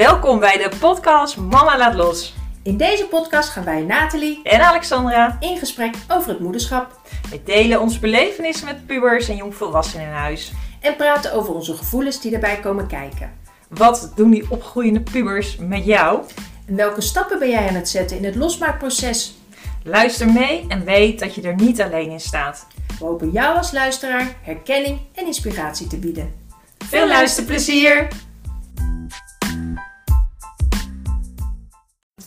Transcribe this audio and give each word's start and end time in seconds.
Welkom 0.00 0.38
bij 0.38 0.56
de 0.56 0.76
podcast 0.78 1.36
Mama 1.36 1.78
Laat 1.78 1.94
Los. 1.94 2.34
In 2.62 2.76
deze 2.76 3.06
podcast 3.06 3.48
gaan 3.48 3.64
wij, 3.64 3.82
Nathalie, 3.82 4.40
En 4.42 4.60
Alexandra, 4.60 5.36
in 5.40 5.58
gesprek 5.58 5.94
over 6.08 6.28
het 6.28 6.40
moederschap 6.40 7.00
we 7.30 7.42
delen 7.44 7.80
onze 7.80 7.98
belevenissen 7.98 8.66
met 8.66 8.86
pubers 8.86 9.28
en 9.28 9.36
jongvolwassenen 9.36 10.06
in 10.06 10.12
huis. 10.12 10.52
en 10.80 10.96
praten 10.96 11.32
over 11.32 11.54
onze 11.54 11.76
gevoelens 11.76 12.20
die 12.20 12.30
daarbij 12.30 12.60
komen 12.60 12.86
kijken. 12.86 13.32
Wat 13.68 14.12
doen 14.16 14.30
die 14.30 14.50
opgroeiende 14.50 15.00
pubers 15.00 15.56
met 15.56 15.84
jou? 15.84 16.22
En 16.66 16.76
welke 16.76 17.00
stappen 17.00 17.38
ben 17.38 17.50
jij 17.50 17.68
aan 17.68 17.74
het 17.74 17.88
zetten 17.88 18.16
in 18.16 18.24
het 18.24 18.34
losmaakproces? 18.34 19.34
Luister 19.84 20.32
mee 20.32 20.64
en 20.68 20.84
weet 20.84 21.18
dat 21.18 21.34
je 21.34 21.42
er 21.42 21.54
niet 21.54 21.82
alleen 21.82 22.10
in 22.10 22.20
staat. 22.20 22.66
We 22.98 23.04
hopen 23.04 23.30
jou 23.30 23.56
als 23.56 23.72
luisteraar 23.72 24.36
herkenning 24.42 25.00
en 25.14 25.26
inspiratie 25.26 25.86
te 25.86 25.98
bieden. 25.98 26.34
Veel 26.78 27.06
luisterplezier! 27.06 28.08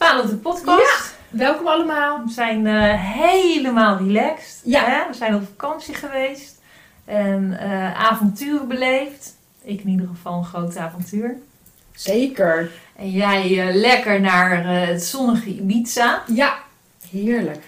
Twaalfde 0.04 0.36
podcast. 0.36 1.16
Welkom 1.30 1.68
allemaal. 1.68 2.24
We 2.26 2.32
zijn 2.32 2.68
eh, 2.68 3.02
helemaal 3.02 3.98
relaxed. 3.98 4.62
Ja. 4.64 4.84
Hè? 4.86 5.08
We 5.08 5.14
zijn 5.14 5.36
op 5.36 5.44
vakantie 5.46 5.94
geweest 5.94 6.62
en 7.06 7.58
eh, 7.60 8.04
avonturen 8.04 8.68
beleefd. 8.68 9.36
Ik 9.62 9.82
in 9.82 9.90
ieder 9.90 10.08
geval 10.08 10.38
een 10.38 10.46
groot 10.46 10.78
avontuur. 10.78 11.36
Zeker. 11.96 12.72
En 12.96 13.10
jij 13.10 13.68
eh, 13.68 13.76
lekker 13.76 14.22
naar 14.22 14.66
het 14.68 15.04
zonnige 15.04 15.50
Ibiza. 15.50 16.22
Ja, 16.28 16.54
heerlijk. 17.10 17.64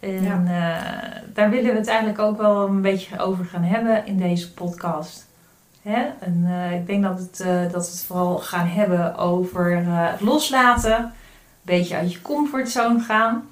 En 0.00 0.22
Ja. 0.22 0.42
eh, 0.46 1.20
daar 1.34 1.50
willen 1.50 1.72
we 1.72 1.78
het 1.78 1.88
eigenlijk 1.88 2.18
ook 2.18 2.36
wel 2.36 2.66
een 2.66 2.82
beetje 2.82 3.18
over 3.18 3.44
gaan 3.44 3.64
hebben 3.64 4.06
in 4.06 4.16
deze 4.18 4.52
podcast. 4.52 5.26
Hè? 5.82 6.06
En 6.20 6.46
ik 6.74 6.86
denk 6.86 7.02
dat, 7.02 7.18
het, 7.18 7.36
dat 7.72 7.86
we 7.86 7.92
het 7.92 8.04
vooral 8.06 8.38
gaan 8.38 8.66
hebben 8.66 9.16
over 9.16 9.76
het 9.76 10.20
loslaten. 10.20 11.14
Beetje 11.66 11.96
uit 11.96 12.12
je 12.12 12.22
comfortzone 12.22 13.00
gaan. 13.00 13.48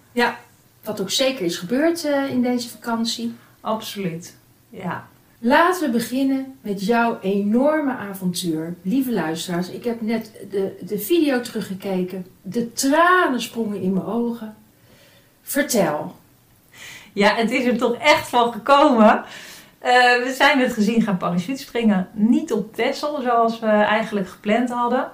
Wat 0.84 1.00
ook 1.00 1.10
zeker 1.10 1.44
is 1.44 1.56
gebeurd 1.56 2.04
eh, 2.04 2.30
in 2.30 2.42
deze 2.42 2.68
vakantie. 2.68 3.34
Absoluut. 3.60 4.36
Ja. 4.68 5.06
Laten 5.38 5.86
we 5.86 5.90
beginnen 5.90 6.58
met 6.60 6.84
jouw 6.84 7.18
enorme 7.20 7.96
avontuur. 7.96 8.74
Lieve 8.82 9.12
luisteraars, 9.12 9.70
ik 9.70 9.84
heb 9.84 10.00
net 10.00 10.30
de, 10.50 10.76
de 10.80 10.98
video 10.98 11.40
teruggekeken. 11.40 12.26
De 12.42 12.72
tranen 12.72 13.40
sprongen 13.40 13.80
in 13.80 13.92
mijn 13.92 14.06
ogen. 14.06 14.56
Vertel. 15.42 16.14
ja, 17.12 17.34
het 17.34 17.50
is 17.50 17.64
er 17.64 17.76
toch 17.76 17.94
echt 17.94 18.28
van 18.28 18.52
gekomen. 18.52 19.24
Eh, 19.78 19.92
we 20.22 20.34
zijn 20.36 20.58
met 20.58 20.72
gezin 20.72 21.02
gaan 21.02 21.16
parachutespringen. 21.16 22.08
Niet 22.12 22.52
op 22.52 22.74
Texel 22.74 23.22
zoals 23.22 23.58
we 23.58 23.66
eigenlijk 23.66 24.28
gepland 24.28 24.70
hadden. 24.70 25.10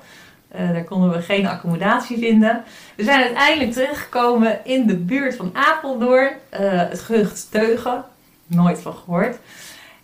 Eh, 0.50 0.72
daar 0.72 0.84
konden 0.84 1.10
we 1.10 1.22
geen 1.22 1.46
accommodatie 1.46 2.18
vinden. 2.18 2.62
We 2.96 3.04
zijn 3.04 3.22
uiteindelijk 3.22 3.72
terechtgekomen 3.72 4.58
in 4.64 4.86
de 4.86 4.96
buurt 4.96 5.36
van 5.36 5.50
Apeldoorn. 5.52 6.30
eh, 6.48 6.60
het 6.88 7.00
gehucht 7.00 7.46
Teugen. 7.50 8.04
Nooit 8.46 8.80
van 8.80 8.94
gehoord. 8.94 9.36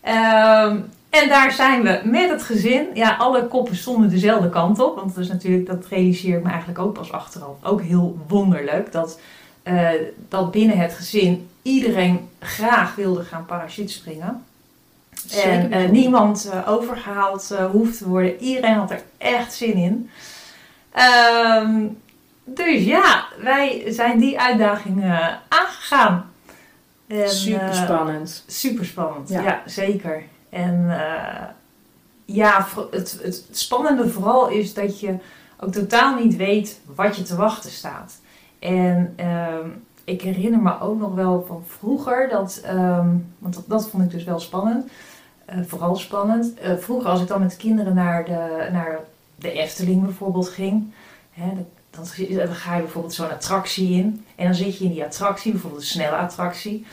Ehm, 0.00 0.76
en 1.10 1.28
daar 1.28 1.52
zijn 1.52 1.82
we 1.82 2.00
met 2.04 2.30
het 2.30 2.42
gezin. 2.42 2.86
Ja, 2.94 3.16
alle 3.16 3.46
koppen 3.46 3.76
stonden 3.76 4.10
dezelfde 4.10 4.48
kant 4.48 4.80
op. 4.80 4.96
Want 4.96 5.14
dat 5.14 5.24
is 5.24 5.30
natuurlijk, 5.30 5.66
dat 5.66 5.86
realiseer 5.86 6.36
ik 6.36 6.42
me 6.42 6.48
eigenlijk 6.50 6.78
ook 6.78 6.92
pas 6.94 7.12
achteraf. 7.12 7.56
Ook 7.62 7.82
heel 7.82 8.18
wonderlijk. 8.28 8.92
Dat, 8.92 9.20
eh, 9.62 9.90
dat 10.28 10.50
binnen 10.50 10.78
het 10.78 10.94
gezin 10.94 11.48
iedereen 11.62 12.28
graag 12.40 12.94
wilde 12.94 13.22
gaan 13.22 13.46
parachutespringen. 13.46 14.44
En 15.44 15.92
niemand 15.92 16.48
eh, 16.52 16.68
overgehaald 16.68 17.50
eh, 17.50 17.70
hoeft 17.70 17.98
te 17.98 18.08
worden. 18.08 18.40
Iedereen 18.40 18.74
had 18.74 18.90
er 18.90 19.02
echt 19.18 19.54
zin 19.54 19.74
in. 19.74 20.10
Ehm, 20.96 21.86
dus 22.44 22.84
ja, 22.84 23.24
wij 23.42 23.84
zijn 23.92 24.18
die 24.18 24.40
uitdaging 24.40 25.02
eh, 25.02 25.28
aangegaan. 25.48 26.30
En, 27.06 27.30
Super 27.30 27.60
eh, 27.60 27.82
spannend. 27.84 28.44
super 28.46 28.84
spannend, 28.84 29.28
Ja. 29.28 29.42
ja, 29.42 29.62
zeker. 29.66 30.22
En 30.50 30.86
eh, 30.90 31.44
ja, 32.24 32.66
het, 32.90 33.18
het 33.22 33.48
spannende 33.50 34.08
vooral 34.08 34.48
is 34.48 34.74
dat 34.74 35.00
je 35.00 35.14
ook 35.60 35.72
totaal 35.72 36.14
niet 36.18 36.36
weet 36.36 36.80
wat 36.94 37.16
je 37.16 37.22
te 37.22 37.36
wachten 37.36 37.70
staat. 37.70 38.20
En 38.58 39.12
ehm, 39.16 39.68
ik 40.04 40.22
herinner 40.22 40.60
me 40.60 40.80
ook 40.80 40.98
nog 40.98 41.14
wel 41.14 41.44
van 41.48 41.64
vroeger, 41.78 42.28
dat, 42.28 42.60
ehm, 42.64 43.08
want 43.38 43.54
dat, 43.54 43.64
dat 43.66 43.88
vond 43.88 44.02
ik 44.02 44.10
dus 44.10 44.24
wel 44.24 44.40
spannend. 44.40 44.86
eh, 45.44 45.58
vooral 45.66 45.96
spannend. 45.96 46.54
Eh, 46.54 46.72
vroeger 46.78 47.08
als 47.10 47.20
ik 47.20 47.28
dan 47.28 47.40
met 47.40 47.56
kinderen 47.56 47.94
naar 47.94 48.24
de, 48.24 48.68
naar 48.72 48.98
de 49.36 49.52
Efteling 49.52 50.04
bijvoorbeeld 50.04 50.48
ging. 50.48 50.92
Hè, 51.32 51.46
dan, 51.54 51.66
dan 51.90 52.54
ga 52.54 52.74
je 52.74 52.82
bijvoorbeeld 52.82 53.14
zo'n 53.14 53.30
attractie 53.30 53.90
in. 53.90 54.24
En 54.34 54.44
dan 54.44 54.54
zit 54.54 54.78
je 54.78 54.84
in 54.84 54.92
die 54.92 55.04
attractie, 55.04 55.52
bijvoorbeeld 55.52 55.82
een 55.82 55.88
snelle 55.88 56.16
attractie. 56.16 56.86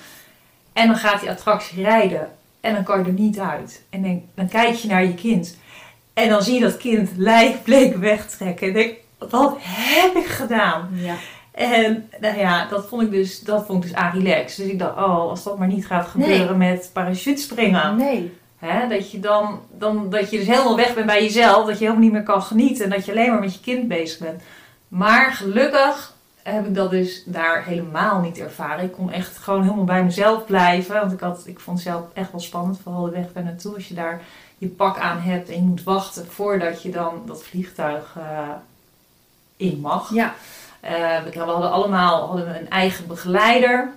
En 0.74 0.88
dan 0.88 0.96
gaat 0.96 1.20
die 1.20 1.30
attractie 1.30 1.84
rijden. 1.84 2.32
En 2.62 2.74
dan 2.74 2.84
kan 2.84 3.00
je 3.00 3.06
er 3.06 3.12
niet 3.12 3.40
uit. 3.40 3.84
En 3.90 4.02
dan, 4.02 4.24
dan 4.34 4.48
kijk 4.48 4.76
je 4.76 4.88
naar 4.88 5.06
je 5.06 5.14
kind. 5.14 5.58
En 6.14 6.30
dan 6.30 6.44
zie 6.44 6.54
je 6.54 6.60
dat 6.60 6.78
kind 6.78 7.10
lijkbleek 7.18 7.96
wegtrekken. 7.96 8.68
En 8.68 8.74
denk, 8.74 8.94
wat 9.18 9.56
heb 9.60 10.16
ik 10.16 10.26
gedaan? 10.26 10.90
Ja. 10.94 11.16
En 11.52 12.10
nou 12.20 12.38
ja, 12.38 12.68
dat 12.68 12.88
vond 12.88 13.02
ik 13.02 13.12
dus, 13.12 13.40
dat 13.40 13.66
vond 13.66 13.86
ik 13.86 13.92
dus 13.92 14.02
relax. 14.14 14.56
Dus 14.56 14.68
ik 14.68 14.80
dacht, 14.80 14.98
oh, 14.98 15.30
als 15.30 15.44
dat 15.44 15.58
maar 15.58 15.68
niet 15.68 15.86
gaat 15.86 16.08
gebeuren 16.08 16.58
met 16.58 16.90
parachutespringen. 16.94 17.98
Nee. 17.98 18.34
Hè, 18.66 18.88
dat 18.88 19.12
je 19.12 19.20
dan, 19.20 19.60
dan, 19.78 20.10
dat 20.10 20.30
je 20.30 20.38
dus 20.38 20.48
helemaal 20.48 20.76
weg 20.76 20.94
bent 20.94 21.06
bij 21.06 21.24
jezelf. 21.24 21.66
Dat 21.66 21.78
je 21.78 21.84
helemaal 21.84 22.04
niet 22.04 22.12
meer 22.12 22.24
kan 22.24 22.42
genieten. 22.42 22.84
En 22.84 22.90
dat 22.90 23.06
je 23.06 23.12
alleen 23.12 23.30
maar 23.30 23.40
met 23.40 23.54
je 23.54 23.60
kind 23.60 23.88
bezig 23.88 24.20
bent. 24.20 24.42
Maar 24.88 25.32
gelukkig 25.32 26.14
heb 26.44 26.68
ik 26.68 26.76
dat 26.76 26.90
dus 26.90 27.24
daar 27.26 27.64
helemaal 27.66 28.22
niet 28.22 28.40
ervaren. 28.40 28.84
Ik 28.84 28.92
kon 28.92 29.12
echt 29.12 29.38
gewoon 29.38 29.64
helemaal 29.64 29.84
bij 29.84 30.04
mezelf 30.04 30.46
blijven. 30.46 30.96
Want 30.96 31.12
ik, 31.12 31.20
had, 31.20 31.44
ik 31.46 31.60
vond 31.60 31.78
het 31.78 31.88
zelf 31.88 32.04
echt 32.14 32.32
wel 32.32 32.42
spannend. 32.42 32.80
Vooral 32.84 33.06
de 33.06 33.12
weg 33.12 33.34
daar 33.34 33.44
naartoe. 33.44 33.74
Als 33.74 33.88
je 33.88 33.94
daar 33.94 34.22
je 34.58 34.68
pak 34.68 34.98
aan 34.98 35.20
hebt 35.20 35.50
en 35.50 35.56
je 35.56 35.62
moet 35.62 35.84
wachten 35.84 36.28
voordat 36.28 36.82
je 36.82 36.90
dan 36.90 37.22
dat 37.26 37.44
vliegtuig 37.44 38.16
eh, 38.18 38.50
in 39.58 39.80
mag. 39.80 40.14
Ja. 40.14 40.34
Eh, 40.80 41.24
we 41.24 41.40
hadden 41.40 41.72
allemaal 41.72 42.28
hadden 42.28 42.46
we 42.46 42.60
een 42.60 42.70
eigen 42.70 43.08
begeleider. 43.08 43.92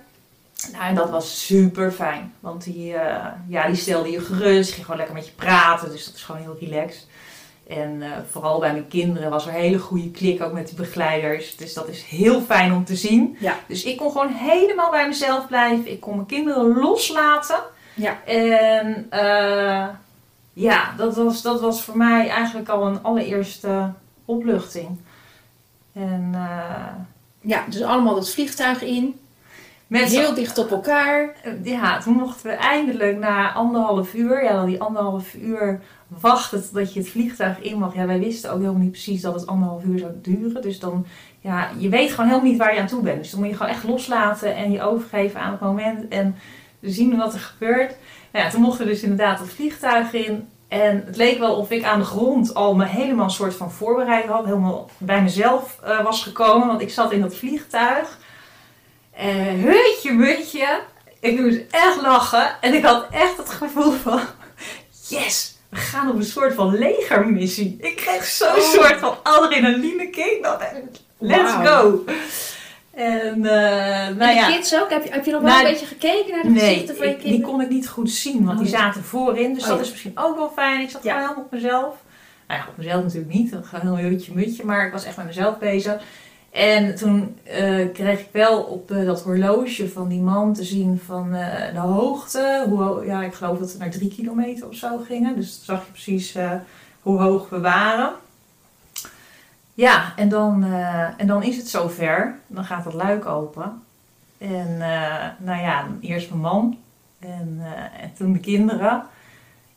Nou, 0.71 0.83
en 0.83 0.95
dat 0.95 1.09
was 1.09 1.45
super 1.45 1.91
fijn. 1.91 2.33
Want 2.39 2.63
die, 2.63 2.93
eh, 2.93 3.25
ja, 3.47 3.67
die 3.67 3.75
stelde 3.75 4.11
je 4.11 4.19
gerust. 4.19 4.71
Ging 4.71 4.81
gewoon 4.81 4.97
lekker 4.97 5.15
met 5.15 5.25
je 5.25 5.31
praten. 5.31 5.91
Dus 5.91 6.05
dat 6.05 6.15
is 6.15 6.23
gewoon 6.23 6.41
heel 6.41 6.57
relaxed. 6.59 7.07
En 7.67 8.01
eh, 8.01 8.11
vooral 8.31 8.59
bij 8.59 8.71
mijn 8.71 8.87
kinderen 8.87 9.29
was 9.29 9.47
er 9.47 9.53
een 9.53 9.59
hele 9.59 9.79
goede 9.79 10.11
klik 10.11 10.41
ook 10.41 10.51
met 10.51 10.67
die 10.67 10.77
begeleiders. 10.77 11.55
Dus 11.55 11.73
dat 11.73 11.87
is 11.87 12.03
heel 12.03 12.41
fijn 12.41 12.73
om 12.73 12.85
te 12.85 12.95
zien. 12.95 13.37
Ja. 13.39 13.55
Dus 13.67 13.83
ik 13.83 13.97
kon 13.97 14.11
gewoon 14.11 14.33
helemaal 14.33 14.91
bij 14.91 15.07
mezelf 15.07 15.47
blijven. 15.47 15.91
Ik 15.91 15.99
kon 15.99 16.15
mijn 16.15 16.27
kinderen 16.27 16.79
loslaten. 16.79 17.59
Ja. 17.93 18.23
En 18.25 19.07
eh, 19.09 19.87
ja, 20.53 20.93
dat 20.97 21.15
was, 21.15 21.41
dat 21.41 21.61
was 21.61 21.83
voor 21.83 21.97
mij 21.97 22.29
eigenlijk 22.29 22.69
al 22.69 22.87
een 22.87 23.03
allereerste 23.03 23.91
opluchting. 24.25 24.99
En 25.93 26.35
Ja, 27.41 27.63
dus 27.69 27.81
allemaal 27.81 28.15
dat 28.15 28.29
vliegtuig 28.29 28.81
in. 28.81 29.19
Met 29.87 30.03
Heel 30.03 30.33
dicht 30.33 30.57
op 30.57 30.71
elkaar. 30.71 31.33
ja, 31.63 31.99
toen 31.99 32.13
mochten 32.13 32.49
we 32.49 32.55
eindelijk 32.55 33.17
na 33.17 33.53
anderhalf 33.53 34.13
uur, 34.13 34.43
ja, 34.43 34.65
die 34.65 34.81
anderhalf 34.81 35.33
uur 35.33 35.81
wachten 36.07 36.63
totdat 36.63 36.93
je 36.93 36.99
het 36.99 37.09
vliegtuig 37.09 37.59
in 37.59 37.77
mag. 37.77 37.95
Ja, 37.95 38.05
wij 38.05 38.19
wisten 38.19 38.51
ook 38.51 38.59
helemaal 38.59 38.81
niet 38.81 38.91
precies 38.91 39.21
dat 39.21 39.33
het 39.33 39.47
anderhalf 39.47 39.83
uur 39.83 39.99
zou 39.99 40.11
duren. 40.21 40.61
Dus 40.61 40.79
dan, 40.79 41.05
ja, 41.39 41.69
je 41.77 41.89
weet 41.89 42.09
gewoon 42.11 42.29
helemaal 42.29 42.49
niet 42.49 42.57
waar 42.57 42.73
je 42.73 42.79
aan 42.79 42.87
toe 42.87 43.01
bent. 43.01 43.17
Dus 43.17 43.31
dan 43.31 43.39
moet 43.39 43.49
je 43.49 43.55
gewoon 43.55 43.71
echt 43.71 43.83
loslaten 43.83 44.55
en 44.55 44.71
je 44.71 44.81
overgeven 44.81 45.39
aan 45.39 45.51
het 45.51 45.61
moment 45.61 46.07
en 46.07 46.35
zien 46.81 47.17
wat 47.17 47.33
er 47.33 47.39
gebeurt. 47.39 47.95
Nou 48.31 48.45
ja, 48.45 48.51
toen 48.51 48.61
mochten 48.61 48.85
we 48.85 48.91
dus 48.91 49.01
inderdaad 49.01 49.39
het 49.39 49.49
vliegtuig 49.49 50.13
in. 50.13 50.47
En 50.67 51.03
het 51.05 51.15
leek 51.15 51.39
wel 51.39 51.55
of 51.55 51.71
ik 51.71 51.83
aan 51.83 51.99
de 51.99 52.05
grond 52.05 52.53
al 52.53 52.75
me 52.75 52.85
helemaal 52.85 53.25
een 53.25 53.31
soort 53.31 53.55
van 53.55 53.71
voorbereid 53.71 54.25
had. 54.25 54.45
Helemaal 54.45 54.89
bij 54.97 55.21
mezelf 55.21 55.79
eh, 55.83 56.03
was 56.03 56.23
gekomen. 56.23 56.67
Want 56.67 56.81
ik 56.81 56.89
zat 56.89 57.11
in 57.11 57.21
dat 57.21 57.35
vliegtuig. 57.35 58.17
En 59.17 59.59
hutje 59.59 60.11
mutje. 60.13 60.79
Ik 61.19 61.39
moest 61.39 61.59
echt 61.71 62.01
lachen. 62.01 62.61
En 62.61 62.73
ik 62.73 62.83
had 62.83 63.05
echt 63.11 63.37
het 63.37 63.49
gevoel 63.49 63.91
van... 63.91 64.19
Yes, 65.07 65.55
we 65.69 65.75
gaan 65.75 66.09
op 66.09 66.15
een 66.15 66.23
soort 66.23 66.53
van 66.53 66.77
legermissie. 66.77 67.77
Ik 67.79 67.95
kreeg 67.95 68.25
zo'n 68.25 68.47
Oh. 68.47 68.59
soort 68.61 68.99
van 68.99 69.17
adrenaline 69.23 70.09
kick. 70.09 70.47
Let's 71.17 71.51
go. 71.51 72.03
En 72.93 73.45
eh 73.45 74.07
nou 74.07 74.09
en 74.09 74.17
de 74.17 74.33
ja... 74.33 74.47
kids 74.51 74.75
ook? 74.75 74.89
Heb 74.89 75.03
je, 75.03 75.09
heb 75.11 75.25
je 75.25 75.31
nog 75.31 75.41
wel 75.41 75.51
Nou, 75.51 75.65
een 75.65 75.71
beetje 75.71 75.85
gekeken 75.85 76.31
naar 76.31 76.43
de 76.43 76.49
Nee, 76.49 76.59
gezichten 76.73 76.95
van 76.95 77.05
je 77.07 77.11
ik- 77.11 77.19
die 77.21 77.29
kinderen? 77.29 77.51
kon 77.55 77.61
ik 77.61 77.69
niet 77.69 77.87
goed 77.89 78.11
zien, 78.11 78.45
want 78.45 78.59
die 78.59 78.73
Oh, 78.73 78.79
zaten 78.79 79.03
voorin. 79.03 79.53
Dus 79.53 79.63
Oh, 79.63 79.69
dat 79.69 79.77
ja. 79.77 79.83
is 79.83 79.91
misschien 79.91 80.11
ook 80.17 80.35
wel 80.37 80.51
fijn. 80.55 80.81
Ik 80.81 80.89
zat 80.89 81.03
Ja. 81.03 81.11
gewoon 81.11 81.27
helemaal 81.27 81.45
op 81.45 81.51
mezelf. 81.51 81.95
Nou 82.47 82.59
ja, 82.59 82.65
op 82.69 82.77
mezelf 82.77 83.03
natuurlijk 83.03 83.33
niet. 83.33 83.51
Dat 83.51 83.65
gaat 83.65 83.81
heel 83.81 83.97
hutje 83.97 84.31
mutje. 84.35 84.65
Maar 84.65 84.85
ik 84.85 84.91
was 84.91 85.05
echt 85.05 85.17
met 85.17 85.25
mezelf 85.25 85.57
bezig. 85.57 86.01
En 86.51 86.95
toen 86.95 87.37
eh, 87.43 87.91
kreeg 87.93 88.19
ik 88.19 88.29
wel 88.31 88.61
op 88.61 88.87
dat 88.87 89.21
horloge 89.23 89.89
van 89.89 90.07
die 90.07 90.21
man 90.21 90.53
te 90.53 90.63
zien 90.63 90.99
van 91.05 91.33
eh, 91.35 91.73
de 91.73 91.79
hoogte. 91.79 92.65
Hoe, 92.69 92.81
ho- 92.81 93.03
ja, 93.03 93.23
ik 93.23 93.33
geloof 93.33 93.57
dat 93.59 93.71
we 93.73 93.77
naar 93.77 93.89
drie 93.89 94.09
kilometer 94.09 94.67
of 94.67 94.75
zo 94.75 94.97
gingen. 94.97 95.35
Dus 95.35 95.65
dan 95.65 95.75
zag 95.75 95.85
je 95.85 95.91
precies 95.91 96.35
eh, 96.35 96.51
hoe 97.01 97.19
hoog 97.21 97.49
we 97.49 97.59
waren. 97.59 98.11
Ja, 99.73 100.13
en 100.15 100.29
dan, 100.29 100.63
en 101.17 101.27
dan 101.27 101.43
is 101.43 101.57
het 101.57 101.67
zover. 101.69 102.35
Dan 102.47 102.63
gaat 102.65 102.85
het 102.85 102.93
luik 102.93 103.25
open. 103.25 103.81
En 104.37 104.77
nou 105.37 105.61
ja, 105.61 105.87
eerst 106.01 106.29
mijn 106.29 106.41
man 106.41 106.77
en, 107.19 107.59
en 108.01 108.13
toen 108.17 108.33
de 108.33 108.39
kinderen. 108.39 109.03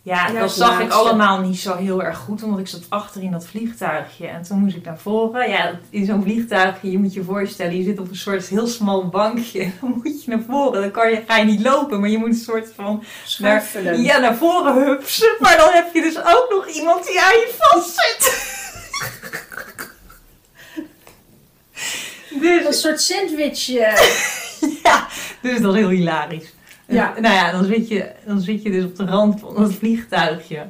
Ja, 0.03 0.31
dat 0.33 0.53
zag 0.53 0.81
ik 0.81 0.91
allemaal 0.91 1.41
niet 1.41 1.59
zo 1.59 1.77
heel 1.77 2.03
erg 2.03 2.19
goed, 2.19 2.43
omdat 2.43 2.59
ik 2.59 2.69
zat 2.69 2.83
achter 2.89 3.23
in 3.23 3.31
dat 3.31 3.47
vliegtuigje. 3.47 4.27
En 4.27 4.43
toen 4.43 4.59
moest 4.59 4.77
ik 4.77 4.85
naar 4.85 4.99
voren. 4.99 5.51
Ja, 5.51 5.79
in 5.91 6.07
zo'n 6.07 6.23
vliegtuigje, 6.23 6.91
je 6.91 6.99
moet 6.99 7.13
je 7.15 7.25
voorstellen, 7.25 7.77
je 7.77 7.83
zit 7.83 7.99
op 7.99 8.09
een 8.09 8.17
soort 8.17 8.47
heel 8.47 8.67
smal 8.67 9.09
bankje. 9.09 9.71
Dan 9.81 10.01
moet 10.03 10.25
je 10.25 10.31
naar 10.31 10.43
voren. 10.49 10.81
Dan 10.81 10.91
kan 10.91 11.11
je, 11.11 11.23
ga 11.27 11.37
je 11.37 11.45
niet 11.45 11.61
lopen, 11.61 12.01
maar 12.01 12.09
je 12.09 12.19
moet 12.19 12.29
een 12.29 12.35
soort 12.35 12.73
van 12.75 13.05
Schuifelen. 13.25 14.03
ja, 14.03 14.19
naar 14.19 14.37
voren 14.37 14.85
hupsen. 14.85 15.37
Maar 15.41 15.57
dan 15.57 15.71
heb 15.73 15.95
je 15.95 16.01
dus 16.01 16.19
ook 16.19 16.47
nog 16.51 16.69
iemand 16.69 17.07
die 17.07 17.21
aan 17.21 17.33
je 17.33 17.55
vastzit. 17.59 18.29
Een 22.31 22.63
dus, 22.65 22.81
soort 22.81 23.01
sandwich. 23.01 23.69
eh, 23.69 24.03
ja, 24.83 25.09
dus 25.43 25.61
dat 25.61 25.75
is 25.75 25.81
heel 25.81 25.89
hilarisch. 25.89 26.53
Ja. 26.91 27.17
En, 27.17 27.23
nou 27.23 27.35
ja, 27.35 27.53
dan 27.53 27.65
zit, 27.65 27.89
je, 27.89 28.11
dan 28.27 28.41
zit 28.41 28.63
je 28.63 28.71
dus 28.71 28.85
op 28.85 28.97
de 28.97 29.05
rand 29.05 29.41
van 29.41 29.55
dat 29.55 29.73
vliegtuigje. 29.75 30.67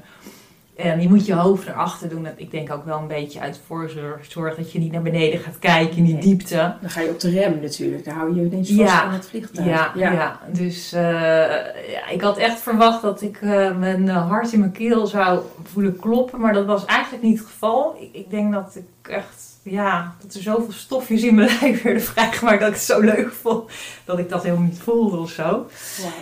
En 0.77 1.01
je 1.01 1.09
moet 1.09 1.27
je 1.27 1.35
hoofd 1.35 1.67
erachter 1.69 2.09
doen. 2.09 2.23
Dat- 2.25 2.33
Ik 2.37 2.51
denk 2.51 2.73
ook 2.73 2.85
wel 2.85 2.99
een 2.99 3.07
beetje 3.07 3.41
uit 3.41 3.61
voorzorg 3.67 4.25
zorg 4.29 4.57
dat 4.57 4.73
je 4.73 4.79
niet 4.79 4.93
naar 4.93 5.03
beneden 5.03 5.41
gaat 5.41 5.59
kijken 5.59 5.97
in 5.97 6.05
die 6.05 6.13
Nee. 6.15 6.23
diepte. 6.23 6.75
dan 6.81 6.91
ga 6.91 7.01
je 7.01 7.09
op 7.09 7.21
de 7.21 7.31
rem 7.31 7.61
natuurlijk. 7.61 8.05
Dan 8.05 8.15
hou 8.15 8.35
je 8.35 8.41
je 8.41 8.47
ineens 8.47 8.69
vast 8.69 8.81
Ja. 8.81 9.03
aan 9.03 9.13
het 9.13 9.27
vliegtuig. 9.27 9.67
Ja, 9.69 9.93
ja. 9.95 10.41
dus 10.53 10.93
eh, 10.93 11.03
ja, 11.93 12.09
ik 12.11 12.21
had 12.21 12.37
echt 12.37 12.59
verwacht 12.61 13.03
dat 13.03 13.23
ik 13.23 13.37
eh, 13.41 13.77
mijn 13.79 14.09
eh, 14.09 14.29
hart 14.29 14.53
in 14.53 14.59
mijn 14.59 14.73
keel 14.73 15.07
zou 15.07 15.41
voelen 15.63 15.97
kloppen, 15.97 16.41
maar 16.41 16.53
dat 16.53 16.67
was 16.67 16.85
eigenlijk 16.85 17.23
niet 17.23 17.39
het 17.39 17.47
geval. 17.49 17.97
Ik, 18.01 18.09
ik 18.13 18.31
denk 18.31 18.53
dat 18.53 18.77
ik 19.03 19.09
echt, 19.13 19.50
ja, 19.63 20.15
dat 20.23 20.35
er 20.35 20.43
zoveel 20.43 20.73
stofjes 20.73 21.23
in 21.23 21.35
mijn 21.35 21.51
lijf 21.61 21.83
werden 21.83 22.03
vrijgemaakt 22.03 22.61
dat 22.61 22.69
ik 22.69 22.75
het 22.75 22.85
zo 22.85 23.01
leuk 23.01 23.33
vond 23.33 23.71
dat 24.05 24.19
ik 24.19 24.29
dat 24.29 24.43
helemaal 24.43 24.65
niet 24.65 24.79
voelde 24.79 25.17
of 25.17 25.31
zo. 25.31 25.67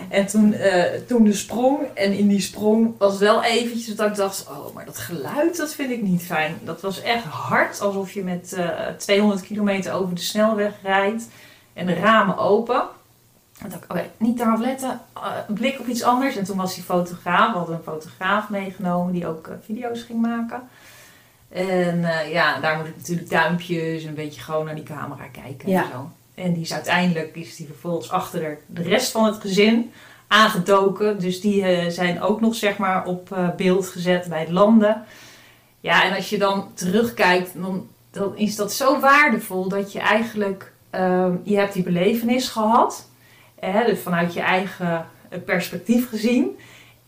En 0.09 0.25
toen, 0.25 0.53
eh, 0.53 0.83
toen 1.07 1.23
de 1.23 1.33
sprong, 1.33 1.79
en 1.93 2.13
in 2.13 2.27
die 2.27 2.41
sprong 2.41 2.93
was 2.97 3.17
wel 3.17 3.43
eventjes 3.43 3.95
dat 3.95 4.09
ik 4.09 4.15
dacht, 4.15 4.47
oh, 4.49 4.75
maar 4.75 4.85
dat 4.85 4.97
geluid, 4.97 5.57
dat 5.57 5.73
vind 5.73 5.91
ik 5.91 6.01
niet 6.01 6.23
fijn. 6.23 6.57
Dat 6.63 6.81
was 6.81 7.01
echt 7.01 7.23
hard, 7.23 7.81
alsof 7.81 8.11
je 8.11 8.23
met 8.23 8.53
eh, 8.53 8.87
200 8.97 9.41
kilometer 9.41 9.93
over 9.93 10.15
de 10.15 10.21
snelweg 10.21 10.73
rijdt 10.83 11.27
en 11.73 11.85
de 11.85 11.93
ramen 11.93 12.37
open. 12.37 12.83
En 13.61 13.69
dacht 13.69 13.83
ik, 13.83 13.91
oké, 13.91 14.09
niet 14.17 14.37
daarop 14.37 14.59
letten, 14.59 15.01
eh, 15.13 15.31
een 15.47 15.53
blik 15.53 15.79
op 15.79 15.87
iets 15.87 16.03
anders. 16.03 16.35
En 16.35 16.43
toen 16.43 16.57
was 16.57 16.75
die 16.75 16.83
fotograaf, 16.83 17.51
we 17.51 17.57
hadden 17.57 17.75
een 17.75 17.83
fotograaf 17.83 18.49
meegenomen 18.49 19.13
die 19.13 19.27
ook 19.27 19.47
eh, 19.47 19.53
video's 19.65 20.01
ging 20.01 20.21
maken. 20.21 20.61
En 21.49 22.03
eh, 22.03 22.31
ja, 22.31 22.59
daar 22.59 22.77
moet 22.77 22.87
ik 22.87 22.95
natuurlijk 22.97 23.29
duimpjes 23.29 24.03
en 24.03 24.09
een 24.09 24.15
beetje 24.15 24.41
gewoon 24.41 24.65
naar 24.65 24.75
die 24.75 24.83
camera 24.83 25.25
kijken 25.31 25.69
Ja. 25.69 25.81
en 25.83 25.89
zo. 25.91 26.09
En 26.35 26.53
die 26.53 26.61
is 26.61 26.73
uiteindelijk, 26.73 27.35
is 27.35 27.55
die 27.55 27.65
vervolgens 27.65 28.11
achter 28.11 28.57
de, 28.65 28.81
rest 28.81 29.11
van 29.11 29.25
het 29.25 29.41
gezin 29.41 29.91
aangedoken. 30.27 31.19
Dus 31.19 31.41
die 31.41 31.65
eh, 31.65 31.89
zijn 31.89 32.21
ook 32.21 32.41
nog 32.41 32.55
zeg 32.55 32.77
maar 32.77 33.05
op 33.05 33.31
eh, 33.31 33.49
beeld 33.55 33.87
gezet 33.87 34.27
bij 34.29 34.39
het 34.39 34.49
landen. 34.49 35.03
Ja, 35.79 36.03
en 36.03 36.15
als 36.15 36.29
je 36.29 36.37
dan 36.37 36.71
terugkijkt, 36.73 37.51
dan, 37.53 37.87
dan 38.11 38.37
is 38.37 38.55
dat 38.55 38.73
zo 38.73 38.99
waardevol 38.99 39.67
dat 39.69 39.91
je 39.91 39.99
eigenlijk, 39.99 40.71
ehm, 40.89 41.35
je 41.43 41.57
hebt 41.57 41.73
die 41.73 41.83
belevenis 41.83 42.47
gehad. 42.47 43.07
Hè, 43.59 43.85
dus 43.85 43.99
vanuit 43.99 44.33
je 44.33 44.41
eigen 44.41 45.05
perspectief 45.45 46.09
gezien. 46.09 46.57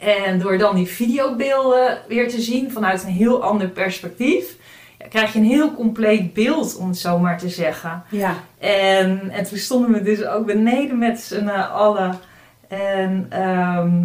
En 0.01 0.39
door 0.39 0.57
dan 0.57 0.75
die 0.75 0.87
videobeelden 0.87 1.97
weer 2.07 2.29
te 2.29 2.41
zien 2.41 2.71
vanuit 2.71 3.03
een 3.03 3.09
heel 3.09 3.43
ander 3.43 3.67
perspectief, 3.67 4.55
ja, 4.99 5.07
krijg 5.07 5.33
je 5.33 5.39
een 5.39 5.45
heel 5.45 5.73
compleet 5.73 6.33
beeld, 6.33 6.77
om 6.77 6.87
het 6.87 6.97
zo 6.97 7.19
maar 7.19 7.37
te 7.37 7.49
zeggen. 7.49 8.03
Ja. 8.09 8.35
En, 8.59 9.29
en 9.29 9.43
toen 9.43 9.57
stonden 9.57 9.91
we 9.91 10.01
dus 10.01 10.25
ook 10.25 10.45
beneden 10.45 10.97
met 10.97 11.19
z'n 11.19 11.47
allen. 11.49 12.19
En 12.67 13.25
ehm, 13.29 14.03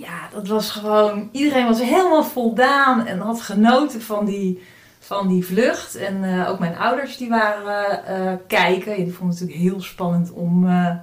ja, 0.00 0.28
dat 0.32 0.48
was 0.48 0.70
gewoon... 0.70 1.28
Iedereen 1.32 1.66
was 1.66 1.82
helemaal 1.82 2.24
voldaan 2.24 3.06
en 3.06 3.18
had 3.18 3.40
genoten 3.40 4.02
van 4.02 4.24
die, 4.24 4.62
van 4.98 5.28
die 5.28 5.46
vlucht. 5.46 5.96
En 5.96 6.24
eh, 6.24 6.50
ook 6.50 6.58
mijn 6.58 6.76
ouders 6.76 7.16
die 7.16 7.28
waren 7.28 8.06
eh, 8.06 8.32
kijken. 8.46 8.96
Die 8.96 9.14
vonden 9.14 9.36
het 9.36 9.40
natuurlijk 9.40 9.72
heel 9.72 9.80
spannend 9.80 10.32
om, 10.32 10.68
eh, 10.68 10.94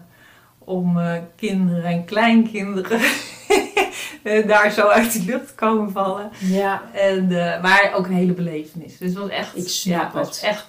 om 0.69 0.99
eh, 0.99 1.13
kinderen 1.35 1.83
en 1.83 2.05
kleinkinderen... 2.05 2.99
eh, 4.23 4.47
daar 4.47 4.71
zo 4.71 4.87
uit 4.87 5.13
de 5.13 5.23
lucht 5.25 5.47
te 5.47 5.53
komen 5.55 5.91
vallen. 5.91 6.29
ja. 6.39 6.81
En, 6.93 7.31
eh, 7.31 7.61
maar 7.61 7.91
ook 7.95 8.05
een 8.05 8.13
hele 8.13 8.33
belevenis. 8.33 8.97
Dus 8.97 9.09
het 9.09 9.17
was 9.17 9.29
echt, 9.29 9.57
Ik 9.57 9.67
snap 9.67 9.99
ja, 9.99 10.03
het 10.19 10.27
was 10.27 10.41
echt 10.41 10.67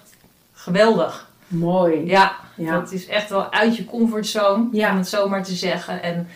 geweldig. 0.52 1.29
Mooi. 1.47 2.06
Ja, 2.06 2.37
Ja. 2.56 2.73
dat 2.81 2.93
is 2.93 3.06
echt 3.06 3.31
wel 3.31 3.52
uit 3.52 3.76
je 3.76 3.85
comfortzone, 3.85 4.69
om 4.73 4.97
het 4.97 5.08
zo 5.08 5.29
maar 5.29 5.44
te 5.44 5.55
zeggen. 5.55 6.02
En 6.02 6.29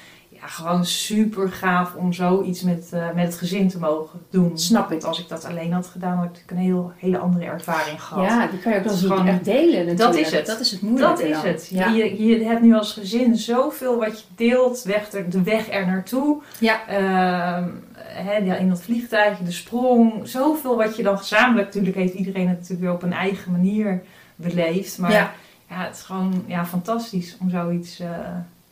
ja, 0.45 0.51
gewoon 0.51 0.85
super 0.85 1.49
gaaf 1.53 1.95
om 1.95 2.13
zoiets 2.13 2.63
met, 2.63 2.89
eh, 2.93 3.07
met 3.15 3.25
het 3.25 3.35
gezin 3.35 3.69
te 3.69 3.79
mogen 3.79 4.21
doen. 4.31 4.59
Snap 4.59 4.93
ik. 4.93 5.03
Als 5.03 5.21
ik 5.21 5.29
dat 5.29 5.45
alleen 5.45 5.73
had 5.73 5.87
gedaan, 5.87 6.19
had 6.19 6.41
ik 6.45 6.51
een 6.51 6.57
heel, 6.57 6.93
hele 6.97 7.19
andere 7.19 7.45
ervaring 7.45 8.03
gehad. 8.03 8.27
Ja, 8.29 8.47
die 8.47 8.59
kan 8.59 8.73
je 8.73 8.79
ook 8.79 8.85
niet 8.85 8.95
gewoon- 8.99 9.27
echt 9.27 9.45
delen 9.45 9.87
natuurlijk. 9.87 9.99
Dat 9.99 10.15
is 10.17 10.31
het. 10.31 10.47
Dat 10.47 10.61
is 10.61 10.71
het 10.71 10.81
moeilijke 10.83 11.11
Dat 11.23 11.23
is 11.31 11.37
dan. 11.37 11.47
het. 11.47 11.69
Ja. 11.71 11.89
Je, 11.89 12.25
je 12.27 12.45
hebt 12.45 12.63
nu 12.63 12.75
als 12.75 12.93
gezin 12.93 13.37
zoveel 13.37 13.99
wat 13.99 14.21
je 14.21 14.27
deelt, 14.35 14.83
weg 14.83 15.13
er, 15.13 15.31
de 15.31 15.43
weg 15.43 15.69
er 15.71 15.87
naartoe. 15.87 16.43
Ja. 16.61 16.87
Ehm, 16.87 17.69
hè, 17.97 18.37
ja, 18.37 18.55
in 18.57 18.69
dat 18.69 18.83
vliegtuig, 18.83 19.39
de 19.39 19.53
sprong. 19.53 20.29
Zoveel 20.29 20.77
wat 20.77 20.97
je 20.97 21.03
dan 21.03 21.19
gezamenlijk, 21.19 21.67
natuurlijk 21.67 21.97
heeft 21.97 22.15
iedereen 22.15 22.49
het 22.49 22.57
natuurlijk 22.57 22.81
weer 22.81 22.93
op 22.93 23.03
een 23.03 23.13
eigen 23.13 23.53
manier 23.53 24.03
beleefd. 24.37 24.99
Maar 24.99 25.13
Ja. 25.13 25.33
ja, 25.71 25.85
het 25.85 25.97
is 25.97 26.03
gewoon 26.03 26.45
ja, 26.47 26.67
fantastisch 26.67 27.37
om 27.41 27.51
zoiets 27.51 28.01
eh, 28.01 28.09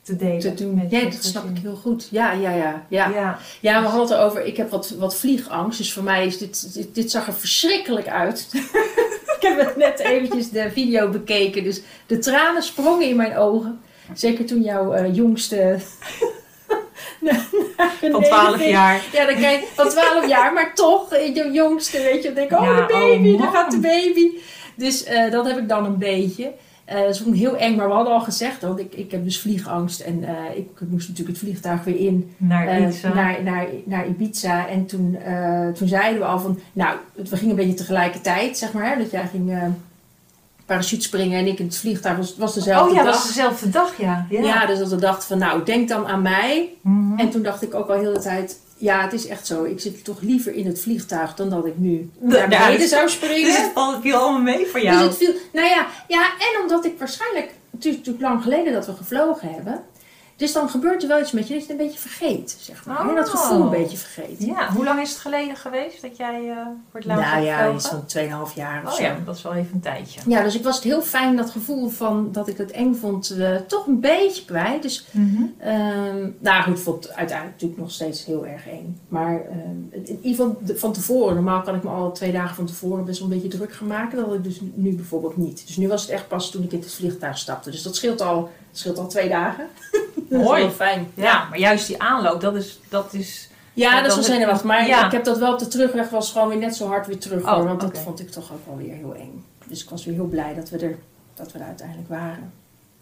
te 0.03 0.17
delen. 0.17 0.41
te 0.41 0.55
doen. 0.55 0.75
met 0.75 0.91
Ja, 0.91 1.01
dat 1.03 1.15
gezin. 1.15 1.31
snap 1.31 1.45
ik 1.49 1.59
heel 1.63 1.75
goed. 1.75 2.09
Ja, 2.11 2.33
ja, 2.33 2.51
ja. 2.51 2.87
Ja, 2.89 3.09
Ja. 3.09 3.39
ja 3.61 3.81
we 3.83 3.87
hadden 3.89 4.09
het 4.09 4.19
erover. 4.19 4.45
Ik 4.45 4.57
heb 4.57 4.71
wat, 4.71 4.91
wat 4.99 5.17
vliegangst. 5.17 5.79
Dus 5.79 5.93
voor 5.93 6.03
mij 6.03 6.27
is 6.27 6.39
dit, 6.39 6.75
dit, 6.75 6.95
dit 6.95 7.11
zag 7.11 7.27
er 7.27 7.35
verschrikkelijk 7.35 8.09
uit. 8.09 8.49
ik 9.39 9.43
heb 9.57 9.77
net 9.77 9.99
eventjes 9.99 10.51
de 10.51 10.71
video 10.73 11.09
bekeken. 11.09 11.65
Dus 11.65 11.81
de 12.07 12.19
tranen 12.19 12.63
sprongen 12.63 13.09
in 13.09 13.17
mijn 13.17 13.37
ogen. 13.37 13.81
Zeker 14.15 14.45
toen 14.45 14.63
jouw 14.63 14.93
eh, 14.93 15.15
jongste... 15.15 15.79
Van 17.21 18.11
beneden 18.11 18.23
12 18.23 18.57
ging. 18.57 18.71
jaar. 18.71 19.05
Ja, 19.13 19.27
dan 19.27 19.35
kijk 19.35 19.65
van 19.75 19.89
12 19.89 20.29
jaar, 20.29 20.53
maar 20.53 20.75
toch, 20.75 21.13
eh, 21.13 21.35
je 21.35 21.51
jongste, 21.53 22.03
weet 22.03 22.23
je, 22.23 22.23
dan 22.23 22.35
denk 22.35 22.51
ik, 22.51 22.59
oh 22.59 22.65
Ja, 22.65 22.87
de 22.87 22.93
baby, 22.93 23.33
oh, 23.33 23.41
daar 23.43 23.51
gaat 23.51 23.71
de 23.71 23.79
baby. 23.79 24.31
Dus 24.77 25.05
eh, 25.05 25.31
dat 25.31 25.47
heb 25.47 25.59
ik 25.59 25.69
dan 25.69 25.85
een 25.85 25.99
beetje. 25.99 26.53
Eh 26.93 27.01
dat 27.01 27.15
is 27.15 27.27
ook 27.27 27.35
heel 27.35 27.57
eng, 27.57 27.77
maar 27.77 27.89
we 27.89 27.95
hadden 27.95 28.13
al 28.13 28.21
gezegd, 28.21 28.63
want 28.63 28.79
ik, 28.79 28.95
ik 28.95 29.11
heb 29.11 29.25
dus 29.25 29.41
vliegangst 29.41 30.01
en 30.01 30.25
eh, 30.25 30.57
ik 30.57 30.69
moest 30.89 31.09
natuurlijk 31.09 31.39
het 31.39 31.47
vliegtuig 31.47 31.85
weer 31.85 31.97
in 31.97 32.35
Naar 32.37 32.67
eh, 32.67 33.05
eh, 33.05 33.15
naar, 33.15 33.43
naar, 33.43 33.67
naar 33.85 34.07
Ibiza. 34.07 34.69
En 34.69 34.87
toen, 34.87 35.19
toen 35.75 35.89
zeiden 35.89 36.21
we 36.21 36.27
al 36.27 36.39
van, 36.41 36.59
nou, 36.73 36.97
we 37.15 37.37
gingen 37.37 37.51
een 37.51 37.57
beetje 37.57 37.75
tegelijkertijd, 37.75 38.59
zeg 38.59 38.73
maar, 38.73 38.89
hè, 38.89 38.99
dat 38.99 39.11
jij 39.11 39.27
ging 39.27 39.53
parachute 40.67 41.03
springen 41.03 41.39
en 41.39 41.47
ik 41.47 41.59
in 41.59 41.67
het 41.67 41.77
vliegtuig, 41.77 42.17
was, 42.17 42.29
het 42.29 42.39
was 42.39 42.55
dezelfde 42.55 42.91
oh 42.91 42.97
ja, 42.97 43.05
dag. 43.05 43.15
was 43.15 43.27
dezelfde 43.27 43.71
dag, 43.71 43.99
ja. 43.99 44.27
Ja. 44.31 44.41
ja. 44.41 44.67
dus 44.67 44.79
dat 44.79 44.89
we 44.89 44.97
dachten 44.97 45.29
van, 45.29 45.39
nou, 45.39 45.65
denk 45.65 45.89
dan 45.89 46.07
aan 46.07 46.23
mij. 46.23 46.69
Mhm. 46.81 47.19
En 47.19 47.31
toen 47.31 47.43
dacht 47.43 47.63
ik 47.63 47.75
ook 47.75 47.89
al 47.89 47.99
heel 47.99 48.13
de 48.13 48.21
tijd, 48.21 48.61
ja, 48.83 49.03
het 49.03 49.13
is 49.13 49.27
echt 49.27 49.47
zo. 49.47 49.65
Ik 49.65 49.81
zit 49.81 50.05
toch 50.05 50.21
liever 50.21 50.55
in 50.55 50.67
het 50.67 50.81
vliegtuig 50.81 51.35
dan 51.35 51.51
dat 51.51 51.67
ik 51.67 51.79
nu 51.79 52.11
naar 52.21 52.49
beneden 52.49 52.79
dus- 52.79 52.91
zou 52.91 53.09
springen. 53.09 53.47
Dus 53.47 53.57
het 53.57 54.01
viel 54.01 54.17
allemaal 54.17 54.41
mee 54.41 54.67
voor 54.67 54.81
Dus 54.81 54.89
jou. 54.89 55.03
het 55.03 55.17
viel, 55.17 55.35
nou 55.53 55.69
ja, 55.69 55.87
ja, 56.09 56.23
en 56.23 56.61
omdat 56.63 56.85
ik 56.85 56.99
waarschijnlijk, 56.99 57.51
het 57.71 57.85
is 57.85 57.97
natuurlijk 57.97 58.25
lang 58.25 58.43
geleden 58.43 58.73
dat 58.73 58.87
we 58.87 58.93
gevlogen 58.93 59.49
hebben. 59.53 59.85
Dus 60.43 60.53
dan 60.53 60.69
gebeurt 60.69 61.03
er 61.03 61.09
wel 61.09 61.21
iets 61.21 61.33
met 61.33 61.49
je 61.49 61.55
dat 61.55 61.63
je 61.67 61.73
het 61.73 61.81
een 61.81 61.87
beetje 61.87 62.01
vergeet, 62.01 62.57
zeg 62.61 62.87
maar. 62.87 63.09
En 63.09 63.15
dat 63.15 63.29
Oh. 63.29 63.35
gevoel 63.35 63.63
een 63.63 63.71
beetje 63.71 63.97
vergeet. 63.97 64.37
Ja, 64.45 64.73
hoe 64.73 64.85
lang 64.85 65.01
is 65.01 65.11
het 65.11 65.19
geleden 65.19 65.57
geweest 65.57 66.03
dat 66.03 66.17
jij 66.17 66.51
eh 66.51 66.57
voor 66.91 67.01
het 67.01 67.05
laatst 67.05 67.33
Nou 67.33 67.45
ja, 67.45 67.73
iets 67.73 67.89
van 67.89 68.05
2,5 68.07 68.55
jaar 68.55 68.83
of 68.85 68.91
Oh 68.91 68.95
zo. 68.97 69.03
ja, 69.03 69.17
dat 69.25 69.37
is 69.37 69.43
wel 69.43 69.55
even 69.55 69.75
een 69.75 69.81
tijdje. 69.81 70.21
Ja, 70.27 70.43
dus 70.43 70.55
ik 70.55 70.63
was 70.65 70.75
het 70.75 70.85
heel 70.85 71.03
fijn, 71.03 71.37
dat 71.37 71.51
gevoel 71.51 71.89
van 71.89 72.29
dat 72.33 72.49
ik 72.49 72.57
het 72.57 72.71
eng 72.71 72.95
vond, 72.95 73.31
eh, 73.31 73.57
toch 73.57 73.87
een 73.87 74.01
beetje 74.01 74.45
kwijt. 74.45 74.83
Dus, 74.83 75.07
ehm, 75.59 76.29
nou 76.39 76.63
goed, 76.63 76.81
vond 76.81 77.05
het 77.05 77.13
uiteindelijk 77.15 77.53
natuurlijk 77.57 77.81
nog 77.81 77.91
steeds 77.91 78.25
heel 78.25 78.47
erg 78.47 78.69
eng. 78.69 79.01
Maar 79.09 79.41
ehm, 79.45 80.05
in 80.07 80.19
ieder 80.23 80.45
geval 80.45 80.61
van 80.77 80.93
tevoren, 80.93 81.35
normaal 81.35 81.63
kan 81.63 81.75
ik 81.75 81.83
me 81.83 81.91
al 81.91 82.13
twee 82.13 82.33
dagen 82.33 82.55
van 82.55 82.67
tevoren 82.67 83.05
best 83.05 83.19
wel 83.21 83.29
een 83.31 83.35
beetje 83.41 83.57
druk 83.57 83.73
gaan 83.73 83.87
maken. 83.89 84.17
Dat 84.17 84.27
had 84.27 84.35
ik 84.35 84.45
dus 84.45 84.61
nu 84.75 84.95
bijvoorbeeld 84.95 85.37
niet. 85.37 85.67
Dus 85.67 85.77
nu 85.77 85.89
was 85.89 86.03
het 86.03 86.11
echt 86.11 86.29
pas 86.29 86.51
toen 86.51 86.63
ik 86.63 86.73
in 86.73 86.81
het 86.81 86.95
vliegtuig 86.95 87.39
stapte. 87.39 87.71
Dus 87.71 87.83
dat 87.83 87.97
scheelt 87.97 88.21
al, 88.21 88.51
dat 88.73 88.81
scheelt 88.81 88.99
al 88.99 89.09
twee 89.09 89.29
dagen. 89.29 89.67
dat 90.29 90.41
is 90.41 90.47
Mooi. 90.47 90.63
wel 90.63 90.71
fijn. 90.71 91.11
Ja, 91.15 91.47
maar 91.49 91.59
juist 91.59 91.87
die 91.87 92.03
aanloop, 92.03 92.41
dat 92.41 92.55
is... 92.55 92.81
Dat 92.89 93.15
is 93.15 93.49
Ja, 93.73 93.91
Ja, 93.91 94.01
dat 94.03 94.11
is 94.11 94.15
wel 94.15 94.25
zenuwachtig. 94.25 94.65
Maar 94.65 94.87
ja. 94.87 95.07
ik 95.07 95.13
heb 95.13 95.25
dat 95.25 95.39
wel 95.39 95.53
op 95.53 95.59
de 95.59 95.69
terugweg 95.69 96.09
was 96.11 96.33
gewoon 96.33 96.49
weer 96.49 96.59
net 96.59 96.77
zo 96.77 96.87
hard 96.87 97.07
weer 97.07 97.19
terug. 97.19 97.43
hoor, 97.45 97.59
Oh, 97.59 97.65
want 97.65 97.81
dat 97.81 97.99
vond 97.99 98.21
ik 98.21 98.31
toch 98.31 98.53
ook 98.53 98.67
wel 98.67 98.77
weer 98.77 98.95
heel 98.95 99.15
eng. 99.15 99.45
Dus 99.67 99.83
ik 99.83 99.91
was 99.91 100.05
weer 100.05 100.15
heel 100.15 100.27
blij 100.27 100.55
dat 100.55 100.71
we 100.71 100.79
er, 100.79 100.99
dat 101.35 101.53
we 101.53 101.59
er 101.59 101.65
uiteindelijk 101.65 102.09
waren. 102.09 102.53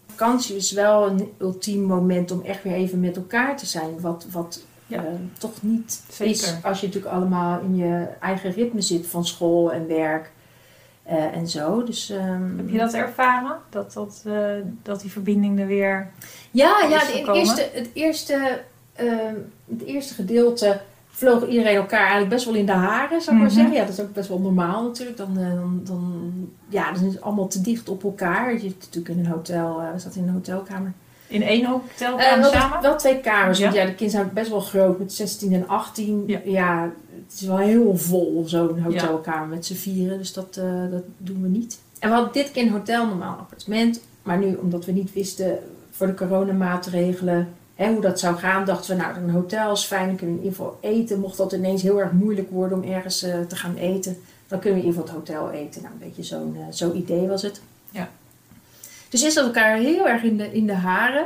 Vakantie 0.07 0.55
is 0.55 0.71
wel 0.71 1.07
een 1.07 1.31
ultiem 1.37 1.81
moment 1.83 2.31
om 2.31 2.41
echt 2.45 2.63
weer 2.63 2.73
even 2.73 2.99
met 2.99 3.15
elkaar 3.15 3.57
te 3.57 3.65
zijn. 3.65 3.99
Wat, 3.99 4.25
wat 4.31 4.61
Ja. 4.87 4.97
eh, 4.97 5.03
toch 5.37 5.51
niet 5.61 6.01
Zeker. 6.11 6.31
is 6.31 6.53
als 6.63 6.79
je 6.79 6.87
natuurlijk 6.87 7.13
allemaal 7.15 7.59
in 7.61 7.75
je 7.75 8.07
eigen 8.19 8.51
ritme 8.51 8.81
zit 8.81 9.07
van 9.07 9.25
school 9.25 9.71
en 9.71 9.87
werk. 9.87 10.31
Eh, 11.11 11.35
en 11.37 11.47
zo. 11.47 11.83
Dus, 11.83 12.09
ehm, 12.09 12.57
Heb 12.57 12.69
je 12.69 12.77
dat 12.77 12.93
ervaren? 12.93 13.55
Dat, 13.69 13.93
dat, 13.93 14.23
eh, 14.27 14.33
dat 14.83 15.01
die 15.01 15.11
verbinding 15.11 15.59
er 15.59 15.67
weer... 15.67 16.09
Ja, 16.51 16.75
ja 16.89 16.99
de- 16.99 17.23
het, 17.25 17.35
eerste, 17.35 17.69
het, 17.73 17.89
eerste, 17.93 18.61
ehm, 18.93 19.35
het 19.69 19.83
eerste 19.85 20.13
gedeelte 20.13 20.79
vloog 21.09 21.47
iedereen 21.47 21.75
elkaar 21.75 21.99
eigenlijk 21.99 22.29
best 22.29 22.45
wel 22.45 22.53
in 22.55 22.65
de 22.65 22.71
haren, 22.71 23.21
zou 23.21 23.35
ik 23.35 23.41
maar 23.41 23.51
Mhm. 23.51 23.59
zeggen. 23.59 23.75
Ja, 23.75 23.85
dat 23.85 23.93
is 23.93 23.99
ook 23.99 24.13
best 24.13 24.29
wel 24.29 24.39
normaal 24.39 24.83
natuurlijk. 24.83 25.17
Dan, 25.17 25.37
eh, 25.37 25.53
dan, 25.53 25.81
dan, 25.83 26.31
ja, 26.69 26.91
dan 26.91 27.03
is 27.05 27.13
het 27.13 27.21
allemaal 27.21 27.47
te 27.47 27.61
dicht 27.61 27.89
op 27.89 28.03
elkaar. 28.03 28.53
Je 28.53 28.59
zit 28.59 28.75
natuurlijk 28.79 29.15
in 29.15 29.19
een 29.25 29.31
hotel, 29.31 29.81
we 29.93 29.99
zaten 29.99 30.21
in 30.21 30.27
een 30.27 30.33
hotelkamer. 30.33 30.93
In 31.31 31.43
één 31.43 31.63
Eh, 31.63 31.69
hotelkamer 31.69 32.39
wel, 32.41 32.51
samen? 32.51 32.81
wel 32.81 32.97
twee 32.97 33.19
kamers, 33.19 33.59
want 33.59 33.73
Ja. 33.73 33.81
ja, 33.81 33.87
de 33.87 33.95
kinderen 33.95 34.21
zijn 34.23 34.33
best 34.33 34.49
wel 34.49 34.59
groot 34.59 34.99
met 34.99 35.13
16 35.13 35.53
en 35.53 35.67
18. 35.67 36.23
Ja. 36.27 36.39
Ja, 36.45 36.89
het 37.25 37.33
is 37.33 37.41
wel 37.41 37.57
heel 37.57 37.97
vol, 37.97 38.43
zo'n 38.45 38.79
hotelkamer 38.81 39.47
met 39.47 39.65
z'n 39.65 39.73
vieren. 39.73 40.17
Dus 40.17 40.33
dat, 40.33 40.57
eh, 40.57 40.91
dat 40.91 41.03
doen 41.17 41.41
we 41.41 41.47
niet. 41.47 41.79
En 41.99 42.09
we 42.09 42.15
hadden 42.15 42.33
dit 42.33 42.51
keer 42.51 42.63
een 42.63 42.71
hotel, 42.71 43.05
normaal 43.05 43.37
appartement. 43.37 44.01
Maar 44.23 44.37
nu, 44.37 44.55
omdat 44.55 44.85
we 44.85 44.91
niet 44.91 45.13
wisten 45.13 45.59
voor 45.91 46.07
de 46.07 46.13
coronamaatregelen 46.13 47.47
hè, 47.75 47.91
hoe 47.91 48.01
dat 48.01 48.19
zou 48.19 48.35
gaan, 48.35 48.65
dachten 48.65 48.95
we, 48.97 49.01
nou, 49.01 49.15
een 49.17 49.29
hotel 49.29 49.71
is 49.71 49.83
fijn. 49.83 50.07
Dan 50.07 50.15
kunnen 50.15 50.35
we 50.35 50.41
in 50.41 50.47
ieder 50.49 50.65
geval 50.65 50.77
eten. 50.81 51.19
Mocht 51.19 51.37
dat 51.37 51.51
ineens 51.51 51.81
heel 51.81 51.99
erg 51.99 52.11
moeilijk 52.11 52.49
worden 52.49 52.83
om 52.83 52.89
ergens 52.91 53.23
eh, 53.23 53.39
te 53.47 53.55
gaan 53.55 53.75
eten, 53.75 54.17
dan 54.47 54.59
kunnen 54.59 54.79
we 54.79 54.85
in 54.85 54.91
ieder 54.91 55.01
geval 55.07 55.19
het 55.19 55.29
hotel 55.29 55.51
eten. 55.51 55.81
Nou, 55.81 55.93
een 55.93 56.07
beetje 56.07 56.23
zo'n 56.23 56.55
eh, 56.57 56.63
zo'n 56.69 56.97
idee 56.97 57.27
was 57.27 57.41
het. 57.41 57.61
Dus 59.11 59.23
is 59.23 59.33
dat 59.33 59.45
elkaar 59.45 59.77
heel 59.77 60.07
erg 60.07 60.23
in 60.23 60.37
de, 60.37 60.51
in 60.51 60.67
de 60.67 60.73
haren. 60.73 61.25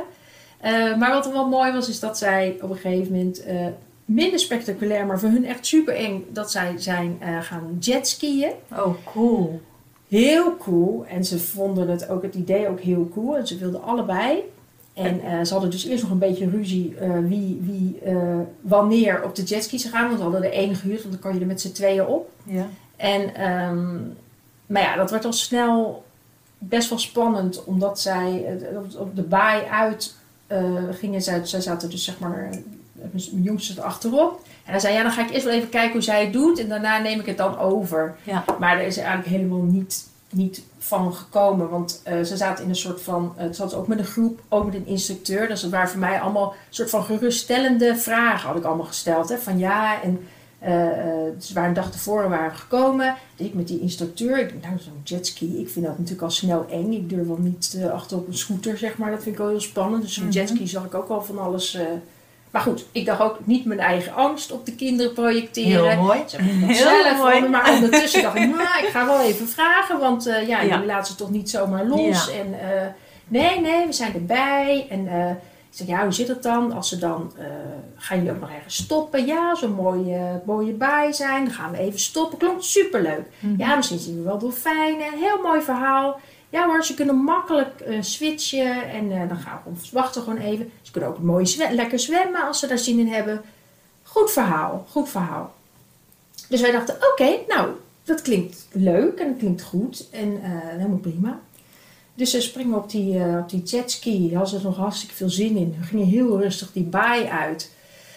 Eh, 0.60 0.96
maar 0.96 1.10
wat 1.10 1.26
er 1.26 1.32
wel 1.32 1.48
mooi 1.48 1.72
was, 1.72 1.88
is 1.88 2.00
dat 2.00 2.18
zij 2.18 2.58
op 2.60 2.70
een 2.70 2.76
gegeven 2.76 3.12
moment 3.12 3.42
eh, 3.42 3.66
minder 4.04 4.38
spectaculair, 4.38 5.06
maar 5.06 5.18
voor 5.18 5.28
hun 5.28 5.44
echt 5.44 5.66
super 5.66 5.94
eng, 5.94 6.24
dat 6.28 6.50
zij 6.50 6.74
zijn 6.76 7.16
eh, 7.20 7.40
gaan 7.40 7.76
jetskiën. 7.78 8.52
Oh, 8.72 8.94
cool. 9.04 9.60
Heel 10.08 10.56
cool. 10.56 11.04
En 11.08 11.24
ze 11.24 11.38
vonden 11.38 11.88
het 11.88 12.08
ook 12.08 12.22
het 12.22 12.34
idee 12.34 12.68
ook 12.68 12.80
heel 12.80 13.08
cool. 13.14 13.36
En 13.36 13.46
ze 13.46 13.58
wilden 13.58 13.82
allebei. 13.82 14.42
En 14.94 15.46
ze 15.46 15.52
hadden 15.52 15.70
dus 15.70 15.84
eerst 15.86 16.02
nog 16.02 16.12
een 16.12 16.18
beetje 16.18 16.50
ruzie 16.50 16.96
wie, 17.22 17.58
wie 17.62 17.98
wanneer 18.60 19.24
op 19.24 19.34
de 19.34 19.42
jetski 19.42 19.78
ze 19.78 19.88
gaan. 19.88 20.06
Want 20.06 20.16
ze 20.16 20.22
hadden 20.22 20.44
er 20.44 20.52
één 20.52 20.74
gehuurd, 20.74 21.00
want 21.00 21.12
dan 21.12 21.22
kan 21.22 21.34
je 21.34 21.40
er 21.40 21.46
met 21.46 21.60
z'n 21.60 21.72
tweeën 21.72 22.06
op. 22.06 22.30
Ja. 22.44 22.68
En, 22.96 23.34
ehm, 23.34 23.96
maar 24.66 24.82
ja, 24.82 24.96
dat 24.96 25.10
werd 25.10 25.24
al 25.24 25.32
snel 25.32 26.04
best 26.58 26.88
wel 26.88 26.98
spannend, 26.98 27.64
omdat 27.64 28.00
zij 28.00 28.58
eh, 28.70 29.00
op- 29.00 29.16
de 29.16 29.22
baai 29.22 29.64
uit 29.64 30.14
eh, 30.46 30.62
gingen. 30.90 31.22
Zij, 31.22 31.46
zij 31.46 31.60
zaten 31.60 31.90
dus 31.90 32.04
zeg 32.04 32.18
maar, 32.18 32.48
eh, 32.50 32.58
mijn 33.12 33.42
jongste 33.42 33.82
achterop. 33.82 34.40
En 34.64 34.70
hij 34.70 34.80
zei, 34.80 34.94
ja, 34.94 35.02
dan 35.02 35.12
ga 35.12 35.22
ik 35.22 35.30
eerst 35.30 35.44
wel 35.44 35.54
even 35.54 35.68
kijken 35.68 35.92
hoe 35.92 36.02
zij 36.02 36.24
het 36.24 36.32
doet 36.32 36.58
en 36.58 36.68
daarna 36.68 36.98
neem 36.98 37.20
ik 37.20 37.26
het 37.26 37.36
dan 37.36 37.58
over. 37.58 38.16
Ja. 38.22 38.44
Maar 38.58 38.78
er 38.78 38.86
is 38.86 38.96
eigenlijk 38.96 39.28
helemaal 39.28 39.62
niet, 39.62 40.08
niet 40.30 40.62
van 40.78 41.14
gekomen, 41.14 41.68
want 41.68 42.00
eh, 42.04 42.22
ze 42.22 42.36
zaten 42.36 42.64
in 42.64 42.70
een 42.70 42.76
soort 42.76 43.02
van, 43.02 43.32
uh, 43.36 43.42
het 43.42 43.56
zat 43.56 43.74
ook 43.74 43.86
met 43.86 43.98
een 43.98 44.04
groep, 44.04 44.40
ook 44.48 44.64
met 44.64 44.74
een 44.74 44.86
instructeur. 44.86 45.48
Dus 45.48 45.60
dat 45.60 45.70
waren 45.70 45.88
voor 45.88 45.98
mij 45.98 46.20
allemaal 46.20 46.50
een 46.50 46.74
soort 46.74 46.90
van 46.90 47.04
geruststellende 47.04 47.96
vragen 47.96 48.48
had 48.48 48.58
ik 48.58 48.64
allemaal 48.64 48.86
gesteld. 48.86 49.28
Hè? 49.28 49.38
Van 49.38 49.58
ja, 49.58 50.02
en 50.02 50.28
eh, 50.66 50.90
eh, 51.10 51.32
dus 51.38 51.52
waar 51.52 51.68
een 51.68 51.74
dag 51.74 51.90
tevoren 51.90 52.30
waren 52.30 52.56
gekomen. 52.56 53.14
Dus 53.36 53.46
ik 53.46 53.54
met 53.54 53.68
die 53.68 53.80
instructeur. 53.80 54.38
Ik 54.38 54.48
denk, 54.48 54.62
nou, 54.62 54.76
zo'n 54.78 55.00
jetski. 55.04 55.60
Ik 55.60 55.68
vind 55.68 55.84
dat 55.84 55.94
natuurlijk 55.98 56.22
al 56.22 56.30
snel 56.30 56.66
eng. 56.70 56.92
Ik 56.92 57.08
durf 57.08 57.26
wel 57.26 57.38
niet 57.40 57.76
eh, 57.80 57.90
achter 57.90 58.16
op 58.16 58.26
een 58.26 58.34
scooter, 58.38 58.78
zeg 58.78 58.96
maar. 58.98 59.10
Dat 59.10 59.22
vind 59.22 59.34
ik 59.34 59.40
wel 59.40 59.50
heel 59.50 59.60
spannend. 59.60 60.02
Dus 60.02 60.14
zo'n 60.14 60.24
Mhm. 60.24 60.32
jetski 60.32 60.66
zag 60.68 60.84
ik 60.84 60.94
ook 60.94 61.08
al 61.08 61.22
van 61.24 61.38
alles. 61.38 61.78
Maar 62.50 62.62
goed, 62.62 62.86
ik 62.92 63.06
dacht 63.06 63.20
ook 63.20 63.38
niet 63.44 63.64
mijn 63.64 63.80
eigen 63.80 64.14
angst 64.14 64.52
op 64.52 64.66
de 64.66 64.74
kinderen 64.74 65.12
projecteren. 65.12 65.90
Heel 65.90 66.02
mooi. 66.02 66.18
Ze 66.26 66.36
hebben 66.36 66.68
het 66.68 66.76
zelf 66.76 67.18
mooi. 67.18 67.48
maar 67.48 67.70
ondertussen 67.72 68.22
dacht 68.22 68.36
ik, 68.36 68.48
nou, 68.48 68.84
ik 68.84 68.88
ga 68.92 69.06
wel 69.06 69.20
even 69.20 69.48
vragen. 69.48 69.98
Want 70.00 70.24
ja, 70.24 70.36
Ja. 70.38 70.64
jullie 70.64 70.86
laten 70.86 71.06
ze 71.12 71.18
toch 71.18 71.30
niet 71.30 71.50
zomaar 71.50 71.86
los. 71.86 72.26
Ja. 72.26 72.32
En 72.32 72.54
nee, 73.28 73.60
nee, 73.60 73.86
we 73.86 73.92
zijn 73.92 74.14
erbij. 74.14 74.86
En 74.90 75.08
zeg, 75.76 75.86
ja, 75.86 76.02
hoe 76.02 76.12
zit 76.12 76.28
het 76.28 76.42
dan? 76.42 76.72
Als 76.72 76.88
ze 76.88 76.98
dan, 76.98 77.32
eh, 77.38 77.44
gaan 77.96 78.16
jullie 78.16 78.32
ook 78.32 78.40
nog 78.40 78.50
ergens 78.50 78.76
stoppen? 78.76 79.26
Ja, 79.26 79.54
zo'n 79.54 79.72
mooie, 79.72 80.40
mooie 80.46 80.72
baai 80.72 81.12
zijn. 81.12 81.44
Dan 81.44 81.54
gaan 81.54 81.70
we 81.72 81.78
even 81.78 82.00
stoppen. 82.00 82.38
Klonk 82.38 82.62
superleuk. 82.62 83.26
Mhm. 83.40 83.54
Ja, 83.58 83.76
misschien 83.76 83.98
zien 83.98 84.16
we 84.16 84.22
wel 84.22 84.38
dolfijnen. 84.38 85.12
Heel 85.18 85.42
mooi 85.42 85.60
verhaal. 85.62 86.20
Ja 86.48 86.66
hoor, 86.66 86.84
ze 86.84 86.94
kunnen 86.94 87.16
makkelijk 87.16 87.80
eh, 87.80 87.96
switchen. 88.02 88.88
En 88.90 89.12
eh, 89.12 89.28
dan 89.28 89.36
gaan 89.38 89.56
we 89.56 89.62
gewoon 89.62 89.78
wachten 89.92 90.22
gewoon 90.22 90.38
even. 90.38 90.70
Ze 90.82 90.92
kunnen 90.92 91.10
ook 91.10 91.18
mooi 91.18 91.46
zwe- 91.46 91.72
lekker 91.74 91.98
zwemmen 91.98 92.42
als 92.46 92.58
ze 92.58 92.66
daar 92.66 92.78
zin 92.78 92.98
in 92.98 93.08
hebben. 93.08 93.42
Goed 94.02 94.30
verhaal, 94.30 94.86
goed 94.90 95.08
verhaal. 95.08 95.54
Dus 96.48 96.60
wij 96.60 96.70
dachten, 96.72 96.94
oké, 97.12 97.30
nou, 97.48 97.68
dat 98.04 98.22
klinkt 98.22 98.68
leuk 98.72 99.18
en 99.18 99.28
dat 99.28 99.38
klinkt 99.38 99.62
goed. 99.62 100.08
En 100.10 100.38
helemaal 100.42 100.98
prima. 100.98 101.40
Dus 102.16 102.30
ze 102.30 102.40
springen 102.40 102.76
op 102.76 102.90
die, 102.90 103.18
eh, 103.18 103.38
op 103.38 103.50
die 103.50 103.62
jetski. 103.62 104.28
Daar 104.28 104.38
hadden 104.38 104.60
ze 104.60 104.66
nog 104.66 104.76
hartstikke 104.76 105.14
veel 105.14 105.30
zin 105.30 105.56
in. 105.56 105.74
We 105.78 105.84
gingen 105.84 106.06
heel 106.06 106.40
rustig 106.40 106.72
die 106.72 106.82
baai 106.82 107.26
uit. 107.26 107.72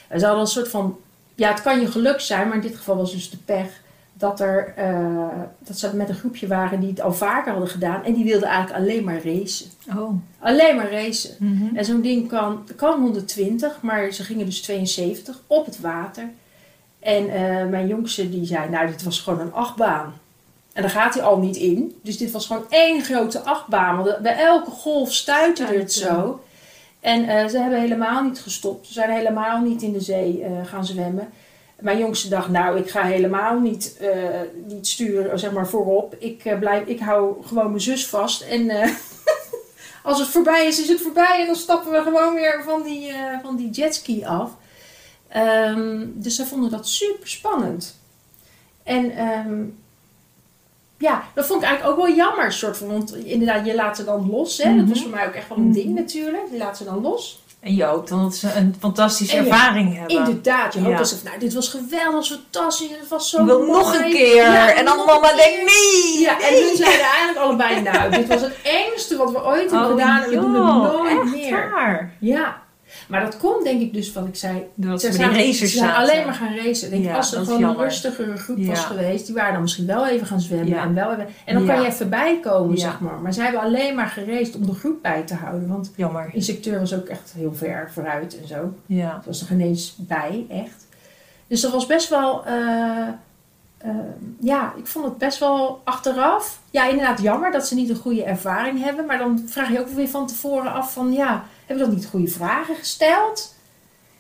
En 0.08 0.20
ze 0.20 0.26
hadden 0.26 0.44
een 0.44 0.50
soort 0.50 0.70
van... 0.70 0.98
Ja, 1.36 1.50
het 1.50 1.62
kan 1.62 1.80
je 1.80 1.92
geluk 1.92 2.20
zijn, 2.20 2.48
maar 2.48 2.56
in 2.56 2.62
dit 2.62 2.76
geval 2.76 2.98
was 2.98 3.12
dus 3.12 3.30
de 3.30 3.38
pech... 3.46 3.82
Dat, 4.14 4.40
er, 4.40 4.74
eh, 4.76 5.28
dat 5.60 5.80
ze 5.80 5.96
met 5.96 6.10
een 6.10 6.16
groepje 6.16 6.48
waren 6.48 6.80
die 6.80 6.90
het 6.90 7.02
al 7.02 7.14
vaker 7.14 7.52
hadden 7.52 7.70
gedaan. 7.70 8.04
En 8.04 8.14
die 8.14 8.24
wilden 8.24 8.50
eigenlijk 8.50 8.80
alleen 8.80 9.04
maar 9.04 9.24
racen. 9.24 9.70
Oh. 9.98 10.14
Alleen 10.40 10.76
maar 10.76 10.92
racen. 10.92 11.36
Mhm. 11.40 11.76
En 11.76 11.86
zo'n 11.86 12.02
ding 12.02 12.28
kan, 12.28 12.68
kan 12.76 13.02
120, 13.02 13.82
maar 13.82 14.12
ze 14.12 14.24
gingen 14.24 14.46
dus 14.46 14.62
72 14.62 15.42
op 15.48 15.66
het 15.66 15.80
water. 15.80 16.30
En 17.00 17.30
eh, 17.30 17.66
mijn 17.66 17.88
jongste 17.88 18.30
die 18.30 18.46
zei, 18.46 18.70
nou 18.70 18.88
dit 18.88 19.04
was 19.04 19.20
gewoon 19.20 19.40
een 19.40 19.54
achtbaan. 19.54 20.14
En 20.80 20.86
daar 20.86 20.94
gaat 20.94 21.14
hij 21.14 21.24
al 21.24 21.38
niet 21.38 21.56
in. 21.56 22.00
Dus 22.04 22.18
dit 22.18 22.32
was 22.32 22.48
gewoon 22.48 22.66
één 22.70 23.04
grote 23.04 23.40
achtbaan. 23.40 24.04
Want 24.04 24.18
bij 24.18 24.38
elke 24.38 24.72
golf 24.72 25.14
stuitte 25.14 25.66
het 25.66 25.94
zo. 25.94 26.44
En 27.00 27.30
eh, 27.30 27.48
ze 27.48 27.58
hebben 27.60 27.80
helemaal 27.80 28.24
niet 28.24 28.40
gestopt. 28.40 28.88
Ze 28.88 28.94
zijn 28.94 29.10
helemaal 29.10 29.62
niet 29.62 29.82
in 29.82 29.94
de 29.94 30.02
zee 30.02 30.44
eh, 30.44 30.52
gaan 30.66 30.86
zwemmen. 30.86 31.30
Mijn 31.80 31.98
jongste 31.98 32.30
dacht, 32.30 32.50
nou, 32.50 32.78
ik 32.78 32.90
ga 32.90 33.04
helemaal 33.04 33.60
niet, 33.60 33.98
eh, 33.98 34.18
niet 34.66 34.88
sturen, 34.88 35.40
zeg 35.40 35.52
maar, 35.52 35.68
voorop. 35.68 36.16
Ik, 36.20 36.46
eh, 36.46 36.60
blijf, 36.60 36.86
ik 36.88 37.00
hou 37.00 37.44
gewoon 37.46 37.70
mijn 37.70 37.82
zus 37.82 38.08
vast. 38.08 38.42
En 38.42 38.70
eh, 38.70 38.90
als 40.04 40.20
het 40.20 40.28
voorbij 40.28 40.68
is, 40.68 40.82
is 40.82 40.88
het 40.88 41.02
voorbij. 41.02 41.40
En 41.40 41.46
dan 41.46 41.56
stappen 41.56 41.92
we 41.92 42.02
gewoon 42.02 42.34
weer 42.34 42.64
van 42.64 42.84
die, 42.84 43.08
eh, 43.08 43.40
van 43.44 43.56
die 43.56 43.70
jetski 43.70 44.26
af. 44.26 44.52
Ehm, 45.28 46.06
dus 46.14 46.36
zij 46.36 46.46
vonden 46.46 46.72
dat 46.72 46.88
super 46.88 47.28
spannend. 47.28 47.98
En 48.84 49.12
ehm, 49.12 49.64
ja, 51.00 51.24
dat 51.34 51.46
vond 51.46 51.62
ik 51.62 51.68
eigenlijk 51.68 52.00
ook 52.00 52.06
wel 52.06 52.16
jammer. 52.16 52.52
Soort 52.52 52.78
van, 52.78 52.88
want 52.88 53.16
inderdaad, 53.16 53.66
je 53.66 53.76
laat 53.76 53.96
ze 53.98 54.04
dan 54.04 54.30
los. 54.32 54.58
Hè? 54.58 54.76
Dat 54.76 54.88
was 54.88 54.98
Mhm. 55.00 55.08
voor 55.08 55.18
mij 55.18 55.28
ook 55.28 55.34
echt 55.34 55.48
wel 55.50 55.58
een 55.58 55.64
Mhm. 55.64 55.74
ding 55.74 55.96
natuurlijk. 55.96 56.44
Je 56.52 56.58
laat 56.58 56.78
ze 56.78 56.84
dan 56.84 57.02
los. 57.02 57.40
En 57.60 57.76
je 57.76 57.84
hoopt 57.84 58.10
dan 58.10 58.22
dat 58.22 58.36
ze 58.36 58.54
een 58.56 58.76
fantastische 58.80 59.38
En 59.38 59.46
ervaring 59.46 59.98
hebben. 59.98 60.16
Inderdaad, 60.18 60.74
je 60.74 60.80
hoopt 60.80 60.92
Ja. 60.92 60.98
dat 60.98 61.08
ze 61.08 61.16
nou, 61.24 61.40
dit 61.40 61.54
was 61.54 61.68
geweldig, 61.70 62.26
fantastisch, 62.28 62.90
het 63.00 63.08
was 63.10 63.30
zo 63.30 63.46
wil 63.46 63.60
mooi. 63.60 63.72
nog 63.72 63.94
een 63.94 64.12
keer. 64.12 64.36
Ja, 64.36 64.74
en 64.74 64.86
dan 64.86 64.98
mama 64.98 65.34
denkt 65.34 65.64
nee. 65.66 66.20
Ja, 66.22 66.40
en 66.42 66.54
hun 66.54 66.76
zeiden 66.76 67.06
eigenlijk 67.06 67.38
allebei, 67.38 67.82
nou, 67.82 68.12
dit 68.12 68.28
was 68.28 68.42
het 68.42 68.56
engste 68.88 69.18
wat 69.18 69.32
we 69.32 69.44
ooit 69.46 69.72
hebben 69.72 69.80
Oh, 69.88 69.92
gedaan 69.92 70.22
en 70.22 70.30
we 70.30 70.36
doen 70.36 70.54
het 70.54 70.64
nooit 70.94 71.22
echt 71.22 71.32
meer. 71.32 71.70
waar. 71.72 72.14
Ja, 72.20 72.62
maar 73.10 73.22
dat 73.22 73.38
komt 73.38 73.64
denk 73.64 73.82
ik 73.82 73.94
dus 73.94 74.14
wat 74.14 74.28
ik 74.28 74.36
zei. 74.36 74.64
Dat 74.76 75.02
Ze 75.02 75.08
die 75.08 75.16
zijn, 75.18 75.54
ze 75.54 75.68
zijn 75.68 75.92
alleen 75.92 76.26
maar 76.26 76.34
gaan 76.34 76.56
racen. 76.56 76.90
Denk, 76.90 77.04
ik, 77.04 77.10
Ja, 77.10 77.16
als 77.16 77.34
er 77.34 77.46
gewoon 77.46 77.64
een 77.64 77.78
rustigere 77.78 78.38
groep 78.38 78.58
Ja. 78.58 78.68
was 78.68 78.80
geweest, 78.86 79.26
die 79.26 79.36
waren 79.36 79.54
dan 79.54 79.62
misschien 79.62 79.86
wel 79.86 80.08
even 80.08 80.28
gaan 80.28 80.40
zwemmen. 80.42 80.68
Ja. 80.68 80.84
En, 80.84 80.94
wel 80.94 81.12
even, 81.12 81.28
en 81.46 81.54
dan 81.54 81.66
kan 81.66 81.82
je 81.82 81.88
even 81.88 82.10
bijkomen, 82.10 82.78
zeg 82.78 83.00
maar. 83.00 83.20
Maar 83.22 83.34
zij 83.34 83.44
hebben 83.44 83.62
alleen 83.62 83.96
maar 83.96 84.08
geraced 84.08 84.56
om 84.56 84.66
de 84.66 84.74
groep 84.74 85.02
bij 85.02 85.22
te 85.22 85.36
houden. 85.36 85.68
Want 85.68 85.92
Jammer. 85.96 86.26
de 86.26 86.36
instructeur 86.36 86.80
was 86.80 86.94
ook 86.94 87.08
echt 87.08 87.34
heel 87.38 87.54
ver 87.54 87.90
vooruit 87.94 88.40
en 88.42 88.48
zo. 88.48 88.74
Ja. 88.86 89.16
Het 89.16 89.26
was 89.26 89.42
er 89.42 89.48
geen 89.48 89.62
eens 89.62 89.96
bij, 89.98 90.46
echt. 90.50 90.88
Dus 91.48 91.62
dat 91.62 91.72
was 91.72 91.86
best 91.86 92.10
wel... 92.10 92.46
eh, 92.46 93.08
eh, 93.78 93.90
ja, 94.40 94.74
ik 94.78 94.88
vond 94.88 95.06
het 95.06 95.18
best 95.18 95.40
wel 95.40 95.82
achteraf... 95.84 96.60
Ja, 96.72 96.88
inderdaad 96.88 97.22
jammer 97.22 97.52
dat 97.52 97.68
ze 97.68 97.76
niet 97.76 97.90
een 97.90 97.96
goede 97.96 98.24
ervaring 98.24 98.84
hebben. 98.84 99.06
Maar 99.06 99.18
dan 99.18 99.44
vraag 99.46 99.72
je 99.72 99.80
ook 99.80 99.88
weer 99.90 100.08
van 100.08 100.28
tevoren 100.28 100.74
af 100.74 100.94
van... 100.94 101.14
Ja, 101.14 101.44
hebben 101.70 101.86
we 101.88 101.92
dan 101.92 102.00
niet 102.02 102.10
goede 102.10 102.28
vragen 102.32 102.76
gesteld? 102.76 103.56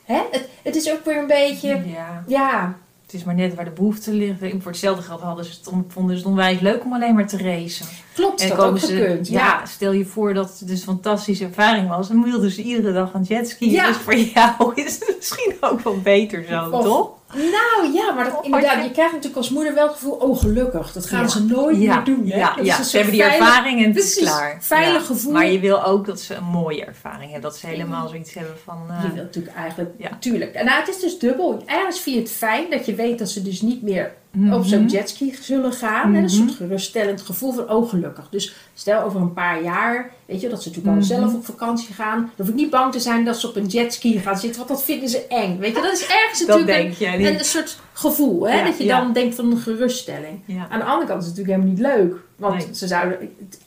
Hè? 0.04 0.22
Het, 0.32 0.50
het 0.64 0.76
is 0.76 0.92
ook 0.92 1.06
weer 1.06 1.18
een 1.18 1.28
beetje... 1.28 1.68
ja. 1.86 2.24
Ja, 2.28 2.78
Het 3.06 3.14
is 3.14 3.24
maar 3.24 3.36
net 3.36 3.56
waar 3.56 3.66
de 3.66 3.72
behoefte 3.72 4.12
ligt. 4.14 4.40
Voor 4.40 4.72
hetzelfde 4.72 5.04
geld 5.04 5.22
hadden 5.22 5.46
ze 5.46 5.52
het, 5.58 5.68
on- 5.68 5.86
vonden 5.88 6.16
ze 6.16 6.22
het 6.22 6.32
onwijs 6.32 6.60
leuk 6.60 6.84
om 6.84 6.94
alleen 6.94 7.16
maar 7.16 7.28
te 7.28 7.38
racen. 7.38 7.86
klopt, 8.14 8.42
En 8.42 8.50
dat 8.50 8.60
ook 8.60 8.80
ze, 8.80 8.86
gekund. 8.86 9.28
ja. 9.28 9.40
Ja. 9.60 9.66
stel 9.66 9.92
je 9.92 10.06
voor 10.06 10.34
dat 10.34 10.60
het 10.60 10.68
dus 10.68 10.80
een 10.80 10.86
fantastische 10.86 11.46
ervaring 11.46 11.88
was. 11.90 12.08
Dan 12.08 12.24
wilden 12.24 12.52
ze 12.52 12.62
iedere 12.62 12.94
dag 12.94 13.12
gaan 13.12 13.24
jetskiën. 13.24 13.70
Ja. 13.72 13.88
Dus 13.88 13.98
voor 13.98 14.16
jou 14.16 14.72
is 14.76 14.94
het 15.00 15.14
misschien 15.18 15.54
ook 15.62 15.80
wel 15.80 16.02
beter 16.02 16.46
zo, 16.50 16.70
Of- 16.70 16.84
toch? 16.84 17.10
Nou 17.34 17.94
ja, 17.94 18.12
maar 18.14 18.24
dat, 18.26 18.38
Of 18.38 18.46
inderdaad, 18.46 18.78
je- 18.78 18.84
je 18.84 18.92
krijgt 18.92 19.12
natuurlijk 19.12 19.38
als 19.38 19.50
moeder 19.50 19.74
wel 19.74 19.84
het 19.88 19.94
gevoel... 19.94 20.12
Oh, 20.14 20.40
gelukkig, 20.40 20.92
dat 20.92 21.06
gaan 21.06 21.22
Ja. 21.22 21.28
ze 21.28 21.46
nooit 21.46 21.78
ja, 21.82 21.96
meer 21.96 22.04
doen. 22.04 22.28
Hè? 22.30 22.38
Ja, 22.62 22.84
ze 22.84 22.96
hebben 22.98 23.14
die 23.16 23.24
veilig- 23.24 23.48
ervaring 23.48 23.84
en 23.84 23.88
het 23.90 24.04
is 24.04 24.16
klaar. 24.16 24.58
veilig 24.62 25.06
gevoel. 25.06 25.34
Maar 25.34 25.46
je 25.48 25.60
wil 25.60 25.84
ook 25.86 26.06
dat 26.06 26.20
ze 26.20 26.36
een 26.36 26.44
mooie 26.44 26.86
ervaring 26.86 27.32
hebben. 27.32 27.42
Dat 27.50 27.58
ze 27.58 27.68
helemaal 27.68 28.08
zoiets 28.08 28.34
hebben 28.34 28.56
van... 28.64 28.86
eh, 28.90 29.02
Je 29.04 29.12
wilt 29.14 29.26
natuurlijk 29.26 29.56
eigenlijk, 29.56 29.92
Ja. 29.98 30.10
natuurlijk. 30.10 30.54
En 30.54 30.66
nou, 30.66 30.80
het 30.80 30.88
is 30.90 31.00
dus 31.00 31.20
dubbel. 31.20 31.62
Eigenlijk 31.66 32.00
vind 32.02 32.16
je 32.16 32.22
het 32.22 32.32
fijn 32.32 32.70
dat 32.70 32.86
je 32.86 32.96
weet 32.96 33.20
dat 33.20 33.30
ze 33.30 33.42
dus 33.42 33.62
niet 33.62 33.82
meer 33.82 34.12
op 34.34 34.66
zo'n 34.66 34.80
Mhm. 34.84 34.90
jetski 34.90 35.36
zullen 35.42 35.74
gaan. 35.74 36.04
En 36.10 36.16
een 36.16 36.24
Mhm. 36.24 36.30
soort 36.34 36.52
geruststellend 36.52 37.22
gevoel 37.22 37.54
van, 37.54 37.70
oh 37.70 37.90
gelukkig. 37.90 38.28
Dus 38.30 38.54
stel 38.74 39.02
over 39.04 39.22
een 39.22 39.34
paar 39.34 39.64
jaar, 39.64 40.12
weet 40.26 40.42
je, 40.42 40.50
dat 40.50 40.64
ze 40.64 40.68
natuurlijk 40.70 40.96
al 40.96 41.02
Mhm. 41.02 41.12
zelf 41.14 41.34
op 41.34 41.46
vakantie 41.46 41.94
gaan. 41.94 42.18
Dan 42.20 42.30
hoef 42.36 42.48
ik 42.48 42.54
niet 42.54 42.70
bang 42.70 42.92
te 42.92 43.00
zijn 43.00 43.26
dat 43.26 43.40
ze 43.40 43.48
op 43.48 43.56
een 43.56 43.66
jetski 43.66 44.20
gaan 44.20 44.38
zitten, 44.38 44.58
want 44.58 44.70
dat 44.70 44.84
vinden 44.84 45.10
ze 45.10 45.26
eng. 45.28 45.58
Weet 45.60 45.76
je, 45.76 45.82
dat 45.82 45.94
is 45.94 46.08
ergens 46.08 46.46
Dat 46.46 46.60
natuurlijk 46.66 47.00
een, 47.40 47.46
soort 47.46 47.80
gevoel. 47.94 48.48
Hè? 48.48 48.58
Ja, 48.60 48.66
dat 48.66 48.78
je 48.78 48.84
ja. 48.84 49.00
dan 49.02 49.14
denkt 49.14 49.36
van 49.36 49.52
een 49.52 49.58
geruststelling. 49.58 50.40
Ja. 50.46 50.68
Aan 50.70 50.80
de 50.80 50.86
andere 50.86 51.08
kant 51.08 51.22
is 51.24 51.28
het 51.30 51.38
natuurlijk 51.38 51.64
helemaal 51.66 51.96
niet 51.98 52.10
leuk. 52.10 52.20
Want 52.36 52.56
Nee. 52.66 52.76
ze 52.76 52.88
zouden, 52.88 53.18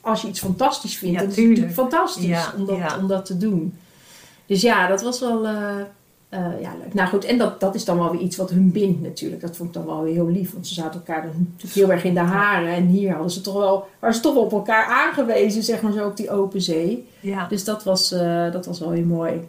als 0.01 0.21
je 0.21 0.27
iets 0.27 0.39
fantastisch 0.39 0.97
vindt, 0.97 1.17
dan 1.19 1.27
is 1.27 1.35
het 1.35 1.45
natuurlijk 1.45 1.73
tuurlijk. 1.75 1.91
fantastisch 1.91 2.51
om, 2.57 2.65
dat, 2.65 2.97
om 3.01 3.07
dat 3.07 3.25
te 3.25 3.37
doen. 3.37 3.77
Dus 4.45 4.61
ja, 4.61 4.87
dat 4.87 5.01
was 5.01 5.19
wel 5.19 5.45
eh, 5.47 5.75
eh, 6.33 6.61
ja, 6.61 6.71
leuk. 6.83 6.93
Nou 6.93 7.09
goed, 7.09 7.25
en 7.25 7.37
dat, 7.37 7.59
dat 7.59 7.75
is 7.75 7.85
dan 7.85 7.97
wel 7.97 8.11
weer 8.11 8.21
iets 8.21 8.35
wat 8.35 8.49
hun 8.49 8.71
bindt 8.71 9.01
natuurlijk. 9.01 9.41
Dat 9.41 9.55
vond 9.55 9.69
ik 9.69 9.75
dan 9.75 9.85
wel 9.85 10.03
weer 10.03 10.13
heel 10.13 10.29
lief. 10.29 10.53
Want 10.53 10.67
ze 10.67 10.73
zaten 10.73 10.93
elkaar 10.99 11.21
dan 11.21 11.31
natuurlijk 11.37 11.73
heel 11.73 11.91
erg 11.91 12.03
in 12.03 12.13
de 12.13 12.19
haren. 12.19 12.73
En 12.73 12.85
hier 12.85 13.11
hadden 13.11 13.31
ze 13.31 13.41
toch 13.41 13.53
wel, 13.53 13.87
waren 13.99 14.15
ze 14.15 14.21
toch 14.21 14.33
wel 14.33 14.43
op 14.43 14.51
elkaar 14.51 14.85
aangewezen, 14.85 15.63
zeg 15.63 15.81
maar 15.81 15.91
zo, 15.91 16.07
op 16.07 16.17
die 16.17 16.29
open 16.31 16.61
zee. 16.61 17.07
Ja. 17.19 17.47
Dus 17.47 17.63
dat 17.63 17.83
was, 17.83 18.11
eh, 18.11 18.51
dat 18.51 18.65
was 18.65 18.79
wel 18.79 18.89
weer 18.89 19.05
mooi. 19.05 19.47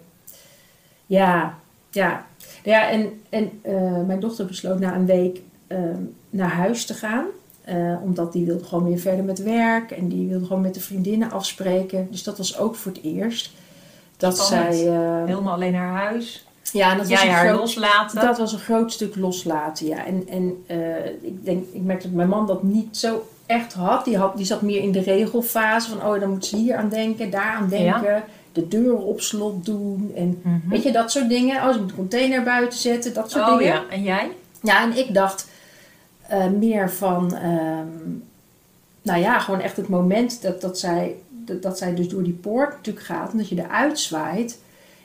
Ja, 1.07 1.55
ja. 1.91 2.27
Ja, 2.65 2.91
en, 2.91 3.21
en 3.29 3.51
eh, 3.63 4.01
mijn 4.07 4.21
dochter 4.21 4.47
besloot 4.47 4.79
na 4.81 4.95
een 4.95 5.07
week 5.07 5.41
ehm, 5.67 6.01
naar 6.31 6.51
huis 6.53 6.85
te 6.87 6.95
gaan. 6.95 7.25
Omdat 8.03 8.33
die 8.33 8.47
wilde 8.47 8.65
gewoon 8.65 8.85
weer 8.85 8.99
verder 8.99 9.25
met 9.25 9.43
werk. 9.43 9.91
En 9.91 10.09
die 10.09 10.29
wilde 10.29 10.47
gewoon 10.47 10.63
met 10.63 10.75
de 10.75 10.81
vriendinnen 10.81 11.31
afspreken. 11.31 12.09
Dus 12.11 12.23
dat 12.23 12.39
was 12.39 12.59
ook 12.59 12.75
voor 12.75 12.93
het 12.93 13.03
eerst. 13.03 13.51
Dat 14.17 14.39
Spannend. 14.39 14.75
zij... 14.75 14.89
eh, 14.89 15.25
Helemaal 15.27 15.55
alleen 15.55 15.73
naar 15.73 15.93
huis. 15.93 16.47
Ja, 16.73 16.89
dat 16.95 16.99
was 16.99 17.09
Jij 17.21 17.29
een 17.29 17.35
haar 17.35 17.47
groot, 17.47 17.59
loslaten. 17.61 18.21
dat 18.21 18.39
was 18.39 18.53
een 18.53 18.59
groot 18.59 18.93
stuk 18.93 19.17
loslaten, 19.17 19.87
ja. 19.87 20.07
En, 20.07 20.25
en 20.29 20.65
eh, 20.67 21.07
ik, 21.21 21.45
denk, 21.45 21.65
ik 21.73 21.83
merkte 21.83 22.07
dat 22.07 22.17
mijn 22.17 22.29
man 22.29 22.47
dat 22.47 22.63
niet 22.63 22.97
zo 22.97 23.27
echt 23.47 23.73
had. 23.73 24.05
Die, 24.05 24.17
had. 24.17 24.37
die 24.37 24.47
zat 24.47 24.63
meer 24.63 24.81
in 24.83 24.93
de 24.93 25.01
regelfase 25.01 25.91
van, 25.91 26.07
oh, 26.15 26.21
dan 26.21 26.31
moet 26.31 26.47
ze 26.47 26.57
hier 26.57 26.77
aan 26.77 26.89
denken, 26.89 27.31
daar 27.31 27.55
aan 27.55 27.69
denken. 27.69 28.23
De 28.53 28.69
deuren 28.69 29.05
op 29.05 29.21
slot 29.21 29.65
doen. 29.65 30.13
En 30.17 30.41
Mhm. 30.43 30.69
weet 30.69 30.83
je, 30.83 30.93
dat 30.93 31.11
soort 31.11 31.29
dingen. 31.29 31.63
Oh, 31.63 31.73
ze 31.73 31.79
moet 31.79 31.89
de 31.89 31.95
container 31.95 32.43
buiten 32.43 32.79
zetten, 32.79 33.15
dat 33.15 33.31
soort 33.31 33.45
Oh 33.49 33.59
dingen. 33.59 33.73
ja, 33.75 33.83
en 33.91 34.03
jij? 34.03 34.31
Ja, 34.63 34.83
en 34.83 34.97
ik 34.99 35.15
dacht 35.15 35.49
eh, 36.29 36.47
meer 36.47 36.91
van, 36.91 37.35
ehm, 37.35 37.87
nou 39.03 39.21
ja, 39.21 39.39
gewoon 39.39 39.61
echt 39.61 39.77
het 39.77 39.89
moment 39.89 40.43
dat, 40.43 40.61
dat, 40.61 40.79
zij, 40.79 41.15
dat, 41.31 41.63
dat 41.63 41.79
zij 41.79 41.95
dus 41.95 42.09
door 42.09 42.23
die 42.23 42.33
poort 42.33 42.71
natuurlijk 42.71 43.07
gaat 43.07 43.33
en 43.33 43.39
dat 43.39 43.49
je 43.49 43.59
eruit 43.63 43.99
zwaait. 43.99 44.59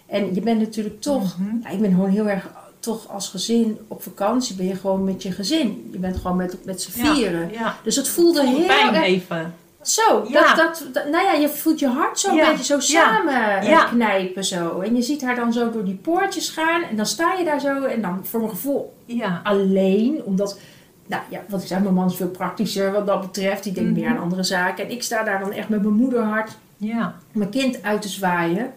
En 0.10 0.34
je 0.36 0.42
bent 0.42 0.60
natuurlijk 0.60 1.02
toch, 1.02 1.38
Mhm. 1.38 1.74
ik 1.74 1.82
ben 1.82 1.90
gewoon 1.92 2.10
heel 2.10 2.28
erg, 2.30 2.50
toch 2.80 3.08
als 3.10 3.30
gezin 3.30 3.78
op 3.88 4.04
vakantie 4.04 4.56
ben 4.56 4.66
je 4.66 4.76
gewoon 4.76 5.04
met 5.04 5.24
je 5.24 5.32
gezin. 5.32 5.90
Je 5.92 5.98
bent 5.98 6.18
gewoon 6.18 6.38
met, 6.38 6.66
met 6.66 6.82
z'n 6.82 6.92
vieren. 6.92 7.52
Ja. 7.52 7.76
Dus 7.84 7.96
het 7.96 8.08
voelde 8.10 8.46
heel 8.48 8.66
pijn 8.66 8.94
erg, 8.96 9.04
even. 9.04 9.54
zo, 9.82 10.26
Ja. 10.28 10.56
dat, 10.56 10.56
dat, 10.56 10.94
dat- 10.94 11.10
nou 11.12 11.24
ja, 11.24 11.34
je 11.34 11.50
voelt 11.50 11.80
je 11.80 11.88
hart 11.88 12.20
zo 12.20 12.30
een 12.30 12.36
beetje 12.50 12.64
zo 12.64 12.80
samen 12.80 13.62
eh, 13.62 13.90
knijpen 13.90 14.44
zo. 14.44 14.80
En 14.80 14.96
je 14.96 15.02
ziet 15.02 15.22
haar 15.22 15.36
dan 15.36 15.54
zo 15.54 15.72
door 15.72 15.86
die 15.86 15.96
poortjes 15.96 16.50
gaan 16.50 16.82
en 16.84 16.96
dan 16.96 17.06
sta 17.06 17.34
je 17.34 17.46
daar 17.46 17.60
zo 17.60 17.84
en 17.84 18.02
dan 18.02 18.20
voor 18.26 18.40
mijn 18.40 18.52
gevoel 18.52 18.94
Ja. 19.06 19.42
alleen, 19.44 20.22
omdat, 20.24 20.60
nou 21.08 21.22
ja, 21.30 21.42
wat 21.50 21.62
ik 21.62 21.68
zei, 21.68 21.82
mijn 21.82 21.94
man 21.94 22.08
is 22.10 22.16
veel 22.16 22.28
praktischer 22.30 22.92
wat 22.92 23.08
dat 23.08 23.22
betreft. 23.22 23.64
Die 23.64 23.74
denkt 23.74 23.90
Mhm. 23.92 24.00
meer 24.00 24.10
aan 24.10 24.20
andere 24.20 24.44
zaken. 24.44 24.84
En 24.86 24.92
ik 24.92 25.04
sta 25.04 25.24
daar 25.24 25.40
dan 25.40 25.52
echt 25.52 25.70
met 25.70 25.82
mijn 25.82 25.94
moederhart 25.96 26.58
Ja. 26.78 27.16
mijn 27.32 27.50
kind 27.50 27.84
uit 27.84 28.02
te 28.02 28.10
zwaaien. 28.10 28.72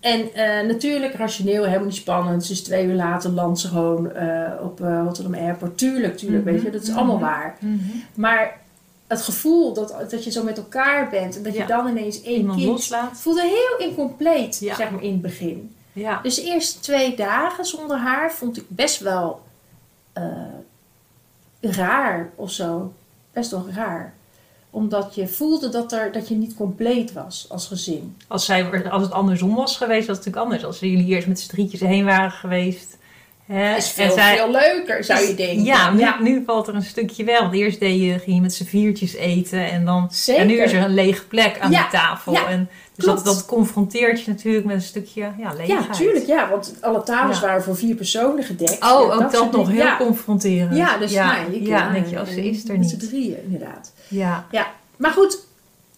En 0.00 0.34
eh, 0.34 0.66
natuurlijk, 0.66 1.14
rationeel, 1.14 1.64
helemaal 1.64 1.86
niet 1.86 1.94
spannend. 1.94 2.44
Ze 2.44 2.52
is 2.52 2.62
twee 2.62 2.86
uur 2.86 2.94
later 2.94 3.30
landt 3.30 3.60
ze 3.60 3.68
gewoon 3.68 4.12
eh, 4.12 4.50
op 4.62 4.80
eh, 4.80 5.00
Rotterdam 5.04 5.34
Airport. 5.34 5.78
Tuurlijk, 5.78 6.16
tuurlijk, 6.16 6.44
Mhm. 6.44 6.52
weet 6.54 6.62
je, 6.62 6.70
dat 6.70 6.82
is 6.82 6.94
allemaal 6.94 7.16
Mhm. 7.16 7.24
waar. 7.24 7.56
Mhm. 7.60 7.78
Maar 8.14 8.58
het 9.06 9.22
gevoel 9.22 9.72
dat, 9.74 9.94
dat 10.10 10.24
je 10.24 10.30
zo 10.30 10.42
met 10.44 10.56
elkaar 10.58 11.08
bent 11.10 11.36
en 11.36 11.42
dat 11.42 11.54
Ja. 11.54 11.60
je 11.60 11.66
dan 11.66 11.88
ineens 11.88 12.22
één 12.22 12.36
Iemand 12.38 12.58
kind 12.58 12.70
loslaat. 12.70 13.18
voelde 13.20 13.42
heel 13.42 13.88
incompleet, 13.88 14.58
Ja. 14.60 14.74
zeg 14.74 14.90
maar 14.90 15.02
in 15.02 15.12
het 15.12 15.22
begin. 15.22 15.74
Ja. 15.92 16.20
Dus 16.22 16.34
de 16.34 16.42
eerste 16.42 16.80
twee 16.80 17.16
dagen 17.16 17.64
zonder 17.64 17.96
haar 17.96 18.32
vond 18.32 18.56
ik 18.56 18.64
best 18.68 19.00
wel 19.00 19.42
raar 21.60 22.30
of 22.34 22.50
zo. 22.50 22.92
Best 23.32 23.50
wel 23.50 23.66
raar. 23.74 24.14
Omdat 24.70 25.14
je 25.14 25.28
voelde 25.28 25.68
dat, 25.68 25.92
er, 25.92 26.12
dat 26.12 26.28
je 26.28 26.34
niet 26.34 26.54
compleet 26.54 27.12
was 27.12 27.46
als 27.48 27.66
gezin. 27.66 28.16
Als, 28.28 28.44
zij, 28.44 28.88
als 28.90 29.02
het 29.02 29.12
andersom 29.12 29.54
was 29.54 29.76
geweest, 29.76 30.06
was 30.06 30.16
het 30.16 30.26
natuurlijk 30.26 30.52
anders. 30.52 30.64
Als 30.64 30.78
jullie 30.78 31.06
eerst 31.06 31.26
met 31.28 31.40
z'n 31.40 31.48
drietjes 31.48 31.80
heen 31.80 32.04
waren 32.04 32.30
geweest. 32.30 32.98
Hè, 33.46 33.76
is 33.76 33.88
veel, 33.90 34.10
veel 34.10 34.50
leuker, 34.50 35.04
zou 35.04 35.20
je 35.26 35.34
denken. 35.34 35.64
Ja, 35.64 35.90
nu, 35.92 36.04
nu 36.30 36.42
valt 36.46 36.68
er 36.68 36.74
een 36.74 36.82
stukje 36.82 37.24
wel. 37.24 37.40
Want 37.40 37.54
eerst 37.54 37.80
deed 37.80 38.00
je, 38.00 38.18
ging 38.18 38.36
je 38.36 38.42
met 38.42 38.54
z'n 38.54 38.64
viertjes 38.64 39.14
eten. 39.14 39.70
En, 39.70 39.84
dan, 39.84 40.08
Zeker. 40.10 40.40
en 40.42 40.46
nu 40.48 40.60
is 40.62 40.72
er 40.72 40.82
een 40.82 40.94
lege 40.94 41.26
plek 41.26 41.58
aan 41.60 41.70
Ja, 41.70 41.84
de 41.84 41.90
tafel. 41.90 42.32
ja, 42.32 42.46
en, 42.48 42.68
dus 42.94 43.04
dat, 43.04 43.24
dat 43.24 43.46
confronteert 43.46 44.24
je 44.24 44.30
natuurlijk 44.30 44.64
met 44.66 44.74
een 44.76 44.82
stukje 44.82 45.20
ja, 45.20 45.34
Ja, 45.38 45.52
leegheid. 45.56 45.92
tuurlijk, 45.92 46.26
ja. 46.26 46.48
Want 46.50 46.74
alle 46.80 47.02
tafels 47.02 47.40
Ja. 47.40 47.46
waren 47.46 47.62
voor 47.62 47.76
vier 47.76 47.94
personen 47.94 48.44
gedekt. 48.44 48.72
Oh, 48.72 48.78
Ja, 48.78 48.94
ook 49.24 49.32
dat, 49.32 49.52
nog 49.52 49.68
heel 49.68 49.76
ja. 49.76 49.96
confronterend. 49.96 50.76
Ja, 50.76 50.98
dus 50.98 51.12
ja, 51.12 51.36
nou, 51.42 51.52
ik, 51.54 51.66
ja, 51.66 51.84
dan 51.84 51.92
denk 51.92 52.06
je, 52.06 52.20
oh, 52.20 52.26
ze 52.26 52.44
is 52.48 52.68
er 52.68 52.78
Met 52.78 52.88
z'n 52.88 52.96
niet. 52.96 53.08
drieën, 53.08 53.36
inderdaad. 53.44 53.92
Ja, 54.10 54.46
Maar 54.96 55.10
goed, 55.12 55.38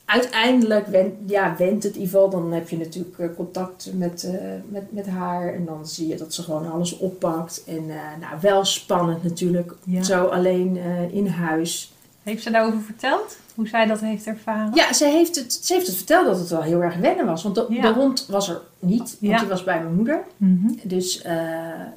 uiteindelijk 0.05 0.87
went, 0.87 1.15
ja, 1.27 1.55
wendt 1.59 1.85
het 1.85 1.97
Ival. 1.97 2.31
Dan 2.31 2.53
heb 2.53 2.69
je 2.69 2.77
natuurlijk 2.79 3.19
eh, 3.19 3.27
contact 3.37 3.91
met, 3.95 4.25
eh, 4.25 4.33
met, 4.69 4.93
met 4.93 5.07
haar. 5.07 5.55
En 5.55 5.65
dan 5.65 5.87
zie 5.87 6.09
je 6.09 6.17
dat 6.17 6.35
ze 6.35 6.43
gewoon 6.43 6.73
alles 6.73 6.97
oppakt. 6.99 7.63
En 7.67 7.85
eh, 7.91 7.97
nou, 8.21 8.35
wel 8.41 8.65
spannend 8.65 9.23
natuurlijk. 9.23 9.73
Ja. 9.85 10.03
Zo 10.03 10.25
alleen 10.25 10.77
eh, 10.77 11.15
in 11.15 11.27
huis. 11.27 11.93
Heeft 12.23 12.43
ze 12.43 12.51
daarover 12.51 12.81
verteld? 12.81 13.37
Hoe 13.55 13.69
zij 13.69 13.87
dat 13.87 14.01
heeft 14.01 14.27
ervaren? 14.27 14.75
Ja, 14.75 14.93
ze 14.93 15.05
heeft, 15.07 15.37
het, 15.37 15.53
ze 15.63 15.73
heeft 15.75 15.87
het 15.87 15.97
verteld 15.97 16.27
dat 16.27 16.39
het 16.39 16.49
wel 16.49 16.63
heel 16.63 16.83
erg 16.83 16.97
wennen 16.97 17.27
was. 17.27 17.43
Want 17.43 17.55
de, 17.55 17.67
Ja. 17.69 17.83
de 17.83 17.93
hond 17.93 18.27
was 18.29 18.49
er 18.49 18.61
niet. 18.79 18.99
Want 18.99 19.17
Ja. 19.21 19.39
die 19.39 19.49
was 19.49 19.65
bij 19.65 19.83
mijn 19.83 19.95
moeder. 19.95 20.23
Mhm. 20.37 20.69
Dus 20.83 21.23
eh, 21.23 21.35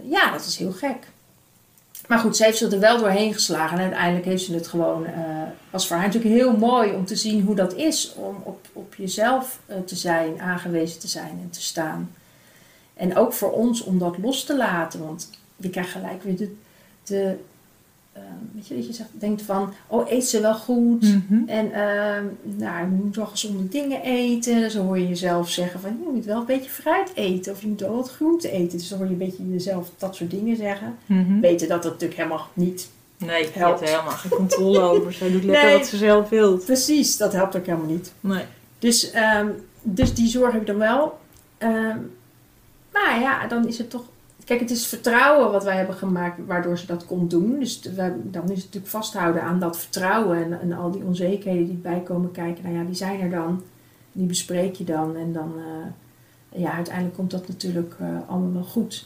ja, 0.10 0.32
dat 0.32 0.46
is 0.46 0.58
heel 0.58 0.72
gek. 0.72 0.98
Maar 2.08 2.20
goed, 2.20 2.38
ze 2.38 2.44
heeft 2.44 2.58
zich 2.58 2.72
er 2.72 2.80
wel 2.80 2.98
doorheen 2.98 3.34
geslagen. 3.34 3.78
En 3.78 3.84
uiteindelijk 3.84 4.26
heeft 4.26 4.44
ze 4.44 4.54
het 4.54 4.68
gewoon... 4.68 5.06
eh 5.06 5.36
was 5.76 5.88
voor 5.88 5.96
haar 5.98 6.06
natuurlijk 6.06 6.36
heel 6.36 6.58
mooi 6.58 6.94
om 6.94 7.06
te 7.06 7.16
zien 7.16 7.42
hoe 7.42 7.56
dat 7.56 7.74
is. 7.74 8.14
Om 8.16 8.42
op, 8.44 8.68
op 8.74 8.96
jezelf 8.96 9.60
eh, 9.66 9.78
te 9.86 9.96
zijn, 9.96 10.42
aangewezen 10.42 11.00
te 11.00 11.08
zijn 11.08 11.40
en 11.42 11.50
te 11.50 11.62
staan. 11.62 12.12
En 12.94 13.16
ook 13.16 13.34
voor 13.34 13.52
ons 13.52 13.84
om 13.84 14.00
dat 14.00 14.18
los 14.18 14.44
te 14.44 14.58
laten. 14.58 15.06
Want 15.06 15.30
je 15.56 15.70
krijgt 15.70 15.92
gelijk 15.92 16.24
weer 16.24 16.50
de 17.04 17.38
eh, 18.16 18.22
weet 18.54 18.68
je, 18.68 18.76
dat 18.76 18.86
je 18.86 18.94
zegt, 18.94 19.10
denkt 19.12 19.42
van... 19.42 19.74
Oh, 19.88 20.12
eet 20.12 20.26
ze 20.26 20.42
wel 20.42 20.56
goed? 20.56 21.02
Mhm. 21.02 21.48
En 21.48 21.72
ehm, 21.72 22.24
nou, 22.42 22.80
je 22.80 23.02
moet 23.04 23.16
wel 23.16 23.26
gezonde 23.26 23.68
dingen 23.68 24.02
eten. 24.02 24.72
Zo 24.72 24.84
hoor 24.84 25.00
je 25.00 25.08
jezelf 25.08 25.50
zeggen 25.50 25.80
van 25.80 25.90
je 25.90 26.12
moet 26.14 26.26
wel 26.26 26.40
een 26.40 26.46
beetje 26.46 26.70
fruit 26.70 27.12
eten. 27.14 27.52
Of 27.54 27.62
je 27.62 27.68
moet 27.68 27.80
wel 27.80 27.96
wat 27.96 28.12
groente 28.12 28.52
eten. 28.52 28.78
Dus 28.78 28.88
dan 28.90 28.98
hoor 28.98 29.08
je 29.08 29.14
een 29.14 29.20
beetje 29.20 29.50
jezelf 29.50 29.92
dat 29.98 30.16
soort 30.16 30.32
dingen 30.32 30.58
zeggen. 30.58 30.96
Mhm. 31.06 31.40
Weten 31.40 31.68
dat 31.68 31.84
dat 31.84 31.92
natuurlijk 31.92 32.20
helemaal 32.20 32.48
niet. 32.54 32.90
Nee, 33.18 33.50
Helpt. 33.54 33.82
er 33.82 33.88
helemaal 33.88 34.12
geen 34.12 34.32
controle 34.32 34.80
over. 34.80 35.14
Zij 35.14 35.32
doet 35.32 35.44
lekker 35.44 35.66
Nee. 35.66 35.78
wat 35.78 35.88
ze 35.88 35.98
zelf 35.98 36.30
wil. 36.30 36.58
Precies, 36.58 37.18
dat 37.18 37.34
helpt 37.34 37.56
ook 37.56 37.66
helemaal 37.66 37.88
niet. 37.88 38.14
Nee. 38.20 38.44
Dus, 38.80 39.12
ehm, 39.12 39.48
dus 39.82 40.14
die 40.14 40.28
zorg 40.28 40.52
heb 40.52 40.62
ik 40.62 40.68
dan 40.68 40.78
wel. 40.78 41.20
Ehm, 41.58 41.98
maar 42.94 43.20
ja, 43.20 43.48
dan 43.48 43.68
is 43.68 43.78
het 43.78 43.90
toch... 43.90 44.04
Kijk, 44.46 44.60
het 44.60 44.72
is 44.72 44.88
vertrouwen 44.88 45.52
wat 45.52 45.64
wij 45.64 45.76
hebben 45.76 45.96
gemaakt 45.96 46.38
waardoor 46.46 46.78
ze 46.78 46.86
dat 46.86 47.06
kon 47.06 47.28
doen. 47.28 47.60
Dus 47.60 47.82
wij- 47.96 48.14
dan 48.24 48.44
is 48.44 48.50
het 48.50 48.66
natuurlijk 48.66 48.88
vasthouden 48.88 49.42
aan 49.42 49.60
dat 49.60 49.78
vertrouwen. 49.80 50.38
En, 50.44 50.60
en 50.62 50.74
al 50.74 50.92
die 50.92 51.04
onzekerheden 51.04 51.66
die 51.66 51.76
bij 51.76 52.00
komen 52.00 52.32
kijken. 52.32 52.64
Nou 52.64 52.76
ja, 52.76 52.84
die 52.84 52.96
zijn 52.96 53.22
er 53.22 53.30
dan. 53.30 53.64
Die 54.12 54.28
bespreek 54.28 54.76
je 54.76 54.84
dan. 54.84 55.16
En 55.16 55.34
dan... 55.34 55.54
eh, 55.58 56.62
ja, 56.62 56.72
uiteindelijk 56.72 57.16
komt 57.16 57.32
dat 57.32 57.48
natuurlijk 57.48 57.96
eh, 58.00 58.08
allemaal 58.28 58.54
wel 58.54 58.64
goed. 58.64 59.06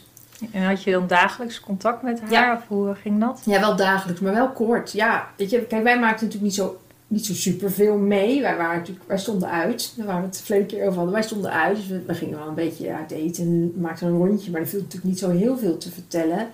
En 0.52 0.62
had 0.64 0.82
je 0.82 0.90
dan 0.90 1.06
dagelijks 1.06 1.60
contact 1.60 2.02
met 2.02 2.20
haar? 2.20 2.30
Ja. 2.30 2.54
Of 2.54 2.62
hoe 2.68 2.94
ging 2.94 3.20
dat? 3.20 3.42
Ja, 3.46 3.60
wel 3.60 3.76
dagelijks, 3.76 4.20
maar 4.20 4.32
wel 4.34 4.48
kort. 4.50 4.92
Ja, 4.92 5.28
weet 5.36 5.50
je, 5.50 5.60
kijk, 5.64 5.82
wij 5.82 5.98
maakten 5.98 6.26
natuurlijk 6.26 6.42
niet 6.42 6.54
zo, 6.54 6.78
niet 7.10 7.26
zo 7.26 7.34
superveel 7.34 7.96
mee. 7.96 8.40
Wij, 8.40 8.56
waren 8.56 8.78
natuurlijk, 8.78 9.06
wij 9.06 9.18
stonden 9.18 9.50
uit. 9.50 9.92
Daar 9.96 10.06
waren 10.06 10.20
we 10.20 10.26
het 10.26 10.40
verleden 10.40 10.66
keer 10.66 10.80
over 10.80 10.94
hadden. 10.94 11.12
Wij 11.12 11.22
stonden 11.22 11.52
uit, 11.52 11.76
dus 11.76 11.86
we, 11.86 12.02
we 12.06 12.14
gingen 12.14 12.38
wel 12.38 12.48
een 12.48 12.54
beetje 12.54 12.92
uit 12.92 13.10
eten 13.10 13.44
en 13.44 13.80
maakten 13.80 14.06
een 14.06 14.16
rondje. 14.16 14.50
Maar 14.50 14.60
er 14.60 14.66
viel 14.66 14.80
natuurlijk 14.80 15.10
niet 15.10 15.18
zo 15.18 15.30
heel 15.30 15.58
veel 15.58 15.78
te 15.78 15.90
vertellen. 15.90 16.48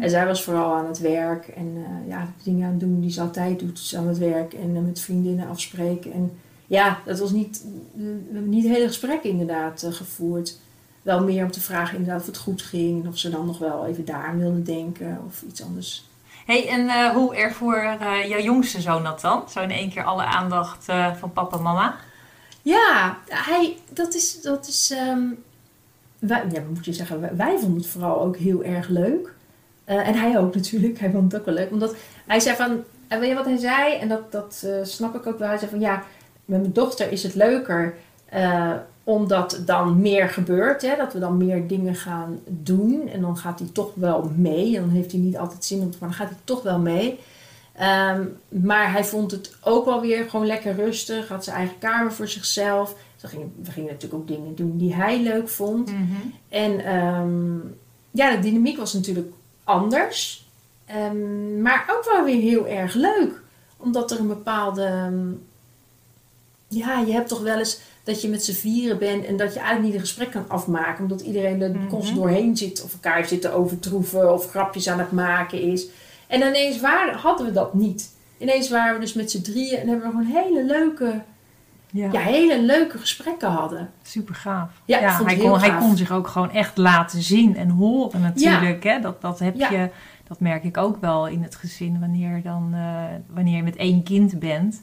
En 0.00 0.10
zij 0.10 0.26
was 0.26 0.42
vooral 0.44 0.74
aan 0.74 0.86
het 0.86 0.98
werk 0.98 1.48
en 1.48 1.72
eh, 1.76 2.08
ja, 2.08 2.32
dingen 2.42 2.64
aan 2.64 2.70
het 2.70 2.80
doen 2.80 3.00
die 3.00 3.10
ze 3.10 3.20
altijd 3.20 3.58
doet. 3.58 3.76
Dus 3.76 3.96
aan 3.96 4.08
het 4.08 4.18
werk 4.18 4.52
en 4.52 4.76
eh, 4.76 4.82
met 4.82 5.00
vriendinnen 5.00 5.48
afspreken. 5.48 6.12
En 6.12 6.32
ja, 6.66 7.00
dat 7.04 7.18
was 7.18 7.30
niet, 7.30 7.64
we 7.94 8.20
hebben 8.32 8.50
niet 8.50 8.66
hele 8.66 8.86
gesprekken 8.86 9.30
inderdaad 9.30 9.82
eh, 9.82 9.92
gevoerd. 9.92 10.58
Wel 11.02 11.24
meer 11.24 11.44
om 11.44 11.50
te 11.50 11.60
vragen 11.60 11.96
inderdaad 11.96 12.20
of 12.20 12.26
het 12.26 12.36
goed 12.36 12.62
ging. 12.62 13.08
Of 13.08 13.18
ze 13.18 13.30
dan 13.30 13.46
nog 13.46 13.58
wel 13.58 13.86
even 13.86 14.04
daar 14.04 14.24
aan 14.24 14.38
wilde 14.38 14.62
denken 14.62 15.20
of 15.26 15.42
iets 15.48 15.62
anders. 15.62 16.10
Hey, 16.46 16.68
en 16.68 16.88
eh, 16.88 17.10
hoe 17.10 17.36
ervoor 17.36 17.76
eh 17.76 18.28
jouw 18.28 18.40
jongste 18.40 18.80
zoon 18.80 19.04
dat 19.04 19.20
dan? 19.20 19.42
Zo 19.48 19.60
in 19.60 19.70
één 19.70 19.90
keer 19.90 20.04
alle 20.04 20.24
aandacht 20.24 20.88
eh, 20.88 21.14
van 21.14 21.32
papa 21.32 21.56
en 21.56 21.62
mama? 21.62 21.96
Ja, 22.62 23.18
hij, 23.28 23.76
dat 23.90 24.14
is, 24.14 24.40
dat 24.40 24.66
is 24.66 24.90
ehm, 24.90 25.22
wij, 26.18 26.44
ja, 26.52 26.60
moet 26.68 26.84
je 26.84 26.92
zeggen, 26.92 27.36
wij, 27.36 27.58
vonden 27.58 27.80
het 27.80 27.86
vooral 27.86 28.20
ook 28.20 28.36
heel 28.36 28.64
erg 28.64 28.88
leuk. 28.88 29.34
En 29.84 30.14
hij 30.14 30.38
ook 30.38 30.54
natuurlijk. 30.54 30.98
Hij 30.98 31.10
vond 31.10 31.32
het 31.32 31.40
ook 31.40 31.46
wel 31.46 31.54
leuk. 31.54 31.70
Omdat 31.70 31.94
hij 32.26 32.40
zei 32.40 32.56
van... 32.56 32.84
En 33.08 33.20
weet 33.20 33.28
je 33.28 33.34
wat 33.34 33.44
hij 33.44 33.56
zei? 33.56 33.94
En 33.94 34.08
dat, 34.08 34.32
dat 34.32 34.66
snap 34.82 35.14
ik 35.14 35.26
ook 35.26 35.38
wel. 35.38 35.48
Hij 35.48 35.58
zei 35.58 35.70
van 35.70 35.80
ja, 35.80 36.02
met 36.44 36.60
mijn 36.60 36.72
dochter 36.72 37.12
is 37.12 37.22
het 37.22 37.34
leuker... 37.34 37.94
omdat 39.04 39.62
dan 39.66 40.00
meer 40.00 40.28
gebeurt. 40.28 40.82
Hè? 40.82 40.96
Dat 40.96 41.12
we 41.12 41.18
dan 41.18 41.36
meer 41.36 41.66
dingen 41.66 41.94
gaan 41.94 42.40
doen. 42.46 43.08
En 43.08 43.20
dan 43.20 43.36
gaat 43.36 43.58
hij 43.58 43.68
toch 43.72 43.90
wel 43.94 44.30
mee. 44.36 44.76
En 44.76 44.82
dan 44.82 44.90
heeft 44.90 45.12
hij 45.12 45.20
niet 45.20 45.36
altijd 45.36 45.64
zin 45.64 45.80
om 45.80 45.90
te... 45.90 45.96
Maar 46.00 46.08
dan 46.08 46.18
gaat 46.18 46.28
hij 46.28 46.38
toch 46.44 46.62
wel 46.62 46.78
mee. 46.78 47.18
Ehm, 47.72 48.24
maar 48.48 48.92
hij 48.92 49.04
vond 49.04 49.30
het 49.30 49.56
ook 49.60 49.84
wel 49.84 50.00
weer 50.00 50.30
gewoon 50.30 50.46
lekker 50.46 50.74
rustig. 50.74 51.28
Had 51.28 51.44
zijn 51.44 51.56
eigen 51.56 51.78
kamer 51.78 52.12
voor 52.12 52.28
zichzelf. 52.28 52.94
We 53.20 53.28
gingen, 53.28 53.52
we 53.62 53.70
gingen 53.70 53.92
natuurlijk 53.92 54.22
ook 54.22 54.28
dingen 54.28 54.54
doen 54.54 54.78
die 54.78 54.94
hij 54.94 55.22
leuk 55.22 55.48
vond. 55.48 55.90
Mhm. 55.90 56.02
En 56.48 56.84
ehm, 56.84 57.56
ja, 58.10 58.30
de 58.30 58.38
dynamiek 58.38 58.76
was 58.76 58.92
natuurlijk 58.92 59.32
anders. 59.64 60.46
Ehm, 60.84 61.62
maar 61.62 61.84
ook 61.90 62.04
wel 62.12 62.24
weer 62.24 62.40
heel 62.40 62.66
erg 62.66 62.94
leuk. 62.94 63.40
Omdat 63.76 64.10
er 64.10 64.20
een 64.20 64.28
bepaalde... 64.28 65.10
ja, 66.68 67.00
je 67.00 67.12
hebt 67.12 67.28
toch 67.28 67.42
wel 67.42 67.58
eens 67.58 67.80
dat 68.04 68.22
je 68.22 68.28
met 68.28 68.44
z'n 68.44 68.52
vieren 68.52 68.98
bent... 68.98 69.24
en 69.24 69.36
dat 69.36 69.52
je 69.52 69.58
eigenlijk 69.58 69.86
niet 69.88 69.94
een 69.94 70.06
gesprek 70.06 70.30
kan 70.30 70.44
afmaken. 70.48 71.02
Omdat 71.02 71.20
iedereen 71.20 71.62
er 71.62 71.70
Mhm. 71.70 71.86
constant 71.88 72.16
doorheen 72.18 72.56
zit. 72.56 72.82
Of 72.84 72.92
elkaar 72.92 73.24
zit 73.24 73.40
te 73.40 73.52
overtroeven. 73.52 74.32
Of 74.32 74.50
grapjes 74.50 74.88
aan 74.88 74.98
het 74.98 75.12
maken 75.12 75.60
is. 75.62 75.86
En 76.26 76.40
ineens 76.40 76.80
waren, 76.80 77.14
hadden 77.14 77.46
we 77.46 77.52
dat 77.52 77.74
niet. 77.74 78.14
Ineens 78.38 78.70
waren 78.70 78.94
we 78.94 79.00
dus 79.00 79.12
met 79.14 79.30
z'n 79.30 79.42
drieën... 79.42 79.78
en 79.78 79.88
hebben 79.88 80.06
we 80.06 80.10
gewoon 80.16 80.42
hele 80.44 80.64
leuke, 80.64 81.20
Ja, 81.90 82.08
ja, 82.12 82.20
hele 82.20 82.62
leuke 82.62 82.98
gesprekken 82.98 83.48
hadden. 83.50 83.90
super 84.02 84.34
gaaf. 84.34 84.70
Ja, 84.84 85.24
hij, 85.24 85.36
kon, 85.36 85.58
hij 85.58 85.76
kon 85.76 85.96
zich 85.96 86.12
ook 86.12 86.28
gewoon 86.28 86.50
echt 86.50 86.76
laten 86.76 87.22
zien 87.22 87.56
en 87.56 87.68
horen 87.68 88.20
natuurlijk. 88.20 88.82
Hè? 88.84 89.00
Dat, 89.00 89.20
dat, 89.20 89.38
heb 89.38 89.54
je, 89.56 89.88
dat 90.28 90.40
merk 90.40 90.64
ik 90.64 90.76
ook 90.76 91.00
wel 91.00 91.28
in 91.28 91.42
het 91.42 91.54
gezin 91.54 92.00
wanneer, 92.00 92.42
dan, 92.42 92.70
eh, 92.74 93.04
wanneer 93.34 93.56
je 93.56 93.62
met 93.62 93.76
één 93.76 94.02
kind 94.02 94.38
bent. 94.38 94.82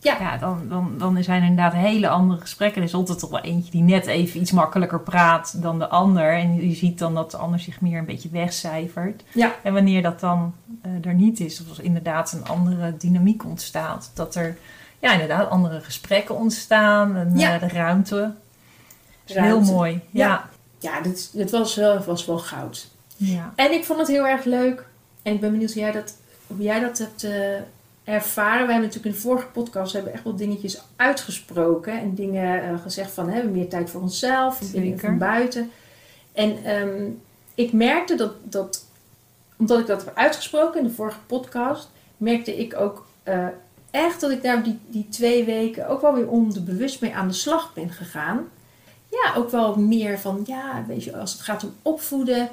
Ja. 0.00 0.36
dan, 0.36 0.68
dan, 0.68 0.94
dan 0.98 1.22
zijn 1.22 1.42
er 1.42 1.48
inderdaad 1.48 1.72
hele 1.72 2.08
andere 2.08 2.40
gesprekken. 2.40 2.82
Er 2.82 2.88
is 2.88 2.94
altijd 2.94 3.18
toch 3.18 3.30
wel 3.30 3.40
eentje 3.40 3.70
die 3.70 3.82
net 3.82 4.06
even 4.06 4.40
iets 4.40 4.52
makkelijker 4.52 5.00
praat 5.00 5.62
dan 5.62 5.78
de 5.78 5.88
ander. 5.88 6.32
En 6.32 6.68
je 6.68 6.74
ziet 6.74 6.98
dan 6.98 7.14
dat 7.14 7.30
de 7.30 7.36
ander 7.36 7.60
zich 7.60 7.80
meer 7.80 7.98
een 7.98 8.04
beetje 8.04 8.28
wegcijfert. 8.28 9.22
Ja. 9.34 9.54
En 9.62 9.72
wanneer 9.72 10.02
dat 10.02 10.20
dan 10.20 10.54
eh, 10.82 10.90
er 11.06 11.14
niet 11.14 11.40
is, 11.40 11.60
of 11.60 11.68
als 11.68 11.78
inderdaad 11.78 12.32
een 12.32 12.46
andere 12.48 12.96
dynamiek 12.96 13.44
ontstaat, 13.44 14.10
dat 14.14 14.34
er 14.34 14.56
ja, 14.98 15.12
inderdaad 15.12 15.50
andere 15.50 15.80
gesprekken 15.80 16.34
ontstaan 16.34 17.16
en 17.16 17.38
Ja. 17.38 17.54
eh, 17.54 17.60
de 17.60 17.68
ruimte. 17.68 18.32
heel 19.24 19.60
mooi. 19.60 20.00
Ja. 20.10 20.48
Ja, 20.78 21.00
dit, 21.00 21.30
dit 21.32 21.50
was, 21.50 21.74
wel, 21.74 21.98
was 22.04 22.26
wel 22.26 22.38
goud. 22.38 22.88
Ja. 23.16 23.52
En 23.56 23.72
ik 23.72 23.84
vond 23.84 23.98
het 23.98 24.08
heel 24.08 24.26
erg 24.26 24.44
leuk. 24.44 24.86
En 25.22 25.32
ik 25.34 25.40
ben 25.40 25.50
benieuwd 25.50 25.72
hoe 25.72 25.82
jij 25.82 25.92
dat, 25.92 26.16
hoe 26.46 26.62
jij 26.62 26.80
dat 26.80 26.98
hebt 26.98 27.24
eh, 27.24 27.32
ervaren. 28.08 28.66
We 28.66 28.72
hebben 28.72 28.88
natuurlijk 28.88 29.04
in 29.04 29.12
de 29.22 29.28
vorige 29.28 29.46
podcast 29.46 29.92
hebben 29.92 30.12
echt 30.12 30.24
wel 30.24 30.36
dingetjes 30.36 30.82
uitgesproken. 30.96 32.00
En 32.00 32.14
dingen 32.14 32.62
eh, 32.62 32.82
gezegd 32.82 33.10
van, 33.10 33.28
hè, 33.28 33.42
meer 33.42 33.68
tijd 33.68 33.90
voor 33.90 34.00
onszelf. 34.00 34.60
en 34.60 34.80
Dingen 34.80 34.98
van 34.98 35.18
buiten. 35.18 35.70
En 36.32 36.64
ehm, 36.64 37.10
ik 37.54 37.72
merkte 37.72 38.14
dat, 38.14 38.32
dat, 38.42 38.84
omdat 39.56 39.78
ik 39.78 39.86
dat 39.86 40.04
heb 40.04 40.16
uitgesproken 40.16 40.80
in 40.80 40.86
de 40.86 40.94
vorige 40.94 41.18
podcast, 41.26 41.90
merkte 42.16 42.56
ik 42.56 42.76
ook 42.76 43.06
eh, 43.22 43.46
echt 43.90 44.20
dat 44.20 44.30
ik 44.30 44.42
daar 44.42 44.62
die, 44.62 44.78
die 44.86 45.08
twee 45.08 45.44
weken 45.44 45.88
ook 45.88 46.00
wel 46.00 46.14
weer 46.14 46.28
onderbewust 46.28 47.00
mee 47.00 47.14
aan 47.14 47.28
de 47.28 47.34
slag 47.34 47.74
ben 47.74 47.90
gegaan. 47.90 48.48
Ja, 49.10 49.34
ook 49.36 49.50
wel 49.50 49.76
meer 49.76 50.18
van, 50.18 50.42
ja, 50.46 50.84
weet 50.86 51.04
je, 51.04 51.16
als 51.16 51.32
het 51.32 51.40
gaat 51.40 51.64
om 51.64 51.74
opvoeden. 51.82 52.48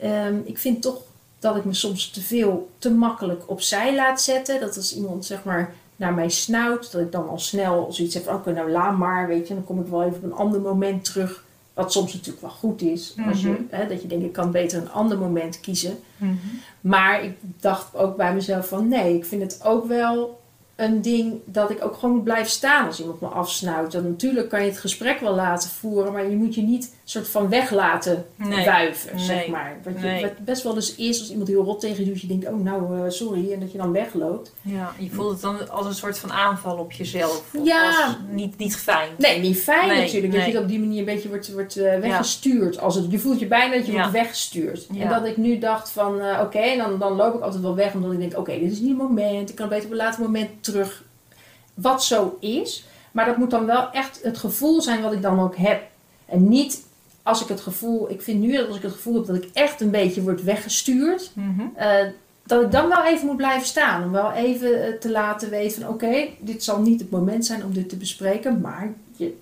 ehm, 0.00 0.36
ik 0.44 0.58
vind 0.58 0.82
toch 0.82 1.02
dat 1.40 1.56
ik 1.56 1.64
me 1.64 1.74
soms 1.74 2.10
te 2.10 2.20
veel, 2.20 2.70
te 2.78 2.90
makkelijk 2.90 3.42
opzij 3.46 3.94
laat 3.94 4.20
zetten. 4.22 4.60
Dat 4.60 4.76
als 4.76 4.96
iemand 4.96 5.24
zeg 5.24 5.44
maar 5.44 5.72
naar 5.96 6.14
mij 6.14 6.28
snauwt, 6.28 6.92
dat 6.92 7.00
ik 7.00 7.12
dan 7.12 7.28
al 7.28 7.38
snel 7.38 7.88
zoiets 7.92 8.14
heb 8.14 8.24
van, 8.24 8.34
oké, 8.34 8.52
nou 8.52 8.70
laat 8.70 8.96
maar, 8.98 9.26
weet 9.26 9.48
je. 9.48 9.54
Dan 9.54 9.64
kom 9.64 9.80
ik 9.80 9.86
wel 9.86 10.02
even 10.02 10.16
op 10.16 10.22
een 10.22 10.32
ander 10.32 10.60
moment 10.60 11.04
terug. 11.04 11.44
Wat 11.74 11.92
soms 11.92 12.12
natuurlijk 12.12 12.40
wel 12.40 12.50
goed 12.50 12.82
is. 12.82 13.14
Als 13.28 13.40
je, 13.42 13.48
Mhm. 13.48 13.60
hè, 13.70 13.86
dat 13.86 14.02
je 14.02 14.08
denkt, 14.08 14.24
ik 14.24 14.32
kan 14.32 14.50
beter 14.50 14.78
een 14.80 14.90
ander 14.90 15.18
moment 15.18 15.60
kiezen. 15.60 15.98
Mhm. 16.16 16.32
Maar 16.80 17.24
ik 17.24 17.36
dacht 17.60 17.96
ook 17.96 18.16
bij 18.16 18.34
mezelf 18.34 18.68
van 18.68 18.88
nee, 18.88 19.14
ik 19.16 19.24
vind 19.24 19.42
het 19.42 19.60
ook 19.64 19.86
wel 19.86 20.40
een 20.76 21.02
ding 21.02 21.34
dat 21.44 21.70
ik 21.70 21.84
ook 21.84 21.96
gewoon 21.96 22.22
blijven 22.22 22.50
staan 22.50 22.86
als 22.86 23.00
iemand 23.00 23.20
me 23.20 23.26
afsnuit. 23.28 23.92
Dan 23.92 24.02
natuurlijk 24.08 24.48
kan 24.48 24.62
je 24.62 24.68
het 24.70 24.78
gesprek 24.78 25.20
wel 25.20 25.34
laten 25.34 25.70
voeren, 25.70 26.12
maar 26.12 26.30
je 26.30 26.36
moet 26.36 26.54
je 26.54 26.62
niet 26.62 26.94
soort 27.10 27.28
van 27.28 27.48
weg 27.48 27.70
laten 27.70 28.26
Nee. 28.36 28.64
wuiven, 28.64 29.16
Nee. 29.16 29.24
zeg 29.24 29.46
maar. 29.46 29.76
Wat, 29.84 29.92
je, 29.96 30.00
Nee. 30.00 30.22
wat 30.22 30.38
best 30.38 30.62
wel 30.62 30.74
eens 30.74 30.94
is 30.94 31.18
als 31.20 31.30
iemand 31.30 31.48
heel 31.48 31.62
rot 31.64 31.80
tegen 31.80 32.04
je 32.04 32.10
doet, 32.10 32.20
je 32.20 32.26
denkt, 32.26 32.46
oh 32.48 32.62
nou, 32.64 32.98
eh, 33.04 33.10
sorry, 33.10 33.52
en 33.52 33.60
dat 33.60 33.72
je 33.72 33.78
dan 33.78 33.92
wegloopt. 33.92 34.52
ja, 34.62 34.92
je 34.98 35.10
voelt 35.10 35.30
het 35.30 35.40
dan 35.40 35.70
als 35.70 35.86
een 35.86 35.94
soort 35.94 36.18
van 36.18 36.32
aanval 36.32 36.76
op 36.76 36.92
jezelf. 36.92 37.44
Ja. 37.64 37.86
als 38.06 38.16
niet, 38.30 38.58
niet 38.58 38.76
fijn. 38.76 39.08
Nee, 39.18 39.40
niet 39.40 39.58
fijn 39.60 39.88
natuurlijk. 39.88 40.32
Dat 40.34 40.46
je 40.46 40.58
op 40.58 40.68
die 40.68 40.78
manier 40.80 40.98
een 40.98 41.04
beetje 41.04 41.28
wordt, 41.28 41.52
wordt 41.52 41.76
eh, 41.76 41.98
weggestuurd. 41.98 42.78
Als 42.80 42.94
het, 42.94 43.10
je 43.10 43.18
voelt 43.18 43.38
je 43.38 43.46
bijna 43.46 43.74
dat 43.74 43.86
je 43.86 43.92
Ja. 43.92 43.98
wordt 43.98 44.12
weggestuurd. 44.12 44.86
Ja. 44.92 45.02
En 45.02 45.08
dat 45.08 45.24
ik 45.24 45.36
nu 45.36 45.58
dacht 45.58 45.90
van 45.90 46.20
eh, 46.20 46.40
oké, 46.42 46.58
en 46.58 46.78
dan, 46.78 46.98
dan 46.98 47.12
loop 47.16 47.34
ik 47.34 47.40
altijd 47.40 47.62
wel 47.62 47.74
weg. 47.74 47.94
Omdat 47.94 48.12
ik 48.12 48.18
denk, 48.18 48.38
oké, 48.38 48.58
dit 48.58 48.72
is 48.72 48.78
niet 48.80 48.88
het 48.88 48.98
moment. 48.98 49.48
Ik 49.50 49.54
kan 49.54 49.68
beter 49.68 49.84
op 49.84 49.90
een 49.90 49.96
later 49.96 50.22
moment 50.22 50.50
terug. 50.60 51.02
Wat 51.74 52.04
zo 52.04 52.36
is. 52.40 52.84
Maar 53.12 53.26
dat 53.26 53.36
moet 53.36 53.50
dan 53.50 53.66
wel 53.66 53.90
echt 53.90 54.20
het 54.22 54.38
gevoel 54.38 54.80
zijn 54.80 55.02
wat 55.02 55.12
ik 55.12 55.22
dan 55.22 55.40
ook 55.40 55.56
heb. 55.56 55.82
En 56.26 56.48
niet 56.48 56.88
als 57.30 57.42
ik 57.42 57.48
het 57.48 57.60
gevoel... 57.60 58.10
Ik 58.10 58.22
vind 58.22 58.40
nu 58.40 58.52
dat 58.52 58.66
als 58.66 58.76
ik 58.76 58.82
het 58.82 58.92
gevoel 58.92 59.14
heb 59.14 59.26
dat 59.26 59.36
ik 59.36 59.48
echt 59.52 59.80
een 59.80 59.90
beetje 59.90 60.22
word 60.22 60.42
weggestuurd. 60.42 61.30
Mhm. 61.34 61.60
eh, 61.74 62.06
dat 62.42 62.62
ik 62.62 62.70
dan 62.70 62.88
wel 62.88 63.04
even 63.04 63.26
moet 63.26 63.36
blijven 63.36 63.66
staan. 63.66 64.04
Om 64.04 64.10
wel 64.10 64.32
even 64.32 64.86
eh, 64.86 64.92
te 64.92 65.10
laten 65.10 65.50
weten 65.50 65.82
van 65.82 65.90
oké, 65.90 66.28
dit 66.38 66.64
zal 66.64 66.80
niet 66.80 67.00
het 67.00 67.10
moment 67.10 67.46
zijn 67.46 67.64
om 67.64 67.72
dit 67.72 67.88
te 67.88 67.96
bespreken. 67.96 68.60
Maar 68.60 68.92
je, 69.16 69.36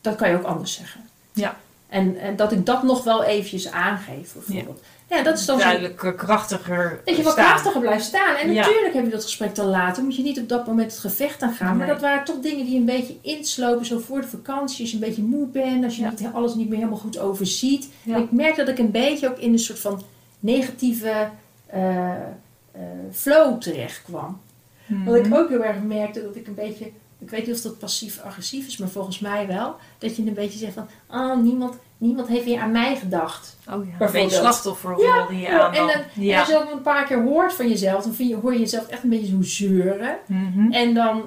dat 0.00 0.16
kan 0.16 0.28
je 0.28 0.36
ook 0.36 0.44
anders 0.44 0.74
zeggen. 0.74 1.00
Ja. 1.32 1.56
En, 1.88 2.18
en 2.18 2.36
dat 2.36 2.52
ik 2.52 2.66
dat 2.66 2.82
nog 2.82 3.04
wel 3.04 3.24
eventjes 3.24 3.70
aangeef 3.70 4.32
bijvoorbeeld. 4.32 4.80
Ja, 4.82 4.86
dat 5.22 5.38
is 5.38 5.46
dan 5.46 5.58
Duidelijk 5.58 6.02
eh, 6.02 6.16
krachtiger 6.16 7.00
dat 7.04 7.16
je 7.16 7.22
wat 7.22 7.32
staan. 7.32 7.44
krachtiger 7.46 7.80
blijft 7.80 8.04
staan. 8.04 8.34
En 8.36 8.52
Ja. 8.52 8.60
natuurlijk 8.66 8.94
heb 8.94 9.04
je 9.04 9.10
dat 9.10 9.22
gesprek 9.22 9.54
dan 9.54 9.66
later. 9.66 10.02
Moet 10.02 10.16
je 10.16 10.22
niet 10.22 10.40
op 10.40 10.48
dat 10.48 10.66
moment 10.66 10.90
het 10.90 11.00
gevecht 11.00 11.42
aan 11.42 11.52
gaan. 11.52 11.76
Maar 11.76 11.86
dat 11.86 12.00
waren 12.00 12.24
toch 12.24 12.40
dingen 12.40 12.66
die 12.66 12.76
een 12.78 12.84
beetje 12.84 13.14
inslopen. 13.20 13.86
Zo 13.86 13.98
voor 13.98 14.20
de 14.20 14.26
vakantie. 14.28 14.80
Als 14.80 14.90
je 14.90 14.94
een 14.96 15.02
beetje 15.08 15.22
moe 15.22 15.46
bent. 15.46 15.84
Als 15.84 15.96
je 15.96 16.02
Ja. 16.02 16.10
niet, 16.10 16.28
alles 16.32 16.54
niet 16.54 16.68
meer 16.68 16.78
helemaal 16.78 16.98
goed 16.98 17.18
overziet. 17.18 17.88
Ja. 18.02 18.14
En 18.16 18.22
ik 18.22 18.32
merk 18.32 18.56
dat 18.56 18.68
ik 18.68 18.78
een 18.78 18.90
beetje 18.90 19.28
ook 19.30 19.38
in 19.38 19.52
een 19.52 19.58
soort 19.58 19.78
van 19.78 20.02
negatieve 20.40 21.28
eh, 21.66 22.10
eh, 22.10 22.80
flow 23.12 23.60
terecht 23.60 24.02
kwam. 24.02 24.40
Mhm. 24.86 25.04
Wat 25.04 25.26
ik 25.26 25.34
ook 25.34 25.48
heel 25.48 25.64
erg 25.64 25.82
merkte, 25.82 26.22
dat 26.22 26.36
ik 26.36 26.46
een 26.46 26.54
beetje, 26.54 26.90
ik 27.22 27.30
weet 27.30 27.46
niet 27.46 27.54
of 27.54 27.60
dat 27.62 27.78
passief-agressief 27.78 28.66
is, 28.66 28.76
maar 28.76 28.88
volgens 28.88 29.18
mij 29.18 29.46
wel, 29.46 29.76
dat 29.98 30.16
je 30.16 30.22
een 30.26 30.34
beetje 30.34 30.58
zegt 30.58 30.72
van, 30.72 30.88
oh, 31.10 31.36
niemand, 31.42 31.74
niemand 31.98 32.28
heeft 32.28 32.44
weer 32.44 32.60
aan 32.60 32.70
mij 32.70 32.96
gedacht. 32.96 33.56
Oh 33.70 33.84
ja, 33.84 33.92
een 33.92 33.98
bijvoorbeeld. 33.98 34.32
slachtofferrol 34.32 35.26
die 35.28 35.38
je 35.38 35.42
Ja, 35.42 35.60
aan 35.60 35.74
en, 35.74 35.86
dan, 35.86 35.90
en 35.90 36.04
ja. 36.14 36.38
als 36.38 36.48
je 36.48 36.54
dat 36.54 36.72
een 36.72 36.82
paar 36.82 37.06
keer 37.06 37.22
hoort 37.22 37.52
van 37.52 37.68
jezelf, 37.68 38.04
dan 38.04 38.28
je, 38.28 38.36
hoor 38.36 38.52
je 38.52 38.58
jezelf 38.58 38.88
echt 38.88 39.02
een 39.02 39.10
beetje 39.10 39.26
zo 39.26 39.42
zeuren. 39.42 40.18
Mhm. 40.26 40.72
En 40.72 40.94
dan, 40.94 41.22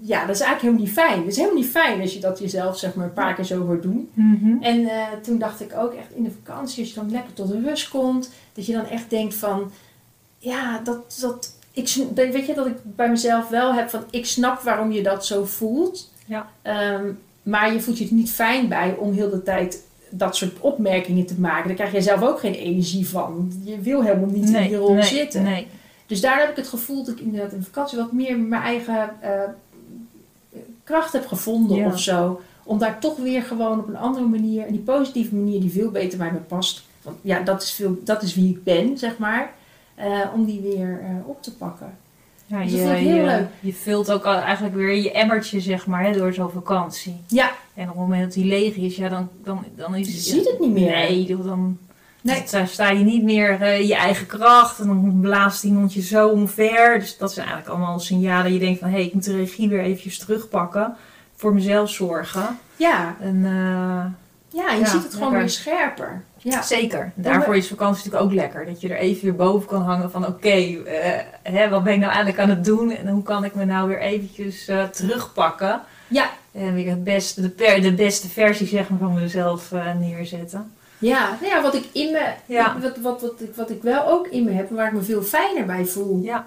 ja, 0.00 0.26
dat 0.26 0.34
is 0.34 0.40
eigenlijk 0.40 0.60
helemaal 0.60 0.84
niet 0.84 0.92
fijn. 0.92 1.18
Het 1.18 1.30
is 1.30 1.36
helemaal 1.36 1.58
niet 1.60 1.70
fijn 1.70 2.00
als 2.00 2.14
je 2.14 2.20
dat 2.20 2.38
jezelf 2.38 2.78
zeg 2.78 2.94
maar 2.94 3.04
een 3.06 3.12
paar 3.12 3.34
keer 3.34 3.44
zo 3.44 3.66
hoort 3.66 3.82
doen. 3.82 4.10
Mhm. 4.12 4.62
En 4.62 4.88
eh, 4.88 5.06
toen 5.22 5.38
dacht 5.38 5.60
ik 5.60 5.72
ook 5.76 5.92
echt 5.92 6.12
in 6.14 6.22
de 6.22 6.32
vakantie, 6.44 6.80
als 6.80 6.88
je 6.94 7.00
dan 7.00 7.10
lekker 7.10 7.32
tot 7.32 7.50
rust 7.50 7.88
komt, 7.88 8.30
dat 8.52 8.66
je 8.66 8.72
dan 8.72 8.86
echt 8.86 9.10
denkt 9.10 9.34
van, 9.34 9.70
ja, 10.38 10.80
dat, 10.84 11.18
dat, 11.20 11.57
ik, 11.78 12.32
weet 12.32 12.46
je, 12.46 12.54
dat 12.54 12.66
ik 12.66 12.76
bij 12.82 13.10
mezelf 13.10 13.48
wel 13.48 13.74
heb 13.74 13.88
van, 13.88 14.04
ik 14.10 14.26
snap 14.26 14.60
waarom 14.60 14.92
je 14.92 15.02
dat 15.02 15.26
zo 15.26 15.44
voelt. 15.44 16.12
Ja. 16.26 16.48
Ehm, 16.62 17.04
maar 17.42 17.72
je 17.72 17.80
voelt 17.80 17.98
je 17.98 18.06
er 18.06 18.14
niet 18.14 18.30
fijn 18.30 18.68
bij 18.68 18.94
om 18.98 19.12
heel 19.12 19.30
de 19.30 19.42
tijd 19.42 19.82
dat 20.10 20.36
soort 20.36 20.60
opmerkingen 20.60 21.26
te 21.26 21.40
maken. 21.40 21.66
Daar 21.66 21.76
krijg 21.76 21.92
je 21.92 22.00
zelf 22.00 22.22
ook 22.22 22.40
geen 22.40 22.54
energie 22.54 23.08
van. 23.08 23.52
Je 23.64 23.80
wil 23.80 24.02
helemaal 24.02 24.28
niet 24.28 24.48
in 24.48 24.62
die 24.62 24.76
rol 24.76 24.94
nee, 24.94 25.02
zitten. 25.02 25.42
Nee. 25.42 25.66
Dus 26.06 26.20
daar 26.20 26.40
heb 26.40 26.50
ik 26.50 26.56
het 26.56 26.68
gevoel 26.68 27.04
dat 27.04 27.14
ik 27.14 27.20
inderdaad 27.20 27.52
in 27.52 27.62
vakantie 27.62 27.98
wat 27.98 28.12
meer 28.12 28.38
mijn 28.38 28.62
eigen 28.62 29.10
eh, 29.20 29.30
kracht 30.84 31.12
heb 31.12 31.26
gevonden 31.26 31.76
Ja. 31.76 31.86
of 31.86 32.00
zo. 32.00 32.40
Om 32.64 32.78
daar 32.78 33.00
toch 33.00 33.16
weer 33.16 33.42
gewoon 33.42 33.78
op 33.78 33.88
een 33.88 33.96
andere 33.96 34.26
manier, 34.26 34.66
en 34.66 34.72
die 34.72 34.80
positieve 34.80 35.34
manier 35.34 35.60
die 35.60 35.70
veel 35.70 35.90
beter 35.90 36.18
bij 36.18 36.32
me 36.32 36.38
past. 36.38 36.82
Want 37.02 37.16
ja, 37.22 37.40
dat 37.40 37.62
is, 37.62 37.70
veel, 37.70 37.98
dat 38.04 38.22
is 38.22 38.34
wie 38.34 38.50
ik 38.50 38.64
ben, 38.64 38.98
zeg 38.98 39.18
maar. 39.18 39.52
Eh, 39.98 40.20
om 40.34 40.44
die 40.44 40.60
weer 40.60 41.00
eh, 41.02 41.28
op 41.28 41.42
te 41.42 41.56
pakken. 41.56 41.96
Ja, 42.46 42.62
Dus 42.62 42.72
je, 42.72 42.76
dat 42.84 42.86
heel 42.96 43.14
je, 43.16 43.22
leuk. 43.22 43.46
je 43.60 43.72
vult 43.72 44.12
ook 44.12 44.24
eigenlijk 44.24 44.74
weer 44.74 44.94
je 44.94 45.12
emmertje, 45.12 45.60
zeg 45.60 45.86
maar, 45.86 46.04
hè, 46.04 46.12
door 46.12 46.32
zo'n 46.32 46.50
vakantie. 46.50 47.16
Ja, 47.26 47.50
En 47.74 47.82
op 47.82 47.88
het 47.88 47.96
moment 47.98 48.22
dat 48.22 48.32
die 48.32 48.44
leeg 48.44 48.76
is, 48.76 48.96
ja, 48.96 49.08
dan, 49.08 49.28
dan, 49.44 49.64
dan 49.76 49.94
is 49.94 50.06
je 50.06 50.12
het... 50.12 50.22
ziet 50.22 50.50
het 50.50 50.60
niet 50.60 50.72
meer. 50.72 50.90
Nee, 50.90 51.26
dan 51.26 51.78
Nee. 52.20 52.42
dan 52.50 52.66
sta 52.66 52.90
je 52.90 53.04
niet 53.04 53.22
meer 53.22 53.60
eh, 53.62 53.88
je 53.88 53.94
eigen 53.94 54.26
kracht. 54.26 54.78
En 54.78 54.86
dan 54.86 55.18
blaast 55.20 55.64
iemand 55.64 55.92
je 55.94 56.02
zo 56.02 56.28
omver. 56.28 56.98
Dus 56.98 57.16
dat 57.16 57.32
zijn 57.32 57.46
eigenlijk 57.46 57.76
allemaal 57.76 57.98
signalen. 58.00 58.52
Je 58.52 58.58
denkt 58.58 58.78
van, 58.78 58.88
hé, 58.88 58.94
hey, 58.94 59.04
ik 59.04 59.14
moet 59.14 59.24
de 59.24 59.36
regie 59.36 59.68
weer 59.68 59.80
eventjes 59.80 60.18
terugpakken. 60.18 60.96
Voor 61.34 61.54
mezelf 61.54 61.90
zorgen. 61.90 62.58
Ja, 62.76 63.16
En 63.20 63.44
Ja, 64.52 64.72
je 64.72 64.80
Ja, 64.80 64.86
ziet 64.86 65.02
het 65.02 65.12
gewoon 65.12 65.20
lekker. 65.32 65.38
weer 65.38 65.48
scherper. 65.50 66.22
Ja. 66.36 66.62
Zeker. 66.62 67.12
Daarvoor 67.14 67.56
is 67.56 67.68
vakantie 67.68 68.04
natuurlijk 68.04 68.24
ook 68.24 68.32
lekker. 68.40 68.66
Dat 68.66 68.80
je 68.80 68.88
er 68.88 68.96
even 68.98 69.24
weer 69.24 69.36
boven 69.36 69.68
kan 69.68 69.82
hangen 69.82 70.10
van 70.10 70.26
oké, 70.26 70.48
eh, 70.48 71.70
wat 71.70 71.84
ben 71.84 71.92
ik 71.92 71.98
nou 71.98 72.12
eigenlijk 72.12 72.38
aan 72.38 72.48
het 72.48 72.64
doen? 72.64 72.90
En 72.90 73.08
hoe 73.08 73.22
kan 73.22 73.44
ik 73.44 73.54
me 73.54 73.64
nou 73.64 73.88
weer 73.88 74.00
eventjes 74.00 74.68
eh, 74.68 74.84
terugpakken? 74.84 75.80
Ja. 76.08 76.30
En 76.52 76.74
weer 76.74 76.88
het 76.90 77.04
beste, 77.04 77.40
de, 77.40 77.48
per, 77.48 77.80
de 77.82 77.92
beste 77.94 78.28
versie 78.28 78.66
zeg 78.66 78.88
maar, 78.88 78.98
van 78.98 79.14
mezelf 79.14 79.72
eh, 79.72 79.94
neerzetten. 79.98 80.72
Ja, 80.98 81.36
nou 81.40 81.52
ja, 81.54 81.62
wat 81.62 81.74
ik 81.74 81.84
in 81.92 82.12
me, 82.12 82.32
Ja. 82.46 82.76
wat, 82.80 82.96
wat, 82.98 83.20
wat, 83.20 83.40
ik, 83.40 83.54
wat 83.54 83.70
ik 83.70 83.82
wel 83.82 84.06
ook 84.06 84.26
in 84.26 84.44
me 84.44 84.50
heb, 84.50 84.68
en 84.70 84.76
waar 84.76 84.86
ik 84.86 84.92
me 84.92 85.02
veel 85.02 85.22
fijner 85.22 85.66
bij 85.66 85.84
voel, 85.84 86.20
Ja, 86.22 86.46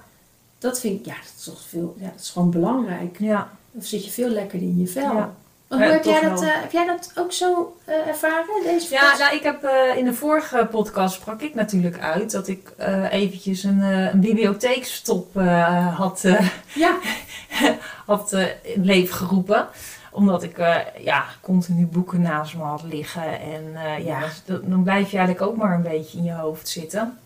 dat 0.59 0.79
vind 0.79 0.99
ik, 0.99 1.05
ja, 1.05 1.13
dat 1.15 1.33
is 1.37 1.43
toch 1.43 1.61
veel, 1.69 1.95
ja, 1.99 2.05
dat 2.11 2.19
is 2.21 2.29
gewoon 2.29 2.49
belangrijk. 2.51 3.15
ja. 3.19 3.49
Dan 3.71 3.81
zit 3.83 4.05
je 4.05 4.11
veel 4.11 4.29
lekkerder 4.29 4.67
in 4.67 4.79
je 4.79 4.87
vel. 4.87 5.15
Ja. 5.15 5.33
Hoe 5.71 5.81
heb, 5.81 6.03
jij 6.03 6.21
dat, 6.21 6.41
eh, 6.41 6.47
heb 6.61 6.71
jij 6.71 6.85
dat 6.85 7.11
ook 7.15 7.31
zo 7.31 7.77
eh, 7.85 8.07
ervaren, 8.07 8.63
deze 8.63 8.93
Ja, 8.93 9.17
nou, 9.17 9.35
ik 9.35 9.43
heb 9.43 9.63
eh, 9.63 9.97
in 9.97 10.05
de 10.05 10.13
vorige 10.13 10.67
podcast 10.71 11.15
sprak 11.15 11.41
ik 11.41 11.55
natuurlijk 11.55 11.99
uit 11.99 12.31
dat 12.31 12.47
ik 12.47 12.71
eh, 12.77 13.13
eventjes 13.13 13.63
een, 13.63 13.81
eh, 13.81 14.13
een 14.13 14.19
bibliotheekstop 14.19 15.37
eh, 15.37 15.97
had, 15.97 16.23
eh, 16.23 16.47
ja. 16.73 16.95
had 18.05 18.33
eh, 18.33 18.45
in 18.61 18.85
leven 18.85 19.15
geroepen. 19.15 19.67
Omdat 20.11 20.43
ik 20.43 20.57
eh, 20.57 20.75
ja, 20.99 21.23
continu 21.41 21.85
boeken 21.85 22.21
naast 22.21 22.55
me 22.55 22.63
had 22.63 22.83
liggen. 22.83 23.39
En 23.41 23.71
eh, 23.75 24.05
ja, 24.05 24.19
Ja. 24.45 24.59
dan- 24.63 24.83
blijf 24.83 25.11
je 25.11 25.17
eigenlijk 25.17 25.47
ook 25.51 25.57
maar 25.57 25.75
een 25.75 25.81
beetje 25.81 26.17
in 26.17 26.23
je 26.23 26.33
hoofd 26.33 26.67
zitten. 26.67 27.17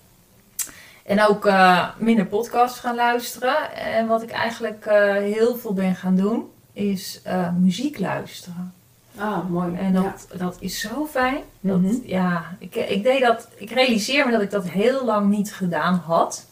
En 1.06 1.22
ook 1.28 1.46
eh, 1.46 1.88
minder 1.98 2.26
podcasts 2.26 2.80
gaan 2.80 2.96
luisteren. 2.96 3.76
En 3.76 4.08
wat 4.08 4.22
ik 4.24 4.32
eigenlijk 4.32 4.86
eh, 4.86 5.14
heel 5.14 5.56
veel 5.56 5.74
ben 5.74 5.96
gaan 5.96 6.16
doen, 6.16 6.50
is 6.76 7.20
eh, 7.24 7.50
muziek 7.60 8.00
luisteren. 8.00 8.74
Ah, 9.18 9.50
mooi. 9.50 9.76
En 9.76 9.94
dat, 9.94 10.28
ja. 10.32 10.38
dat 10.38 10.58
is 10.60 10.80
zo 10.80 11.08
fijn. 11.12 11.38
Dat, 11.60 11.82
Mhm. 11.82 11.94
ja, 12.06 12.56
ik, 12.60 12.76
ik 12.76 13.04
deed 13.04 13.22
dat. 13.22 13.48
Ik 13.56 13.72
realiseer 13.72 14.26
me 14.26 14.32
dat 14.32 14.42
ik 14.42 14.52
dat 14.52 14.70
heel 14.70 15.06
lang 15.06 15.30
niet 15.30 15.54
gedaan 15.54 16.02
had. 16.06 16.46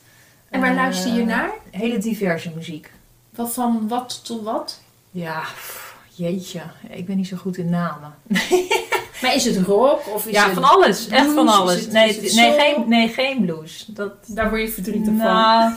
En 0.50 0.60
waar 0.60 0.70
Eh, 0.70 0.76
luister 0.76 1.14
je 1.14 1.26
naar? 1.26 1.50
Hele 1.72 1.98
diverse 1.98 2.52
muziek. 2.56 2.92
Wat 3.30 3.54
van 3.54 3.88
wat 3.88 4.26
tot 4.26 4.44
wat? 4.44 4.80
Ja, 5.12 5.40
pff, 5.40 5.96
jeetje. 6.16 6.62
Ik 6.90 7.06
ben 7.06 7.18
niet 7.18 7.28
zo 7.28 7.38
goed 7.38 7.58
in 7.58 7.70
namen. 7.70 8.14
Maar 9.22 9.36
is 9.36 9.46
het 9.46 9.58
rock 9.66 10.02
of 10.14 10.26
is 10.26 10.34
ja, 10.34 10.44
het... 10.46 10.54
van 10.54 10.64
alles. 10.64 11.08
Echt 11.08 11.32
van 11.32 11.48
alles. 11.48 11.80
het- 11.82 11.92
nee, 11.92 12.08
het 12.08 12.34
nee, 12.34 12.54
geen, 12.60 12.84
nee, 12.90 13.08
geen 13.08 13.42
blues. 13.46 13.86
Dat, 13.90 14.12
Daar 14.26 14.50
word 14.50 14.62
je 14.62 14.70
verdrietig 14.70 15.14
van. 15.18 15.74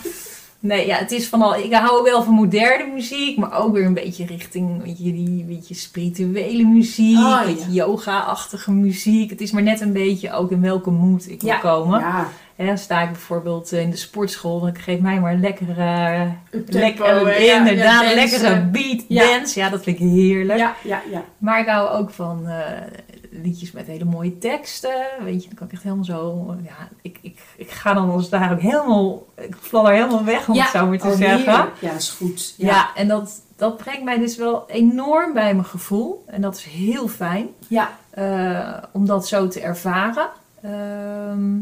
Nee, 0.60 0.86
ja, 0.86 0.96
het 0.96 1.12
is 1.12 1.28
van 1.28 1.42
al. 1.42 1.56
Ik 1.56 1.72
hou 1.72 2.02
wel 2.02 2.22
van 2.22 2.34
moderne 2.34 2.92
muziek, 2.94 3.38
maar 3.38 3.58
ook 3.58 3.72
weer 3.72 3.84
een 3.84 3.94
beetje 3.94 4.26
richting 4.26 4.82
weet 4.82 4.98
je, 4.98 5.12
die 5.12 5.44
beetje 5.44 5.74
spirituele 5.74 6.64
muziek, 6.64 7.16
Oh, 7.18 7.44
beetje 7.44 7.72
yoga-achtige 7.72 8.72
muziek. 8.72 9.30
Het 9.30 9.40
is 9.40 9.50
maar 9.50 9.62
net 9.62 9.80
een 9.80 9.92
beetje 9.92 10.32
ook 10.32 10.50
in 10.50 10.60
welke 10.60 10.90
mood 10.90 11.26
ik 11.28 11.40
wil 11.40 11.50
Ja. 11.50 11.58
komen. 11.58 12.04
Ja, 12.58 12.76
sta 12.76 13.02
ik 13.02 13.12
bijvoorbeeld 13.12 13.72
in 13.72 13.90
de 13.90 13.96
sportschool, 13.96 14.60
dan 14.60 14.76
geef 14.76 15.00
mij 15.00 15.20
maar 15.20 15.32
een 15.32 15.40
lekkere, 15.40 16.26
Uptempo, 16.50 16.78
lekkere 16.78 17.44
ja, 17.44 17.56
inderdaad, 17.58 18.04
ja, 18.08 18.14
lekkere 18.14 18.62
beat 18.72 19.04
dance. 19.08 19.58
Ja, 19.60 19.68
dat 19.70 19.82
vind 19.82 20.00
ik 20.00 20.08
heerlijk. 20.08 20.58
ja, 20.58 20.74
ja, 20.84 21.02
ja. 21.10 21.24
Maar 21.38 21.60
ik 21.60 21.66
hou 21.66 21.88
ook 21.98 22.10
van 22.10 22.46
eh, 22.46 22.58
liedjes 23.42 23.72
met 23.72 23.86
hele 23.86 24.04
mooie 24.04 24.38
teksten. 24.38 24.94
Weet 25.22 25.42
je, 25.42 25.48
dan 25.48 25.58
kan 25.58 25.66
ik 25.66 25.72
echt 25.72 25.82
helemaal 25.82 26.04
zo. 26.04 26.54
Ja, 26.64 26.88
ik, 27.02 27.18
ik, 27.22 27.38
ik 27.56 27.70
ga 27.70 27.94
dan 27.94 28.10
als 28.10 28.28
daar 28.28 28.52
ook 28.52 28.60
helemaal. 28.60 29.26
Ik 29.36 29.56
fladder 29.60 29.92
helemaal 29.92 30.24
weg, 30.24 30.48
om 30.48 30.54
ja. 30.54 30.62
het 30.62 30.70
zo 30.70 30.86
maar 30.86 30.98
te 30.98 31.06
oh, 31.06 31.16
zeggen. 31.16 31.38
heerlijk. 31.52 31.70
Ja, 31.80 31.92
is 31.92 32.10
goed. 32.10 32.54
Ja, 32.56 32.66
Ja. 32.66 32.90
en 32.94 33.08
dat, 33.08 33.40
dat 33.56 33.76
brengt 33.76 34.02
mij 34.04 34.18
dus 34.18 34.36
wel 34.36 34.64
enorm 34.68 35.32
bij 35.32 35.52
mijn 35.54 35.66
gevoel. 35.66 36.24
En 36.26 36.40
dat 36.40 36.56
is 36.56 36.64
heel 36.64 37.08
fijn 37.08 37.48
ja. 37.68 37.90
eh, 38.10 38.82
om 38.92 39.06
dat 39.06 39.28
zo 39.28 39.48
te 39.48 39.60
ervaren. 39.60 40.28
Ehm, 40.62 41.54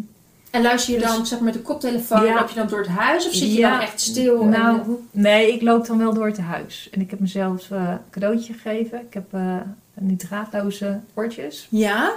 En 0.51 0.63
luister 0.63 0.95
je 0.95 1.01
dan 1.01 1.19
Dus- 1.19 1.29
zeg 1.29 1.39
maar 1.39 1.47
met 1.47 1.55
de 1.55 1.63
koptelefoon, 1.63 2.25
Ja. 2.25 2.35
loop 2.35 2.49
je 2.49 2.55
dan 2.55 2.67
door 2.69 2.79
het 2.79 2.89
huis 2.89 3.27
of 3.27 3.33
zit 3.33 3.53
je 3.53 3.59
Ja. 3.59 3.71
dan 3.71 3.81
echt 3.81 4.01
stil? 4.01 4.45
Nou, 4.45 4.77
en, 4.83 5.09
Nee, 5.11 5.53
ik 5.53 5.63
loop 5.63 5.87
dan 5.87 5.99
wel 5.99 6.15
door 6.15 6.27
het 6.27 6.39
huis. 6.39 6.89
En 6.93 7.01
ik 7.01 7.11
heb 7.11 7.21
mezelf 7.21 7.71
eh, 7.71 7.79
een 7.89 7.99
cadeautje 8.11 8.53
gegeven. 8.53 9.01
Ik 9.01 9.15
heb 9.15 9.35
eh 9.35 9.57
niet 10.01 10.19
draadloze 10.21 11.01
oortjes. 11.15 11.67
ja? 11.71 12.13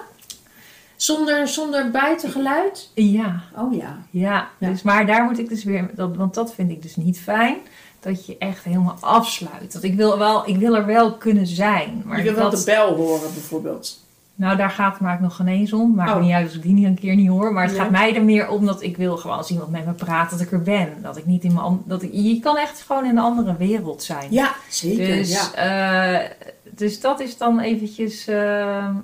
Zonder, 0.95 1.47
zonder 1.47 1.91
buitengeluid? 1.91 2.89
Ja, 2.95 3.41
Oh 3.57 3.73
ja. 3.75 3.97
ja. 4.09 4.47
Dus, 4.57 4.81
maar 4.81 5.05
daar 5.05 5.23
moet 5.23 5.39
ik 5.39 5.49
dus 5.49 5.63
weer... 5.63 5.89
Dat, 5.95 6.15
want 6.15 6.33
dat 6.33 6.53
vind 6.53 6.71
ik 6.71 6.81
dus 6.81 6.95
niet 6.95 7.19
fijn. 7.19 7.55
Dat 7.99 8.25
je 8.25 8.37
echt 8.37 8.63
helemaal 8.63 8.97
afsluit. 8.99 9.73
Want 9.73 9.83
ik 9.83 9.95
wil, 9.95 10.17
wel, 10.17 10.47
ik 10.49 10.57
wil 10.57 10.75
er 10.75 10.85
wel 10.85 11.13
kunnen 11.17 11.47
zijn. 11.47 12.01
Maar 12.05 12.17
je 12.17 12.23
wil 12.23 12.33
wel 12.33 12.49
de 12.49 12.61
bel 12.65 12.95
horen 12.95 13.33
bijvoorbeeld. 13.33 14.05
Nou, 14.35 14.57
daar 14.57 14.69
gaat 14.69 14.91
het 14.93 15.01
maar 15.01 15.21
nog 15.21 15.35
geen 15.35 15.47
eens 15.47 15.73
om. 15.73 15.95
Maakt 15.95 16.11
Oh. 16.15 16.21
niet 16.21 16.31
uit 16.33 16.45
als 16.45 16.55
ik 16.55 16.61
die 16.61 16.73
niet 16.73 16.85
een 16.85 16.99
keer 16.99 17.15
niet 17.15 17.29
hoor. 17.29 17.53
Maar 17.53 17.63
het 17.65 17.75
Ja. 17.75 17.81
gaat 17.81 17.91
mij 17.91 18.15
er 18.15 18.23
meer 18.23 18.49
om 18.49 18.65
dat 18.65 18.81
ik 18.81 18.97
wil 18.97 19.17
gewoon 19.17 19.37
als 19.37 19.49
iemand 19.51 19.69
met 19.71 19.85
me 19.85 19.91
praat 19.93 20.29
dat 20.29 20.41
ik 20.41 20.51
er 20.51 20.61
ben. 20.61 20.93
Dat 21.01 21.17
ik 21.17 21.25
niet 21.25 21.43
in 21.43 21.53
mijn... 21.53 21.81
Dat 21.85 22.01
ik, 22.01 22.09
je 22.13 22.39
kan 22.39 22.57
echt 22.57 22.81
gewoon 22.81 23.03
in 23.03 23.09
een 23.09 23.17
andere 23.23 23.55
wereld 23.57 24.03
zijn. 24.03 24.27
Ja, 24.29 24.55
zeker. 24.69 25.05
Dus, 25.15 25.31
ja. 25.31 25.53
eh, 25.53 26.29
dus 26.71 26.99
dat 27.01 27.19
is 27.19 27.37
dan 27.37 27.59
eventjes 27.59 28.27
eh, 28.27 28.95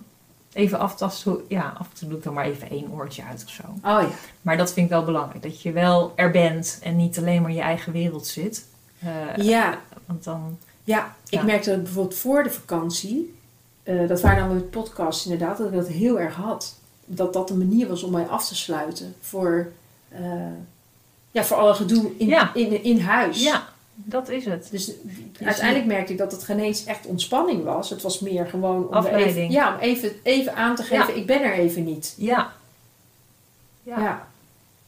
even 0.54 0.80
aftasten. 0.80 1.38
Ja, 1.48 1.74
af 1.78 1.88
en 1.90 1.96
toe 1.98 2.08
doe 2.08 2.18
ik 2.18 2.24
dan 2.24 2.34
maar 2.34 2.46
even 2.46 2.70
één 2.70 2.92
oortje 2.92 3.24
uit 3.24 3.44
of 3.46 3.52
zo. 3.52 3.64
Oh 3.76 3.82
ja. 3.84 4.08
Maar 4.42 4.58
dat 4.58 4.74
vind 4.74 4.86
ik 4.86 4.92
wel 4.92 5.04
belangrijk. 5.04 5.44
Dat 5.44 5.62
je 5.62 5.72
wel 5.72 6.14
er 6.16 6.32
bent 6.32 6.80
en 6.84 6.96
niet 6.96 7.18
alleen 7.18 7.42
maar 7.42 7.50
in 7.50 7.56
je 7.56 7.62
eigen 7.62 7.92
wereld 7.92 8.28
zit. 8.28 8.66
Eh, 9.00 9.10
Ja, 9.46 9.78
Want 10.06 10.24
dan... 10.24 10.58
ja. 10.84 11.16
ik 11.30 11.44
merkte 11.44 11.70
dat 11.70 11.84
bijvoorbeeld 11.84 12.16
voor 12.20 12.44
de 12.44 12.50
vakantie, 12.52 13.34
eh, 13.84 14.08
dat 14.08 14.22
waren 14.22 14.48
dan 14.48 14.54
met 14.56 14.70
podcasts 14.70 15.26
inderdaad, 15.26 15.58
dat 15.58 15.68
ik 15.68 15.74
dat 15.74 15.88
heel 15.88 16.20
erg 16.20 16.36
had. 16.36 16.76
Dat 17.06 17.34
dat 17.34 17.50
een 17.50 17.58
manier 17.58 17.88
was 17.88 18.04
om 18.04 18.12
mij 18.12 18.28
af 18.28 18.48
te 18.48 18.56
sluiten 18.56 19.16
voor, 19.22 19.72
eh, 20.10 20.22
ja, 21.32 21.44
voor 21.44 21.58
alle 21.58 21.74
gedoe 21.74 22.12
in, 22.18 22.28
Ja. 22.28 22.54
in, 22.54 22.84
in 22.84 23.00
huis. 23.00 23.44
Ja, 23.44 23.68
dat 23.96 24.30
is 24.30 24.46
het. 24.46 24.68
Dus 24.72 24.92
uiteindelijk 25.44 25.86
merkte 25.88 26.12
ik 26.12 26.18
dat 26.18 26.32
het 26.32 26.44
geen 26.44 26.60
eens 26.60 26.86
echt 26.86 27.06
ontspanning 27.06 27.64
was. 27.64 27.90
Het 27.90 28.02
was 28.02 28.20
meer 28.20 28.46
gewoon 28.48 28.88
om, 28.88 28.94
Afleiding. 28.94 29.36
even, 29.38 29.52
ja, 29.52 29.74
om 29.74 29.80
even, 29.80 30.12
even 30.24 30.56
aan 30.56 30.76
te 30.76 30.84
geven, 30.84 31.18
ik 31.18 31.26
ben 31.26 31.42
er 31.44 31.54
even 31.54 31.84
niet. 31.84 32.14
Ja. 32.18 32.52
Ja. 33.84 34.00
Ja. 34.00 34.28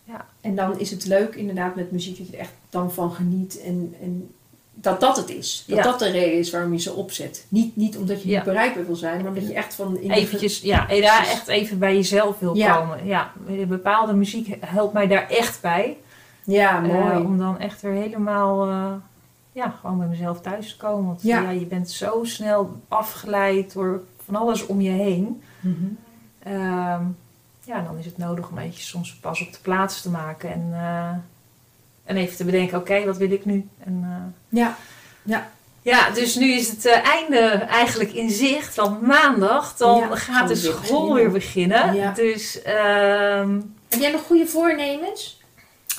Ja. 0.04 0.26
En 0.42 0.56
dan 0.56 0.80
is 0.80 0.92
het 0.92 1.06
leuk 1.06 1.36
inderdaad 1.36 1.76
met 1.76 1.92
muziek 1.92 2.18
dat 2.18 2.28
je 2.28 2.34
er 2.34 2.40
echt 2.40 2.54
dan 2.70 2.94
van 2.94 3.12
geniet. 3.12 3.62
En, 3.62 3.96
en 4.02 4.30
dat 4.74 5.00
dat 5.00 5.18
het 5.18 5.30
is. 5.30 5.64
Dat 5.68 5.78
Ja. 5.78 5.84
dat 5.84 6.00
de 6.00 6.10
reden 6.10 6.38
is 6.40 6.52
waarom 6.52 6.74
je 6.74 6.80
ze 6.80 6.94
opzet. 6.94 7.46
Niet, 7.50 7.76
niet 7.76 7.98
omdat 7.98 8.24
je 8.24 8.30
niet 8.30 8.44
bereikbaar 8.44 8.86
wil 8.86 8.96
zijn, 8.96 9.18
maar 9.22 9.28
omdat 9.28 9.48
je 9.48 9.54
echt 9.54 9.74
van... 9.76 10.00
In 10.00 10.08
de- 10.08 10.14
Eventjes, 10.14 10.62
ja, 10.62 10.86
daar 10.88 11.28
echt 11.28 11.48
even 11.48 11.80
bij 11.80 11.96
jezelf 11.96 12.40
wil 12.40 12.52
komen. 12.54 13.06
Ja, 13.06 13.32
bepaalde 13.68 14.14
muziek 14.14 14.56
helpt 14.66 14.94
mij 14.94 15.08
daar 15.08 15.30
echt 15.30 15.62
bij. 15.62 15.98
Ja, 16.46 16.84
Eh, 16.84 16.90
mooi. 16.92 17.16
om 17.26 17.38
dan 17.38 17.60
echt 17.60 17.82
weer 17.82 17.92
helemaal, 17.92 18.68
eh, 18.70 18.94
ja, 19.52 19.70
gewoon 19.80 19.98
bij 19.98 20.08
mezelf 20.08 20.42
thuis 20.42 20.70
te 20.72 20.78
komen. 20.78 21.06
Want 21.06 21.22
Ja. 21.22 21.42
ja. 21.42 21.50
je 21.50 21.66
bent 21.66 21.90
zo 21.90 22.24
snel 22.24 22.82
afgeleid 22.88 23.74
door 23.74 24.04
van 24.26 24.36
alles 24.36 24.66
om 24.66 24.82
je 24.82 24.90
heen. 24.92 25.42
Mhm. 25.60 25.74
Ehm, 26.44 27.02
ja, 27.64 27.82
dan 27.82 27.98
is 28.00 28.06
het 28.06 28.18
nodig 28.18 28.50
om 28.50 28.58
eventjes 28.58 28.88
soms 28.88 29.16
pas 29.16 29.42
op 29.42 29.52
de 29.52 29.60
plaats 29.62 30.02
te 30.02 30.10
maken. 30.10 30.52
En, 30.54 30.70
eh, 30.74 31.10
en 32.04 32.16
even 32.18 32.36
te 32.38 32.46
bedenken, 32.46 32.78
oké, 32.78 33.06
wat 33.06 33.18
wil 33.18 33.32
ik 33.32 33.46
nu? 33.46 33.68
En, 33.84 34.00
eh, 34.04 34.60
Ja. 34.60 34.76
ja, 35.82 36.10
dus 36.10 36.36
nu 36.36 36.52
is 36.52 36.70
het 36.70 36.86
einde 36.86 37.40
eigenlijk 37.70 38.12
in 38.14 38.30
zicht. 38.30 38.76
Want 38.76 39.02
maandag 39.02 39.76
dan 39.78 39.98
Ja, 39.98 40.16
gaat 40.16 40.48
de 40.48 40.56
school 40.56 40.80
beginnen. 40.82 41.14
weer 41.16 41.32
beginnen. 41.32 41.94
Ja. 41.96 42.12
Dus 42.12 42.62
ehm, 42.62 43.62
Heb 43.90 44.00
jij 44.00 44.12
nog 44.12 44.22
goede 44.22 44.46
voornemens? 44.48 45.35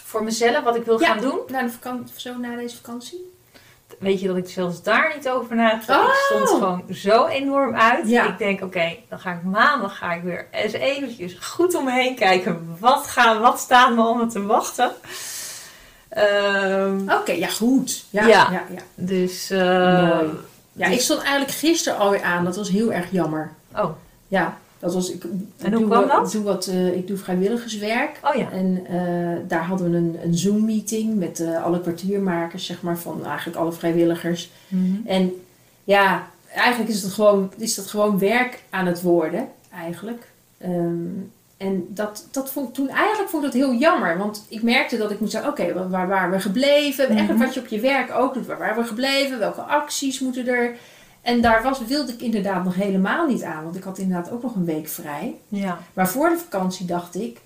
Voor 0.06 0.24
mezelf, 0.24 0.64
wat 0.64 0.76
ik 0.76 0.84
wil 0.84 1.00
Ja. 1.00 1.06
gaan 1.06 1.20
doen. 1.20 1.38
Na 1.48 1.62
de 1.62 1.70
vakantie, 1.70 2.20
zo 2.20 2.36
na 2.38 2.56
deze 2.56 2.76
vakantie? 2.76 3.34
Weet 3.98 4.20
je 4.20 4.26
dat 4.26 4.36
ik 4.36 4.48
zelfs 4.48 4.82
daar 4.82 5.12
niet 5.16 5.28
over 5.28 5.56
na 5.56 5.68
heb 5.70 5.80
gedacht. 5.80 6.00
Oh. 6.02 6.08
Ik 6.10 6.46
stond 6.46 6.48
gewoon 6.48 6.84
zo 6.94 7.26
enorm 7.26 7.74
uit. 7.76 8.08
Ja. 8.08 8.26
Ik 8.28 8.38
denk, 8.38 8.62
oké, 8.62 8.96
dan 9.08 9.18
ga 9.18 9.32
ik 9.32 9.42
maandag 9.42 9.98
ga 9.98 10.12
ik 10.12 10.22
weer 10.22 10.46
eens 10.50 10.72
eventjes 10.72 11.34
goed 11.40 11.74
om 11.74 11.84
me 11.84 11.92
heen 11.92 12.14
kijken. 12.14 12.76
Wat, 12.80 13.06
gaan, 13.06 13.40
wat 13.40 13.58
staat 13.60 13.94
me 13.94 14.00
allemaal 14.02 14.28
te 14.28 14.42
wachten? 14.46 14.90
Ehm, 16.08 17.10
Oké, 17.10 17.32
ja 17.32 17.48
goed. 17.48 18.04
Ja, 18.10 18.26
Ja. 18.26 18.50
ja. 18.50 18.64
dus, 18.94 19.50
eh, 19.50 19.58
Mooi. 20.10 20.30
Ja, 20.72 20.86
ik 20.86 21.00
stond 21.00 21.20
eigenlijk 21.22 21.50
gisteren 21.50 21.98
alweer 21.98 22.22
aan. 22.22 22.44
Dat 22.44 22.56
was 22.56 22.68
heel 22.68 22.92
erg 22.92 23.10
jammer. 23.10 23.52
oh, 23.76 23.90
Ja, 24.28 24.58
Ik, 24.94 25.22
En 25.24 25.30
hoe 25.58 25.70
doe 25.70 25.88
kwam 25.88 26.00
wat- 26.00 26.10
dat? 26.10 26.26
Ik 26.26 26.32
doe, 26.32 26.42
wat, 26.42 26.66
eh, 26.66 26.94
ik 26.96 27.06
doe 27.06 27.16
vrijwilligerswerk. 27.16 28.20
oh 28.22 28.34
ja. 28.34 28.50
En 28.50 28.86
eh, 28.88 29.48
daar 29.48 29.64
hadden 29.64 29.90
we 29.90 29.96
een, 29.96 30.16
een 30.24 30.34
Zoom-meeting 30.38 31.14
met 31.18 31.40
eh, 31.40 31.64
alle 31.64 31.80
kwartiermakers, 31.80 32.66
zeg 32.66 32.82
maar, 32.82 32.98
van 32.98 33.24
eigenlijk 33.26 33.58
alle 33.58 33.72
vrijwilligers. 33.72 34.50
Mhm. 34.68 35.06
En 35.06 35.32
ja, 35.84 36.26
eigenlijk 36.54 36.90
is 36.90 37.02
het 37.02 37.12
gewoon, 37.12 37.52
is 37.58 37.74
dat 37.74 37.86
gewoon 37.86 38.18
werk 38.18 38.62
aan 38.70 38.86
het 38.86 39.02
worden, 39.02 39.48
eigenlijk. 39.74 40.26
Ehm, 40.58 40.96
en 41.56 41.86
dat, 41.88 42.26
dat 42.30 42.50
vond 42.50 42.68
ik 42.68 42.74
toen, 42.74 42.88
eigenlijk 42.88 43.30
vond 43.30 43.44
ik 43.44 43.52
dat 43.52 43.60
heel 43.60 43.74
jammer. 43.74 44.18
Want 44.18 44.44
ik 44.48 44.62
merkte 44.62 44.96
dat 44.96 45.10
ik 45.10 45.20
moest 45.20 45.32
zeggen, 45.32 45.50
oké, 45.50 45.72
waar, 45.72 45.90
waar 45.90 46.08
waren 46.08 46.30
we 46.30 46.40
gebleven? 46.40 47.04
Mhm. 47.04 47.16
Eigenlijk 47.16 47.44
wat 47.44 47.54
je 47.54 47.60
op 47.60 47.66
je 47.66 47.80
werk 47.80 48.12
ook 48.14 48.34
doet, 48.34 48.46
waar 48.46 48.58
waren 48.58 48.82
we 48.82 48.88
gebleven? 48.88 49.38
Welke 49.38 49.60
acties 49.60 50.20
moeten 50.20 50.46
er? 50.48 50.76
En 51.26 51.40
daar 51.40 51.62
was, 51.62 51.84
wilde 51.86 52.12
ik 52.12 52.20
inderdaad 52.20 52.64
nog 52.64 52.74
helemaal 52.74 53.26
niet 53.26 53.42
aan, 53.42 53.62
want 53.64 53.76
ik 53.76 53.82
had 53.82 53.98
inderdaad 53.98 54.30
ook 54.30 54.42
nog 54.42 54.54
een 54.54 54.64
week 54.64 54.88
vrij. 54.88 55.34
Ja. 55.48 55.78
Maar 55.92 56.08
voor 56.08 56.28
de 56.28 56.36
vakantie 56.36 56.86
dacht 56.86 57.14
ik, 57.14 57.40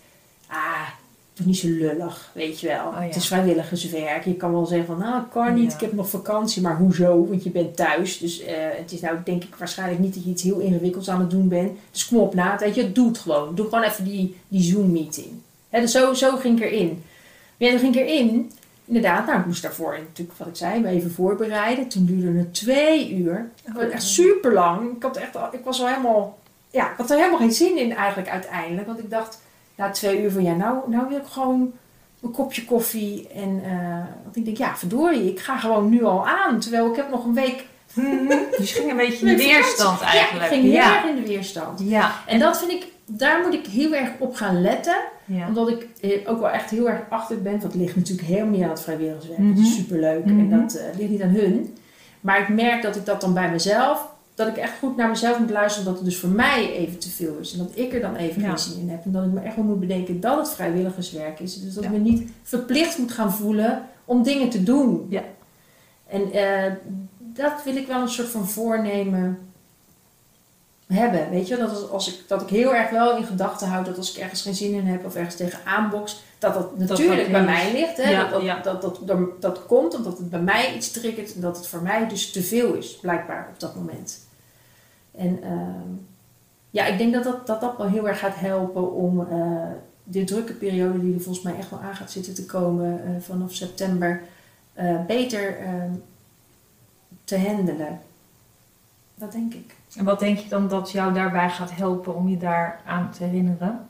ah, 0.46 0.88
doe 1.34 1.46
niet 1.46 1.56
zo 1.58 1.68
lullig, 1.68 2.30
weet 2.34 2.60
je 2.60 2.66
wel. 2.66 2.86
Oh, 2.86 2.94
ja. 2.94 3.00
Het 3.00 3.16
is 3.16 3.26
vrijwilligerswerk. 3.26 4.24
Je 4.24 4.34
kan 4.34 4.52
wel 4.52 4.66
zeggen 4.66 4.86
van, 4.86 4.98
nou, 4.98 5.22
ik 5.22 5.30
kan 5.30 5.54
niet, 5.54 5.70
Ja. 5.70 5.74
ik 5.74 5.80
heb 5.80 5.92
nog 5.92 6.08
vakantie, 6.10 6.62
maar 6.62 6.76
hoezo? 6.76 7.26
Want 7.28 7.42
je 7.44 7.50
bent 7.50 7.76
thuis. 7.76 8.18
Dus 8.18 8.40
eh, 8.42 8.54
het 8.56 8.92
is 8.92 9.00
nou, 9.00 9.16
denk 9.24 9.44
ik, 9.44 9.54
waarschijnlijk 9.54 10.00
niet 10.00 10.14
dat 10.14 10.24
je 10.24 10.30
iets 10.30 10.42
heel 10.42 10.58
ingewikkelds 10.58 11.08
aan 11.10 11.20
het 11.20 11.30
doen 11.30 11.48
bent. 11.48 11.78
Dus 11.90 12.06
kom 12.08 12.18
op 12.18 12.34
na, 12.34 12.58
weet 12.58 12.74
je, 12.74 12.92
doe 12.92 13.08
het 13.08 13.18
gewoon. 13.18 13.54
Doe 13.54 13.68
gewoon 13.68 13.84
even 13.84 14.04
die, 14.04 14.36
die 14.48 14.62
Zoom-meeting. 14.62 15.28
Dus 15.70 15.92
zo, 15.92 16.14
zo 16.14 16.36
ging 16.36 16.62
ik 16.62 16.70
erin. 16.72 17.02
Ja, 17.56 17.70
dan 17.70 17.78
ging 17.78 17.96
ik 17.96 18.00
erin. 18.06 18.52
Inderdaad, 18.90 19.26
nou, 19.26 19.38
ik 19.38 19.46
moest 19.46 19.62
daarvoor 19.62 19.98
natuurlijk, 19.98 20.38
wat 20.38 20.48
ik 20.48 20.56
zei, 20.56 20.80
me 20.80 20.88
even 20.88 21.10
voorbereiden. 21.12 21.88
Toen 21.88 22.04
duurde 22.04 22.38
het 22.38 22.54
twee 22.54 23.14
uur. 23.16 23.50
Het 23.64 23.74
was 23.74 23.88
echt 23.88 24.02
super 24.02 24.52
lang. 24.52 24.96
Ik, 24.96 25.02
had 25.02 25.16
echt, 25.16 25.36
al- 25.36 25.48
ik 25.54 25.64
was 25.64 25.80
al 25.80 25.86
helemaal, 25.88 26.38
ja, 26.70 26.90
ik 26.90 26.96
had 26.96 27.10
er 27.10 27.16
helemaal 27.16 27.38
geen 27.38 27.52
zin 27.52 27.78
in 27.78 27.92
eigenlijk 27.94 28.28
uiteindelijk. 28.28 28.86
Want 28.86 28.98
ik 28.98 29.10
dacht, 29.10 29.40
na 29.74 29.90
twee 29.90 30.22
uur 30.22 30.30
van, 30.30 30.42
ja, 30.42 30.54
nou, 30.54 30.90
nou 30.90 31.08
wil 31.08 31.18
ik 31.18 31.26
gewoon 31.26 31.72
een 32.22 32.30
kopje 32.30 32.64
koffie. 32.64 33.28
En 33.28 33.60
eh, 33.64 34.04
want 34.22 34.36
ik 34.36 34.44
denk, 34.44 34.56
ja, 34.56 34.76
verdorie, 34.76 35.30
ik 35.30 35.40
ga 35.40 35.58
gewoon 35.58 35.88
nu 35.88 36.04
al 36.04 36.26
aan. 36.28 36.60
Terwijl 36.60 36.90
ik 36.90 36.96
heb 36.96 37.10
nog 37.10 37.24
een 37.24 37.34
week 37.34 37.66
Dus 38.58 38.72
ging 38.72 38.90
een 38.90 38.96
beetje 38.96 39.26
in 39.26 39.36
de 39.36 39.42
weerstand 39.42 40.00
eigenlijk. 40.00 40.38
Ja, 40.38 40.44
ik 40.44 40.52
ging 40.52 40.62
heel 40.62 40.72
ja. 40.72 40.96
erg 40.96 41.08
in 41.16 41.22
de 41.22 41.28
weerstand. 41.28 41.80
Ja. 41.84 42.12
En 42.26 42.38
dat 42.38 42.58
vind 42.58 42.70
ik, 42.70 42.86
daar 43.06 43.40
moet 43.44 43.54
ik 43.54 43.66
heel 43.66 43.94
erg 43.94 44.10
op 44.18 44.34
gaan 44.34 44.60
letten. 44.60 44.96
Ja. 45.24 45.46
Omdat 45.48 45.68
ik 45.68 45.86
eh, 46.00 46.30
ook 46.30 46.40
wel 46.40 46.50
echt 46.50 46.70
heel 46.70 46.88
erg 46.90 47.00
achter 47.08 47.42
ben. 47.42 47.50
Want 47.50 47.62
het 47.62 47.74
ligt 47.74 47.96
natuurlijk 47.96 48.28
helemaal 48.28 48.50
niet 48.50 48.62
aan 48.62 48.68
het 48.70 48.82
vrijwilligerswerk. 48.82 49.38
Het 49.38 49.46
Mhm. 49.48 49.60
is 49.60 49.74
superleuk 49.74 50.24
Mhm. 50.24 50.38
en 50.38 50.48
dat 50.60 50.80
ligt 50.96 51.10
niet 51.10 51.22
aan 51.22 51.28
hun. 51.34 51.76
Maar 52.20 52.40
ik 52.40 52.48
merk 52.48 52.82
dat 52.82 52.96
ik 52.96 53.04
dat 53.06 53.20
dan 53.20 53.34
bij 53.34 53.50
mezelf... 53.50 54.08
Dat 54.34 54.48
ik 54.48 54.56
echt 54.56 54.78
goed 54.78 54.96
naar 54.96 55.08
mezelf 55.08 55.38
moet 55.38 55.50
luisteren. 55.50 55.86
Dat 55.88 55.96
het 55.96 56.04
dus 56.04 56.16
voor 56.18 56.28
mij 56.28 56.72
even 56.72 56.98
te 56.98 57.08
veel 57.10 57.36
is. 57.40 57.52
En 57.52 57.58
dat 57.58 57.70
ik 57.74 57.92
er 57.92 58.00
dan 58.00 58.16
even 58.16 58.42
Ja. 58.42 58.48
geen 58.48 58.58
zin 58.58 58.80
in 58.80 58.88
heb. 58.88 59.04
En 59.04 59.12
dat 59.12 59.24
ik 59.24 59.32
me 59.32 59.40
echt 59.40 59.56
wel 59.56 59.64
moet 59.64 59.80
bedenken 59.80 60.20
dat 60.20 60.36
het 60.36 60.50
vrijwilligerswerk 60.54 61.40
is. 61.40 61.60
Dus 61.62 61.74
dat 61.74 61.84
ik 61.84 61.90
me 61.90 61.98
niet 61.98 62.30
verplicht 62.42 62.98
moet 62.98 63.12
gaan 63.12 63.32
voelen 63.32 63.82
om 64.04 64.22
dingen 64.22 64.48
te 64.48 64.62
doen. 64.62 65.06
Ja. 65.08 65.22
En 66.08 66.32
eh, 66.32 66.72
dat 67.40 67.62
wil 67.64 67.76
ik 67.76 67.86
wel 67.86 68.00
een 68.00 68.08
soort 68.08 68.28
van 68.28 68.48
voornemen 68.48 69.38
hebben. 70.86 71.30
Weet 71.30 71.48
je, 71.48 71.56
dat, 71.56 71.70
als- 71.70 71.90
als 71.90 72.08
ik, 72.12 72.20
dat 72.28 72.42
ik 72.42 72.48
heel 72.48 72.74
erg 72.74 72.90
wel 72.90 73.16
in 73.16 73.24
gedachten 73.24 73.68
houd 73.68 73.86
dat 73.86 73.96
als 73.96 74.12
ik 74.14 74.22
ergens 74.22 74.42
geen 74.42 74.54
zin 74.54 74.72
in 74.72 74.86
heb 74.86 75.04
of 75.04 75.14
ergens 75.14 75.36
tegen 75.36 75.58
aanboks, 75.64 76.22
dat 76.38 76.54
dat 76.54 76.78
natuurlijk 76.78 77.20
dat 77.20 77.30
bij 77.30 77.44
mij 77.44 77.72
ligt. 77.72 77.96
Hè? 77.96 78.10
Ja, 78.10 78.20
dat, 78.20 78.30
dat, 78.30 78.42
ja. 78.42 78.60
dat, 78.62 78.82
dat, 78.82 79.00
dat, 79.04 79.18
dat 79.42 79.66
komt 79.66 79.94
omdat 79.94 80.18
het 80.18 80.30
bij 80.30 80.40
mij 80.40 80.74
iets 80.74 80.90
triggert 80.90 81.34
en 81.34 81.40
dat 81.40 81.56
het 81.56 81.66
voor 81.66 81.82
mij 81.82 82.08
dus 82.08 82.30
te 82.32 82.42
veel 82.42 82.74
is, 82.74 82.96
blijkbaar 82.96 83.48
op 83.52 83.60
dat 83.60 83.74
moment. 83.74 84.18
En 85.14 85.42
ehm, 85.42 85.88
ja, 86.70 86.84
ik 86.86 86.98
denk 86.98 87.12
dat 87.14 87.24
dat, 87.24 87.46
dat 87.46 87.60
dat 87.60 87.76
wel 87.76 87.86
heel 87.88 88.08
erg 88.08 88.18
gaat 88.18 88.34
helpen 88.36 88.92
om 88.92 89.20
eh 89.30 89.36
de 90.04 90.24
drukke 90.24 90.52
periode 90.52 91.00
die 91.00 91.14
er 91.14 91.20
volgens 91.20 91.44
mij 91.44 91.56
echt 91.56 91.70
wel 91.70 91.80
aan 91.80 91.94
gaat 91.94 92.10
zitten 92.10 92.34
te 92.34 92.46
komen 92.46 93.00
eh, 93.04 93.10
vanaf 93.20 93.52
september 93.52 94.22
eh, 94.72 95.04
beter 95.06 95.58
ehm, 95.58 95.90
te 97.38 97.46
handelen. 97.48 98.00
Dat 99.14 99.32
denk 99.32 99.54
ik. 99.54 99.74
En 99.96 100.04
wat 100.04 100.20
denk 100.20 100.38
je 100.38 100.48
dan 100.48 100.68
dat 100.68 100.90
jou 100.90 101.12
daarbij 101.12 101.50
gaat 101.50 101.70
helpen 101.74 102.14
om 102.14 102.28
je 102.28 102.36
daar 102.38 102.80
aan 102.86 103.10
te 103.10 103.24
herinneren? 103.24 103.86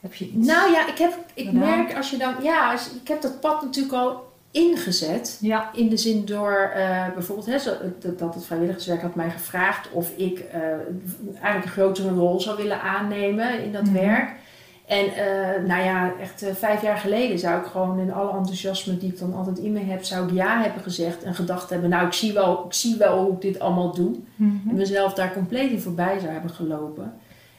Heb 0.00 0.14
je 0.14 0.28
iets? 0.28 0.46
Nou 0.46 0.72
ja, 0.72 0.88
ik, 0.88 0.98
heb, 0.98 1.12
ik 1.34 1.46
gedaan? 1.46 1.60
merk 1.60 1.96
als 1.96 2.10
je 2.10 2.16
dan, 2.16 2.34
ja, 2.42 2.72
als, 2.72 2.90
ik 3.02 3.08
heb 3.08 3.22
dat 3.22 3.40
pad 3.40 3.62
natuurlijk 3.62 3.94
al 3.94 4.32
ingezet. 4.50 5.38
Ja. 5.40 5.70
In 5.72 5.88
de 5.88 5.96
zin 5.96 6.24
door 6.24 6.70
eh, 6.74 7.04
bijvoorbeeld 7.14 7.46
hè, 7.46 7.58
dat 8.16 8.34
het 8.34 8.44
vrijwilligerswerk 8.44 9.02
had 9.02 9.14
mij 9.14 9.30
gevraagd 9.30 9.90
of 9.92 10.10
ik 10.16 10.38
eh, 10.38 10.60
eigenlijk 11.40 11.64
een 11.64 11.68
grotere 11.70 12.08
rol 12.10 12.40
zou 12.40 12.56
willen 12.56 12.80
aannemen 12.80 13.62
in 13.64 13.72
dat 13.72 13.82
Mhm. 13.84 13.92
werk. 13.92 14.30
En 14.86 15.14
eh, 15.14 15.64
nou 15.66 15.84
ja, 15.84 16.12
echt 16.20 16.42
eh, 16.42 16.54
vijf 16.54 16.82
jaar 16.82 16.96
geleden 16.96 17.38
zou 17.38 17.60
ik 17.60 17.66
gewoon 17.66 17.98
in 17.98 18.12
alle 18.12 18.36
enthousiasme 18.36 18.96
die 18.96 19.08
ik 19.08 19.18
dan 19.18 19.34
altijd 19.34 19.58
in 19.58 19.72
me 19.72 19.80
heb, 19.80 20.04
zou 20.04 20.26
ik 20.28 20.34
ja 20.34 20.62
hebben 20.62 20.82
gezegd 20.82 21.22
en 21.22 21.34
gedacht 21.34 21.70
hebben, 21.70 21.90
nou 21.90 22.06
ik 22.06 22.12
zie 22.12 22.32
wel, 22.32 22.64
ik 22.64 22.72
zie 22.72 22.96
wel 22.96 23.22
hoe 23.22 23.32
ik 23.32 23.40
dit 23.40 23.58
allemaal 23.58 23.94
doe. 23.94 24.14
Mhm. 24.36 24.68
En 24.68 24.74
mezelf 24.74 25.14
daar 25.14 25.32
compleet 25.32 25.70
in 25.70 25.80
voorbij 25.80 26.18
zou 26.18 26.32
hebben 26.32 26.50
gelopen. 26.50 27.14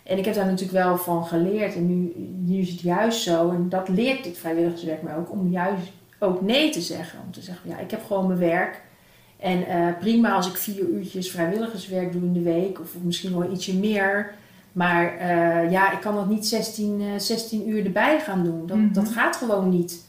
En 0.08 0.18
ik 0.18 0.26
heb 0.26 0.34
daar 0.34 0.46
natuurlijk 0.46 0.72
wel 0.72 0.98
van 0.98 1.26
geleerd. 1.26 1.76
En 1.76 1.88
nu, 1.88 2.14
nu 2.46 2.60
is 2.60 2.70
het 2.70 2.80
juist 2.80 3.22
zo. 3.22 3.50
En 3.50 3.70
dat 3.70 3.90
leert 3.90 4.24
dit 4.24 4.38
vrijwilligerswerk 4.38 5.02
me 5.02 5.16
ook. 5.16 5.32
Om 5.32 5.52
juist 5.52 5.92
ook 6.20 6.42
nee 6.42 6.70
te 6.70 6.82
zeggen. 6.82 7.20
Om 7.26 7.32
te 7.32 7.42
zeggen, 7.42 7.70
ja, 7.70 7.80
ik 7.80 7.92
heb 7.92 8.06
gewoon 8.06 8.28
mijn 8.28 8.40
werk. 8.40 8.82
En 9.40 9.68
eh, 9.68 9.98
prima 10.00 10.32
als 10.32 10.48
ik 10.48 10.58
vier 10.58 10.80
uurtjes 10.80 11.32
vrijwilligerswerk 11.32 12.12
doe 12.12 12.22
in 12.22 12.34
de 12.34 12.42
week. 12.42 12.80
Of 12.80 12.96
misschien 13.02 13.40
wel 13.40 13.52
ietsje 13.52 13.76
meer. 13.76 14.34
Maar 14.78 15.18
eh, 15.18 15.72
ja, 15.72 15.92
ik 15.92 16.00
kan 16.02 16.16
dat 16.16 16.28
niet 16.30 16.48
16, 16.48 17.02
eh, 17.02 17.20
16 17.20 17.70
uur 17.70 17.86
erbij 17.86 18.20
gaan 18.20 18.44
doen. 18.44 18.68
Dat, 18.68 18.78
Mhm. 18.78 18.94
dat 18.94 19.10
gaat 19.10 19.36
gewoon 19.36 19.70
niet. 19.70 20.06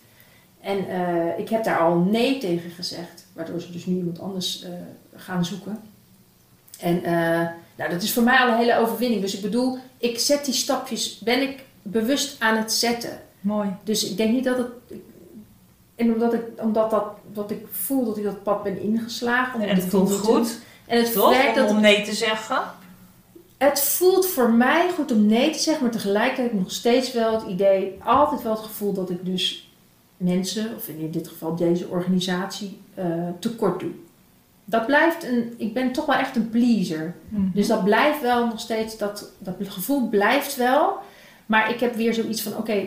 En 0.61 0.89
eh, 0.89 1.39
ik 1.39 1.49
heb 1.49 1.65
daar 1.65 1.79
al 1.79 1.99
nee 1.99 2.39
tegen 2.39 2.71
gezegd. 2.71 3.27
Waardoor 3.33 3.61
ze 3.61 3.73
dus 3.73 3.87
nu 3.87 3.97
iemand 3.97 4.21
anders 4.21 4.63
eh, 4.63 4.71
gaan 5.17 5.45
zoeken. 5.45 5.79
En 6.81 7.05
eh, 7.05 7.13
nou, 7.77 7.91
dat 7.91 8.03
is 8.03 8.13
voor 8.13 8.23
mij 8.23 8.39
al 8.39 8.49
een 8.49 8.57
hele 8.59 8.77
overwinning. 8.79 9.21
Dus 9.21 9.35
ik 9.35 9.43
bedoel, 9.43 9.79
ik 9.99 10.19
zet 10.19 10.45
die 10.45 10.55
stapjes, 10.55 11.19
ben 11.19 11.43
ik 11.43 11.63
bewust 11.83 12.37
aan 12.41 12.57
het 12.57 12.73
zetten. 12.73 13.21
Mooi. 13.41 13.69
Dus 13.85 14.11
ik 14.11 14.17
denk 14.17 14.33
niet 14.33 14.45
dat 14.45 14.57
het. 14.59 14.67
En 15.95 16.13
omdat 16.13 16.35
ik, 16.35 16.43
omdat 16.57 16.91
dat, 16.91 17.05
dat 17.33 17.51
ik 17.51 17.67
voel 17.71 18.05
dat 18.05 18.17
ik 18.17 18.25
dat 18.25 18.43
pad 18.43 18.63
ben 18.63 18.81
ingeslagen. 18.81 19.61
En 19.61 19.75
het 19.77 19.85
voelt 19.85 20.13
goed. 20.13 20.59
En 20.87 20.99
het 21.03 21.13
toch? 21.13 21.31
werkt 21.31 21.57
Om, 21.59 21.63
dat 21.63 21.71
om 21.71 21.81
nee 21.81 22.03
te 22.05 22.15
zeggen. 22.15 22.59
Het 23.59 23.81
voelt 23.81 24.27
voor 24.27 24.51
mij 24.51 24.91
goed 24.91 25.13
om 25.13 25.27
nee 25.27 25.51
te 25.51 25.59
zeggen, 25.59 25.83
maar 25.83 25.93
tegelijkertijd 25.93 26.53
nog 26.53 26.71
steeds 26.71 27.13
wel 27.13 27.33
het 27.33 27.49
idee, 27.49 27.99
altijd 28.05 28.43
wel 28.43 28.53
het 28.53 28.65
gevoel 28.65 28.93
dat 28.93 29.11
ik 29.11 29.25
dus 29.25 29.71
mensen, 30.17 30.75
of 30.77 30.89
in 30.89 31.11
dit 31.11 31.29
geval 31.29 31.57
deze 31.57 31.89
organisatie, 31.89 32.79
eh, 32.95 33.29
tekort 33.39 33.81
doe. 33.81 33.91
Dat 34.65 34.87
blijft 34.87 35.25
een, 35.25 35.55
ik 35.57 35.75
ben 35.75 35.93
toch 35.93 36.07
wel 36.07 36.17
echt 36.17 36.37
een 36.37 36.51
pleaser. 36.51 37.15
Mhm. 37.29 37.51
Dus 37.55 37.67
dat 37.67 37.85
blijft 37.85 38.21
wel 38.21 38.47
nog 38.47 38.61
steeds, 38.61 38.99
dat, 38.99 39.33
dat 39.39 39.55
gevoel 39.61 40.09
blijft 40.09 40.57
wel. 40.57 40.97
Maar 41.47 41.71
ik 41.71 41.81
heb 41.81 41.95
weer 41.95 42.15
zoiets 42.15 42.43
van, 42.43 42.57
oké, 42.57 42.87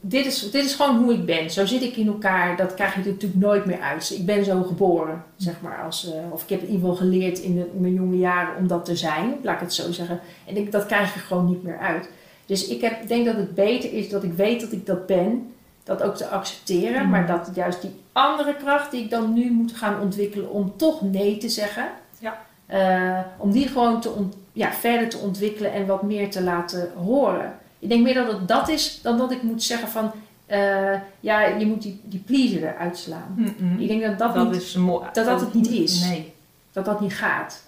dit, 0.00 0.26
is, 0.26 0.50
dit 0.50 0.64
is 0.64 0.74
gewoon 0.74 0.96
hoe 0.96 1.12
ik 1.12 1.24
ben. 1.26 1.50
Zo 1.50 1.66
zit 1.66 1.82
ik 1.82 1.96
in 1.96 2.06
elkaar, 2.06 2.56
dat 2.56 2.74
krijg 2.74 2.94
je 2.94 3.00
er 3.00 3.06
natuurlijk 3.06 3.40
nooit 3.40 3.64
meer 3.64 3.80
uit. 3.80 4.10
Ik 4.10 4.26
ben 4.26 4.44
zo 4.44 4.62
geboren, 4.62 5.24
zeg 5.36 5.54
maar. 5.60 5.82
Als, 5.84 6.12
eh, 6.12 6.32
of 6.32 6.42
ik 6.42 6.48
heb 6.48 6.60
in 6.60 6.66
ieder 6.66 6.80
geval 6.80 6.96
geleerd 6.96 7.38
in, 7.38 7.54
de- 7.54 7.70
in 7.74 7.80
mijn 7.80 7.94
jonge 7.94 8.18
jaren 8.18 8.56
om 8.56 8.66
dat 8.66 8.84
te 8.84 8.96
zijn, 8.96 9.34
laat 9.42 9.54
ik 9.54 9.60
het 9.60 9.74
zo 9.74 9.92
zeggen. 9.92 10.20
En 10.46 10.56
ik, 10.56 10.72
dat 10.72 10.86
krijg 10.86 11.14
je 11.14 11.20
gewoon 11.20 11.46
niet 11.48 11.62
meer 11.62 11.78
uit. 11.78 12.10
Dus 12.46 12.66
ik 12.68 12.80
heb, 12.80 13.08
denk 13.08 13.26
dat 13.26 13.36
het 13.36 13.54
beter 13.54 13.92
is 13.92 14.08
dat 14.08 14.22
ik 14.22 14.32
weet 14.32 14.60
dat 14.60 14.72
ik 14.72 14.86
dat 14.86 15.06
ben, 15.06 15.52
dat 15.84 16.02
ook 16.02 16.14
te 16.16 16.26
accepteren. 16.28 17.00
Mhm. 17.02 17.10
Maar 17.10 17.26
dat 17.26 17.50
juist 17.54 17.80
die 17.82 17.90
andere 18.12 18.54
kracht 18.56 18.90
die 18.90 19.02
ik 19.04 19.10
dan 19.10 19.32
nu 19.32 19.50
moet 19.50 19.72
gaan 19.72 20.00
ontwikkelen 20.00 20.50
om 20.50 20.72
toch 20.76 21.02
nee 21.02 21.36
te 21.36 21.48
zeggen. 21.48 21.88
Ja. 22.18 22.38
eh, 22.66 23.18
om 23.38 23.50
die 23.52 23.68
gewoon 23.68 24.00
te 24.00 24.10
ja, 24.52 24.72
verder 24.72 25.08
te 25.08 25.18
ontwikkelen 25.18 25.72
en 25.72 25.86
wat 25.86 26.02
meer 26.02 26.30
te 26.30 26.42
laten 26.42 26.90
horen. 27.04 27.54
Ik 27.78 27.88
denk 27.88 28.02
meer 28.02 28.14
dat 28.14 28.32
het 28.32 28.48
dat 28.48 28.68
is 28.68 29.00
dan 29.02 29.18
dat 29.18 29.32
ik 29.32 29.42
moet 29.42 29.62
zeggen 29.62 29.88
van 29.88 30.12
eh, 30.46 31.00
ja, 31.20 31.46
je 31.46 31.66
moet 31.66 31.82
die, 31.82 32.00
die 32.04 32.20
pleaser 32.20 32.62
eruit 32.62 32.98
slaan. 32.98 33.34
Mhm. 33.36 33.80
Ik 33.80 33.88
denk 33.88 34.02
dat 34.02 34.18
dat, 34.18 34.34
dat 34.34 34.50
niet, 34.50 34.62
is 34.62 34.74
mooi. 34.74 35.06
dat 35.12 35.26
dat 35.26 35.40
het 35.40 35.54
niet 35.54 35.70
is. 35.70 36.04
Nee. 36.04 36.32
dat 36.72 36.84
dat 36.84 37.00
niet 37.00 37.14
gaat. 37.14 37.62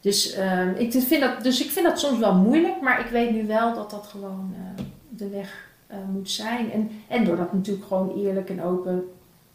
Dus, 0.00 0.32
ehm, 0.32 0.74
ik 0.76 0.92
vind 0.92 1.20
dat, 1.20 1.42
dus 1.42 1.64
ik 1.64 1.70
vind 1.70 1.86
dat 1.86 1.98
soms 1.98 2.18
wel 2.18 2.34
moeilijk, 2.34 2.80
maar 2.80 3.00
ik 3.00 3.06
weet 3.06 3.30
nu 3.30 3.46
wel 3.46 3.74
dat 3.74 3.90
dat 3.90 4.06
gewoon 4.06 4.54
eh, 4.54 4.84
de 5.08 5.28
weg 5.28 5.68
eh, 5.86 5.98
moet 6.12 6.30
zijn. 6.30 6.72
En, 6.72 6.90
en 7.08 7.24
door 7.24 7.36
dat 7.36 7.52
natuurlijk 7.52 7.86
gewoon 7.86 8.16
eerlijk 8.16 8.50
en 8.50 8.62
open 8.62 9.04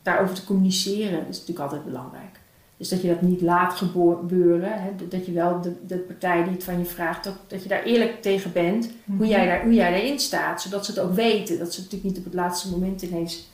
daarover 0.01 0.35
te 0.35 0.45
communiceren, 0.45 1.19
is 1.27 1.39
natuurlijk 1.39 1.59
altijd 1.59 1.85
belangrijk. 1.85 2.39
Dus 2.77 2.89
dat 2.89 3.01
je 3.01 3.07
dat 3.07 3.21
niet 3.21 3.41
laat 3.41 3.73
gebeuren. 3.73 4.71
Hè? 4.73 4.89
Dat 5.09 5.25
je 5.25 5.31
wel 5.31 5.61
de, 5.61 5.73
de 5.87 5.97
partij 5.97 6.43
die 6.43 6.53
het 6.53 6.63
van 6.63 6.79
je 6.79 6.85
vraagt, 6.85 7.27
ook, 7.27 7.35
dat 7.47 7.63
je 7.63 7.69
daar 7.69 7.83
eerlijk 7.83 8.21
tegen 8.21 8.51
bent. 8.51 8.89
Mhm. 9.03 9.17
Hoe, 9.17 9.27
jij 9.27 9.45
daar, 9.45 9.63
hoe 9.63 9.73
jij 9.73 9.91
daarin 9.91 10.19
staat. 10.19 10.61
Zodat 10.61 10.85
ze 10.85 10.91
het 10.91 10.99
ook 10.99 11.13
weten. 11.13 11.59
Dat 11.59 11.73
ze 11.73 11.81
het 11.81 11.91
natuurlijk 11.91 12.03
niet 12.03 12.17
op 12.17 12.31
het 12.31 12.41
laatste 12.41 12.69
moment 12.69 13.01
ineens... 13.01 13.51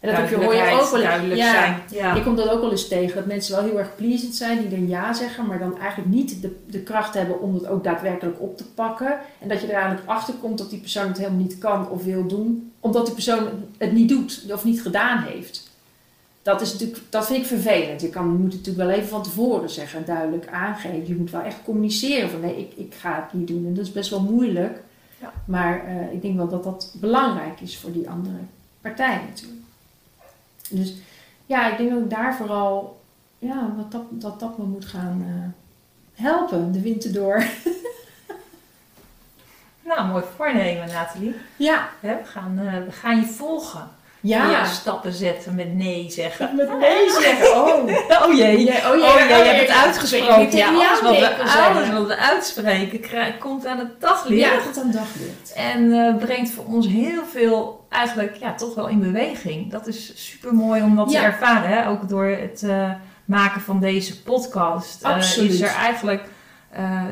En 0.00 0.10
dat 0.10 0.18
heb 0.18 0.28
je, 0.28 0.36
hoor 0.44 0.54
je 0.54 0.60
ook 0.60 0.68
wel 0.68 0.80
eens- 0.80 0.90
duidelijk 0.90 1.40
ja, 1.40 1.52
zijn. 1.52 1.80
Ja. 1.90 2.14
je 2.14 2.22
komt 2.22 2.36
dat 2.36 2.48
ook 2.48 2.60
wel 2.60 2.70
eens 2.70 2.88
tegen, 2.88 3.14
dat 3.14 3.26
mensen 3.26 3.54
wel 3.56 3.64
heel 3.64 3.78
erg 3.78 3.94
pleasant 3.96 4.34
zijn, 4.34 4.58
die 4.58 4.68
dan 4.68 4.88
ja 4.88 5.12
zeggen, 5.12 5.46
maar 5.46 5.58
dan 5.58 5.78
eigenlijk 5.78 6.10
niet 6.10 6.42
de, 6.42 6.56
de 6.66 6.80
kracht 6.80 7.14
hebben 7.14 7.40
om 7.40 7.54
het 7.54 7.66
ook 7.66 7.84
daadwerkelijk 7.84 8.40
op 8.40 8.56
te 8.56 8.64
pakken. 8.64 9.18
En 9.40 9.48
dat 9.48 9.60
je 9.60 9.66
er 9.66 9.72
eigenlijk 9.72 10.08
achter 10.08 10.34
komt 10.34 10.58
dat 10.58 10.70
die 10.70 10.78
persoon 10.78 11.08
het 11.08 11.18
helemaal 11.18 11.40
niet 11.40 11.58
kan 11.58 11.88
of 11.88 12.04
wil 12.04 12.26
doen, 12.26 12.72
omdat 12.80 13.04
die 13.04 13.14
persoon 13.14 13.48
het 13.78 13.92
niet 13.92 14.08
doet 14.08 14.44
of 14.52 14.64
niet 14.64 14.82
gedaan 14.82 15.22
heeft. 15.22 15.70
Dat, 16.44 16.60
is 16.60 16.72
natuurlijk, 16.72 17.00
dat 17.08 17.26
vind 17.26 17.38
ik 17.38 17.46
vervelend. 17.46 18.00
Je, 18.00 18.08
kan, 18.08 18.24
je 18.24 18.38
moet 18.38 18.52
het 18.52 18.66
natuurlijk 18.66 18.88
wel 18.88 18.96
even 18.96 19.08
van 19.08 19.22
tevoren 19.22 19.70
zeggen 19.70 19.98
en 19.98 20.04
duidelijk 20.04 20.48
aangeven. 20.48 21.06
Je 21.06 21.16
moet 21.16 21.30
wel 21.30 21.40
echt 21.40 21.62
communiceren 21.64 22.30
van 22.30 22.40
nee, 22.40 22.58
ik, 22.58 22.72
ik 22.76 22.94
ga 22.94 23.14
het 23.14 23.32
niet 23.32 23.48
doen. 23.48 23.66
En 23.66 23.74
dat 23.74 23.84
is 23.84 23.92
best 23.92 24.10
wel 24.10 24.20
moeilijk. 24.20 24.82
Ja. 25.20 25.32
Maar 25.46 25.86
eh, 25.86 26.12
ik 26.12 26.22
denk 26.22 26.36
wel 26.36 26.48
dat 26.48 26.64
dat 26.64 26.94
belangrijk 27.00 27.60
is 27.60 27.78
voor 27.78 27.92
die 27.92 28.10
andere 28.10 28.36
partij 28.80 29.20
natuurlijk. 29.28 29.62
Dus 30.70 30.94
ja, 31.46 31.70
ik 31.72 31.78
denk 31.78 31.90
dat 31.90 32.00
ik 32.00 32.10
daar 32.10 32.36
vooral 32.36 33.00
ja, 33.38 33.74
dat, 33.90 34.02
dat, 34.10 34.40
dat 34.40 34.58
me 34.58 34.64
moet 34.64 34.84
gaan 34.84 35.24
eh, 35.26 36.24
helpen, 36.24 36.72
de 36.72 36.80
winter 36.80 37.12
door. 37.12 37.44
Nou, 39.84 40.08
mooi 40.08 40.24
voornemen, 40.36 40.86
Nathalie. 40.86 41.34
Ja. 41.56 41.88
We, 42.00 42.20
gaan, 42.24 42.58
eh, 42.58 42.84
we 42.84 42.92
gaan 42.92 43.16
je 43.16 43.26
volgen. 43.26 43.88
Ja. 44.24 44.50
Ja. 44.50 44.64
stappen 44.64 45.12
zetten 45.12 45.54
met 45.54 45.74
nee 45.74 46.10
zeggen. 46.10 46.56
Met 46.56 46.78
nee 46.78 47.10
zeggen. 47.10 47.56
Oh. 47.56 47.72
Oh 48.26 48.34
jee. 48.34 48.64
Ja, 48.64 48.92
Oh, 48.92 48.98
ja, 48.98 49.28
jij 49.28 49.40
oh, 49.40 49.46
hebt 49.46 49.60
het 49.68 49.84
uitgesproken. 49.84 50.56
Ja, 50.56 50.68
alles 50.68 51.00
wat 51.00 51.18
we, 51.18 51.42
alles 51.68 51.90
wat 51.90 52.06
we 52.06 52.16
uitspreken 52.16 53.38
komt 53.38 53.66
aan 53.66 53.78
het 53.78 54.00
daglicht. 54.00 54.40
Ja, 54.40 54.60
tot 54.60 54.82
aan 54.82 54.90
daglicht. 54.90 55.52
En 55.54 55.92
eh, 55.92 56.16
brengt 56.16 56.50
voor 56.50 56.64
ons 56.64 56.86
heel 56.86 57.24
veel 57.32 57.86
eigenlijk 57.88 58.36
ja, 58.36 58.54
toch 58.54 58.74
wel 58.74 58.88
in 58.88 59.00
beweging. 59.00 59.70
Dat 59.70 59.86
is 59.86 60.12
super 60.14 60.54
mooi 60.54 60.82
om 60.82 60.96
dat 60.96 61.10
Ja. 61.10 61.20
te 61.20 61.26
ervaren. 61.26 61.70
Hè? 61.70 61.88
Ook 61.88 62.08
door 62.08 62.26
het 62.26 62.62
eh, 62.62 62.90
maken 63.24 63.60
van 63.60 63.80
deze 63.80 64.22
podcast. 64.22 65.02
Absoluut. 65.04 65.52
is 65.52 65.60
er 65.60 65.74
eigenlijk 65.74 66.22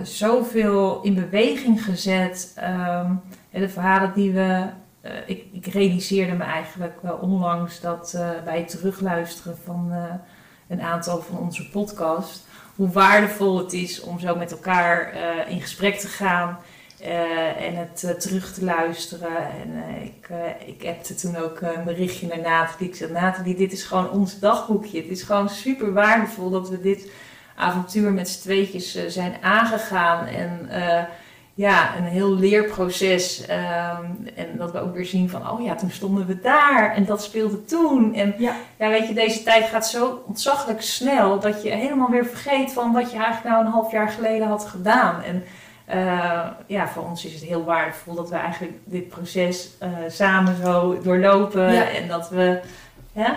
zoveel 0.03 1.01
in 1.03 1.15
beweging 1.15 1.85
gezet. 1.85 2.53
En 3.51 3.61
de 3.61 3.69
verhalen 3.69 4.13
die 4.15 4.33
we. 4.33 4.65
Eh, 5.03 5.13
ik, 5.27 5.45
ik 5.53 5.67
realiseerde 5.67 6.33
me 6.33 6.45
eigenlijk 6.45 7.03
wel 7.03 7.17
onlangs 7.17 7.81
dat 7.81 8.15
eh, 8.15 8.31
bij 8.45 8.59
het 8.59 8.69
terugluisteren 8.69 9.57
van 9.65 9.89
eh, 9.93 10.15
een 10.69 10.83
aantal 10.83 11.23
van 11.23 11.39
onze 11.39 11.69
podcasts. 11.69 12.41
Hoe 12.77 12.91
waardevol 12.91 13.59
het 13.59 13.73
is 13.73 14.01
om 14.01 14.19
zo 14.19 14.37
met 14.37 14.53
elkaar 14.53 15.15
in 15.49 15.61
gesprek 15.61 15.99
te 15.99 16.09
gaan. 16.09 16.59
En 17.59 17.77
het 17.77 18.21
terug 18.21 18.53
te 18.53 18.65
luisteren. 18.65 19.37
En 19.37 20.03
ik, 20.03 20.29
ik 20.67 20.87
appte 20.87 21.15
toen 21.15 21.37
ook 21.37 21.61
een 21.61 21.85
berichtje 21.85 22.27
naar 22.27 22.41
Nathalie. 22.41 22.89
Ik 22.89 22.95
zei, 22.95 23.13
Nathalie, 23.13 23.55
dit 23.55 23.73
is 23.73 23.85
gewoon 23.85 24.11
ons 24.11 24.39
dagboekje. 24.39 25.01
Het 25.01 25.11
is 25.11 25.23
gewoon 25.23 25.49
super 25.49 25.93
waardevol 25.93 26.51
dat 26.51 26.69
we 26.69 26.81
dit 26.81 27.11
avontuur 27.57 28.13
met 28.13 28.29
z'n 28.29 28.41
tweetjes 28.41 29.07
zijn 29.07 29.35
aangegaan. 29.43 30.27
En 30.27 30.69
ja, 31.55 31.97
een 31.97 32.05
heel 32.05 32.35
leerproces. 32.35 33.47
ehm, 33.47 34.05
en 34.35 34.57
dat 34.57 34.73
we 34.73 34.81
ook 34.81 34.95
weer 34.95 35.07
zien 35.07 35.31
van, 35.31 35.51
oh 35.51 35.65
ja, 35.65 35.75
toen 35.75 35.91
stonden 35.91 36.27
we 36.27 36.41
daar. 36.41 36.95
En 36.95 37.05
dat 37.05 37.23
speelde 37.23 37.65
toen. 37.65 38.15
En 38.15 38.35
Ja. 38.39 38.55
ja, 38.79 38.89
weet 38.89 39.09
je, 39.09 39.15
deze 39.15 39.43
tijd 39.43 39.65
gaat 39.65 39.89
zo 39.89 40.23
ontzaglijk 40.27 40.83
snel... 40.83 41.41
dat 41.41 41.63
je 41.63 41.71
helemaal 41.71 42.11
weer 42.11 42.27
vergeet 42.27 42.73
van 42.73 42.93
wat 42.93 43.11
je 43.11 43.17
eigenlijk 43.17 43.45
nou 43.55 43.65
een 43.65 43.73
half 43.73 43.93
jaar 43.93 44.09
geleden 44.09 44.47
had 44.47 44.65
gedaan. 44.67 45.23
En 45.23 45.45
eh, 45.85 46.47
ja, 46.67 46.89
voor 46.89 47.09
ons 47.09 47.25
is 47.25 47.33
het 47.33 47.43
heel 47.43 47.65
waardevol 47.65 48.15
dat 48.15 48.29
we 48.29 48.37
eigenlijk 48.37 48.73
dit 48.85 49.09
proces 49.09 49.71
eh, 49.79 49.89
samen 50.09 50.57
zo 50.65 51.01
doorlopen. 51.03 51.73
Ja. 51.73 51.89
En 51.91 52.09
dat 52.09 52.29
we, 52.31 52.61
ja, 53.13 53.37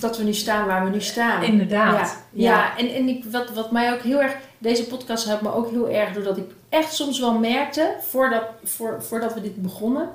Dat 0.00 0.18
we 0.18 0.24
nu 0.24 0.34
staan 0.34 0.66
waar 0.66 0.84
we 0.84 0.90
nu 0.90 1.00
staan. 1.00 1.42
inderdaad. 1.42 2.24
Ja, 2.32 2.50
ja. 2.50 2.76
en, 2.78 2.94
en 2.94 3.08
ik, 3.08 3.24
wat, 3.30 3.50
wat 3.54 3.70
mij 3.70 3.92
ook 3.92 4.00
heel 4.00 4.22
erg... 4.22 4.36
Deze 4.58 4.86
podcast 4.86 5.24
helpt 5.24 5.42
me 5.42 5.54
ook 5.54 5.70
heel 5.70 5.88
erg 5.90 6.12
doordat 6.12 6.36
ik 6.36 6.50
echt 6.68 6.94
soms 6.94 7.20
wel 7.20 7.38
merkte, 7.38 7.94
voordat, 8.00 8.42
voor, 8.64 9.02
voordat 9.02 9.34
we 9.34 9.40
dit 9.40 9.62
begonnen... 9.62 10.08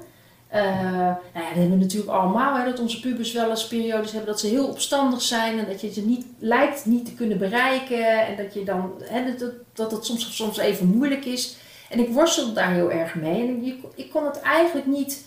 eh, 0.47 0.63
nou 0.63 1.15
ja, 1.33 1.47
dat 1.47 1.53
hebben 1.53 1.69
we 1.69 1.75
natuurlijk 1.75 2.11
allemaal, 2.11 2.65
dat 2.65 2.79
onze 2.79 2.99
pubers 2.99 3.31
wel 3.31 3.49
eens 3.49 3.67
periodes 3.67 4.11
hebben 4.11 4.29
dat 4.29 4.39
ze 4.39 4.47
heel 4.47 4.67
opstandig 4.67 5.21
zijn 5.21 5.59
en 5.59 5.65
dat 5.65 5.81
je 5.81 5.93
ze 5.93 6.05
niet 6.05 6.25
lijkt 6.39 6.85
niet 6.85 7.05
te 7.05 7.13
kunnen 7.13 7.37
bereiken 7.37 8.27
en 8.27 8.35
dat 8.35 8.53
je 8.53 8.63
dan 8.63 8.93
hè, 9.03 9.25
dat, 9.25 9.39
dat, 9.39 9.53
dat 9.73 9.91
het 9.91 10.05
soms, 10.05 10.35
soms 10.35 10.57
even 10.57 10.87
moeilijk 10.87 11.25
is. 11.25 11.55
En 11.89 11.99
ik 11.99 12.09
worstelde 12.09 12.53
daar 12.53 12.73
heel 12.73 12.91
erg 12.91 13.15
mee 13.15 13.47
en 13.47 13.63
ik, 13.63 13.75
ik 13.95 14.09
kon 14.09 14.25
het 14.25 14.39
eigenlijk 14.39 14.87
niet 14.87 15.25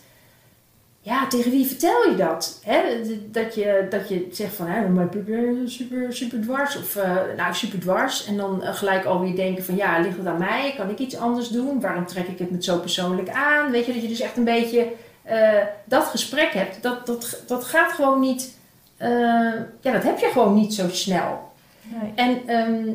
ja, 1.04 1.26
tegen 1.26 1.50
wie 1.50 1.66
vertel 1.66 2.10
je 2.10 2.16
dat? 2.16 2.60
Hè? 2.62 2.82
Dat, 3.30 3.54
je, 3.54 3.86
dat 3.90 4.08
je 4.08 4.28
zegt 4.32 4.54
van, 4.54 4.66
hè, 4.66 4.88
mijn 4.88 5.68
super, 5.68 6.12
super 6.12 6.40
dwars. 6.40 6.76
Of, 6.76 6.96
eh, 6.96 7.16
nou, 7.36 7.54
super 7.54 7.78
dwars. 7.78 8.26
En 8.26 8.36
dan 8.36 8.62
eh, 8.62 8.74
gelijk 8.74 9.04
alweer 9.04 9.36
denken 9.36 9.64
van, 9.64 9.76
ja, 9.76 9.98
ligt 9.98 10.16
het 10.16 10.26
aan 10.26 10.38
mij? 10.38 10.74
Kan 10.76 10.90
ik 10.90 10.98
iets 10.98 11.16
anders 11.16 11.48
doen? 11.48 11.80
Waarom 11.80 12.06
trek 12.06 12.26
ik 12.26 12.38
het 12.38 12.50
met 12.50 12.64
zo 12.64 12.78
persoonlijk 12.78 13.28
aan? 13.28 13.70
Weet 13.70 13.86
je, 13.86 13.92
dat 13.92 14.02
je 14.02 14.08
dus 14.08 14.20
echt 14.20 14.36
een 14.36 14.44
beetje 14.44 14.92
eh, 15.22 15.62
dat 15.84 16.04
gesprek 16.04 16.52
hebt. 16.52 16.82
Dat, 16.82 17.06
dat, 17.06 17.42
dat 17.46 17.64
gaat 17.64 17.92
gewoon 17.92 18.20
niet, 18.20 18.56
ja, 19.80 19.92
dat 19.92 20.02
heb 20.02 20.18
je 20.18 20.30
gewoon 20.32 20.54
niet 20.54 20.74
zo 20.74 20.88
snel. 20.88 21.52
Nee. 21.82 22.12
En 22.14 22.40
ehm, 22.46 22.88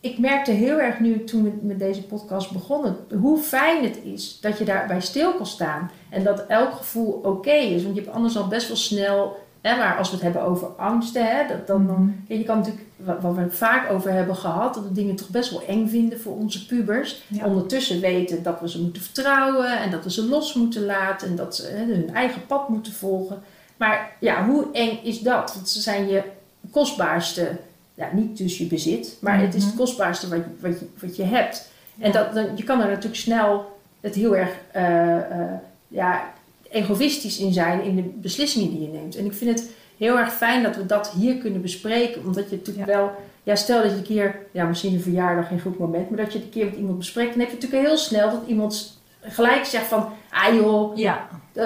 ik 0.00 0.18
merkte 0.18 0.50
heel 0.50 0.80
erg 0.80 1.00
nu 1.00 1.24
toen 1.24 1.42
we 1.42 1.52
met 1.62 1.78
deze 1.78 2.02
podcast 2.02 2.52
begonnen, 2.52 2.96
hoe 3.20 3.38
fijn 3.38 3.84
het 3.84 3.98
is 4.02 4.38
dat 4.40 4.58
je 4.58 4.64
daarbij 4.64 5.00
stil 5.00 5.34
kan 5.34 5.46
staan. 5.46 5.90
En 6.10 6.24
dat 6.24 6.46
elk 6.46 6.72
gevoel 6.72 7.12
oké 7.12 7.52
is. 7.52 7.82
Want 7.82 7.94
je 7.94 8.00
hebt 8.00 8.14
anders 8.14 8.36
al 8.36 8.48
best 8.48 8.68
wel 8.68 8.76
snel, 8.76 9.36
hè, 9.60 9.76
maar 9.76 9.96
als 9.96 10.08
we 10.08 10.14
het 10.14 10.24
hebben 10.24 10.42
over 10.42 10.68
angsten, 10.68 11.26
hè, 11.26 11.46
dat, 11.48 11.66
dan, 11.66 11.86
dan, 11.86 12.14
ja, 12.26 12.36
je 12.36 12.44
kan 12.44 12.58
natuurlijk, 12.58 12.84
wat, 12.96 13.20
wat 13.20 13.34
we 13.34 13.40
het 13.40 13.54
vaak 13.54 13.90
over 13.90 14.12
hebben 14.12 14.36
gehad, 14.36 14.74
dat 14.74 14.82
we 14.82 14.92
dingen 14.92 15.16
toch 15.16 15.28
best 15.28 15.50
wel 15.50 15.62
eng 15.66 15.88
vinden 15.88 16.20
voor 16.20 16.36
onze 16.36 16.66
pubers. 16.66 17.22
Ja. 17.26 17.46
Ondertussen 17.46 18.00
weten 18.00 18.42
dat 18.42 18.60
we 18.60 18.70
ze 18.70 18.82
moeten 18.82 19.02
vertrouwen 19.02 19.78
en 19.78 19.90
dat 19.90 20.04
we 20.04 20.10
ze 20.10 20.26
los 20.26 20.54
moeten 20.54 20.84
laten 20.84 21.28
en 21.28 21.36
dat 21.36 21.56
ze 21.56 21.66
hè, 21.66 21.84
hun 21.84 22.14
eigen 22.14 22.46
pad 22.46 22.68
moeten 22.68 22.92
volgen. 22.92 23.42
Maar 23.76 24.16
ja, 24.20 24.46
hoe 24.46 24.66
eng 24.72 24.98
is 25.02 25.20
dat? 25.20 25.54
Want 25.54 25.68
ze 25.68 25.80
zijn 25.80 26.08
je 26.08 26.22
kostbaarste, 26.70 27.56
ja, 28.00 28.08
niet 28.12 28.36
dus 28.38 28.58
je 28.58 28.64
bezit, 28.64 29.16
maar 29.20 29.40
het 29.40 29.54
is 29.54 29.62
het 29.62 29.72
Mhm. 29.72 29.80
kostbaarste 29.82 30.28
wat 30.28 30.38
je, 30.38 30.68
wat 30.68 30.78
je, 30.78 30.86
wat 31.00 31.16
je 31.16 31.22
hebt. 31.24 31.68
En 31.98 32.12
dat, 32.12 32.34
dan, 32.34 32.46
je 32.54 32.62
kan 32.64 32.80
er 32.80 32.88
natuurlijk 32.88 33.20
snel 33.20 33.78
het 34.00 34.14
heel 34.14 34.36
erg 34.36 34.50
eh, 34.72 35.16
eh, 35.16 35.52
ja, 35.88 36.32
egoïstisch 36.70 37.38
in 37.38 37.52
zijn 37.52 37.82
in 37.82 37.96
de 37.96 38.02
beslissingen 38.02 38.70
die 38.70 38.80
je 38.80 38.88
neemt. 38.88 39.16
En 39.16 39.24
ik 39.24 39.32
vind 39.32 39.58
het 39.58 39.70
heel 39.98 40.18
erg 40.18 40.32
fijn 40.32 40.62
dat 40.62 40.76
we 40.76 40.86
dat 40.86 41.10
hier 41.18 41.36
kunnen 41.36 41.60
bespreken. 41.62 42.24
Omdat 42.24 42.50
je 42.50 42.56
natuurlijk 42.56 42.86
wel, 42.86 43.10
ja, 43.42 43.54
stel 43.56 43.82
dat 43.82 43.90
je 43.90 43.96
een 43.96 44.02
keer, 44.02 44.36
ja, 44.50 44.64
misschien 44.64 44.94
een 44.94 45.00
verjaardag 45.00 45.48
geen 45.48 45.60
goed 45.60 45.78
moment, 45.78 46.10
maar 46.10 46.18
dat 46.18 46.32
je 46.32 46.38
het 46.38 46.46
een 46.46 46.52
keer 46.52 46.64
met 46.64 46.76
iemand 46.76 46.98
bespreekt, 46.98 47.30
dan 47.30 47.40
heb 47.40 47.48
je 47.48 47.54
natuurlijk 47.54 47.86
heel 47.86 47.96
snel 47.96 48.30
dat 48.30 48.42
iemand 48.46 48.98
gelijk 49.20 49.64
zegt 49.64 49.86
van, 49.86 50.08
ah 50.30 50.54
joh, 50.54 50.96
Ja, 50.96 51.28
eh, 51.52 51.64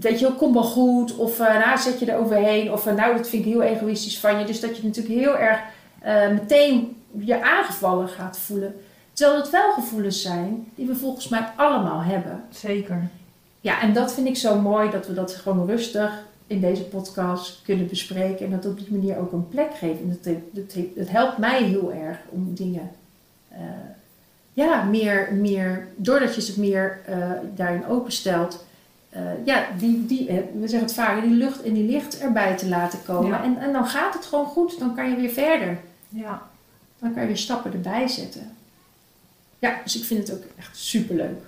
weet 0.00 0.18
je 0.18 0.26
wel, 0.26 0.34
kom 0.34 0.52
wel 0.52 0.62
goed. 0.62 1.16
Of 1.16 1.40
eh, 1.40 1.58
nou, 1.64 1.78
zet 1.78 1.98
je 1.98 2.06
er 2.06 2.18
overheen. 2.18 2.72
Of 2.72 2.84
nou, 2.84 3.16
dat 3.16 3.28
vind 3.28 3.44
ik 3.46 3.52
heel 3.52 3.62
egoïstisch 3.62 4.18
van 4.18 4.38
je. 4.38 4.44
Dus 4.44 4.60
dat 4.60 4.76
je 4.76 4.84
natuurlijk 4.84 5.14
heel 5.14 5.36
erg 5.38 5.58
eh, 6.04 6.28
meteen 6.28 6.96
je 7.18 7.42
aangevallen 7.42 8.08
gaat 8.08 8.38
voelen. 8.38 8.74
Terwijl 9.12 9.40
het 9.40 9.50
wel 9.50 9.72
gevoelens 9.72 10.22
zijn 10.22 10.66
die 10.74 10.86
we 10.86 10.96
volgens 10.96 11.28
mij 11.28 11.48
allemaal 11.56 12.02
hebben. 12.02 12.44
zeker. 12.50 13.08
Ja, 13.60 13.80
en 13.80 13.92
dat 13.92 14.14
vind 14.14 14.26
ik 14.26 14.36
zo 14.36 14.60
mooi 14.60 14.90
dat 14.90 15.06
we 15.06 15.14
dat 15.14 15.34
gewoon 15.34 15.66
rustig 15.66 16.24
in 16.46 16.60
deze 16.60 16.82
podcast 16.82 17.62
kunnen 17.64 17.88
bespreken. 17.88 18.44
En 18.46 18.50
dat 18.52 18.66
op 18.66 18.78
die 18.78 18.90
manier 18.90 19.18
ook 19.18 19.32
een 19.32 19.48
plek 19.48 19.74
geven. 19.74 19.98
En 19.98 20.18
dat, 20.22 20.34
dat, 20.50 20.84
dat 20.94 21.08
helpt 21.08 21.38
mij 21.38 21.62
heel 21.62 21.92
erg 21.92 22.18
om 22.28 22.54
dingen... 22.54 22.90
eh, 23.48 23.58
ja, 24.52 24.82
meer, 24.82 25.32
meer, 25.32 25.88
doordat 25.96 26.34
je 26.34 26.40
ze 26.40 26.60
meer 26.60 27.00
eh, 27.06 27.30
daarin 27.54 27.86
openstelt, 27.86 28.64
eh, 29.10 29.22
ja, 29.44 29.66
die, 29.78 30.06
die, 30.06 30.26
we 30.60 30.68
zeggen 30.68 30.88
het 30.88 30.94
vaker, 30.94 31.22
die 31.22 31.36
lucht 31.36 31.62
en 31.62 31.72
die 31.72 31.90
licht 31.90 32.18
erbij 32.18 32.56
te 32.56 32.68
laten 32.68 32.98
komen. 33.06 33.30
Ja. 33.30 33.42
En, 33.42 33.58
en 33.58 33.72
dan 33.72 33.86
gaat 33.86 34.14
het 34.14 34.26
gewoon 34.26 34.46
goed, 34.46 34.78
dan 34.78 34.94
kan 34.94 35.10
je 35.10 35.16
weer 35.16 35.30
verder. 35.30 35.78
Ja. 36.14 36.42
Dan 36.98 37.12
kan 37.12 37.20
je 37.22 37.28
weer 37.28 37.36
stappen 37.36 37.72
erbij 37.72 38.08
zetten. 38.08 38.56
Ja, 39.58 39.80
dus 39.84 39.96
ik 39.96 40.04
vind 40.04 40.28
het 40.28 40.36
ook 40.36 40.42
echt 40.58 40.76
superleuk. 40.76 41.42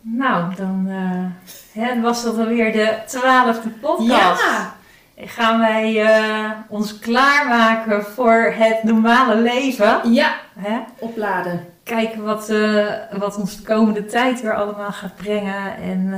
Nou, 0.00 0.54
dan 0.54 0.86
eh, 0.88 1.82
hè, 1.82 2.00
was 2.00 2.22
dat 2.22 2.38
alweer 2.38 2.72
de 2.72 2.98
twaalfde 3.06 3.68
podcast. 3.68 4.42
Ja, 4.42 4.74
Gaan 5.16 5.58
wij 5.58 6.00
eh, 6.02 6.50
ons 6.68 6.98
klaarmaken 6.98 8.04
voor 8.04 8.52
het 8.56 8.82
normale 8.82 9.36
leven. 9.36 10.12
ja, 10.12 10.34
Hè? 10.58 10.78
opladen. 10.98 11.66
Kijken 11.82 12.22
wat, 12.24 12.48
eh, 12.48 12.86
wat 13.18 13.36
ons 13.36 13.56
de 13.56 13.62
komende 13.62 14.04
tijd 14.06 14.40
weer 14.40 14.54
allemaal 14.54 14.92
gaat 14.92 15.16
brengen. 15.16 15.76
En 15.76 16.10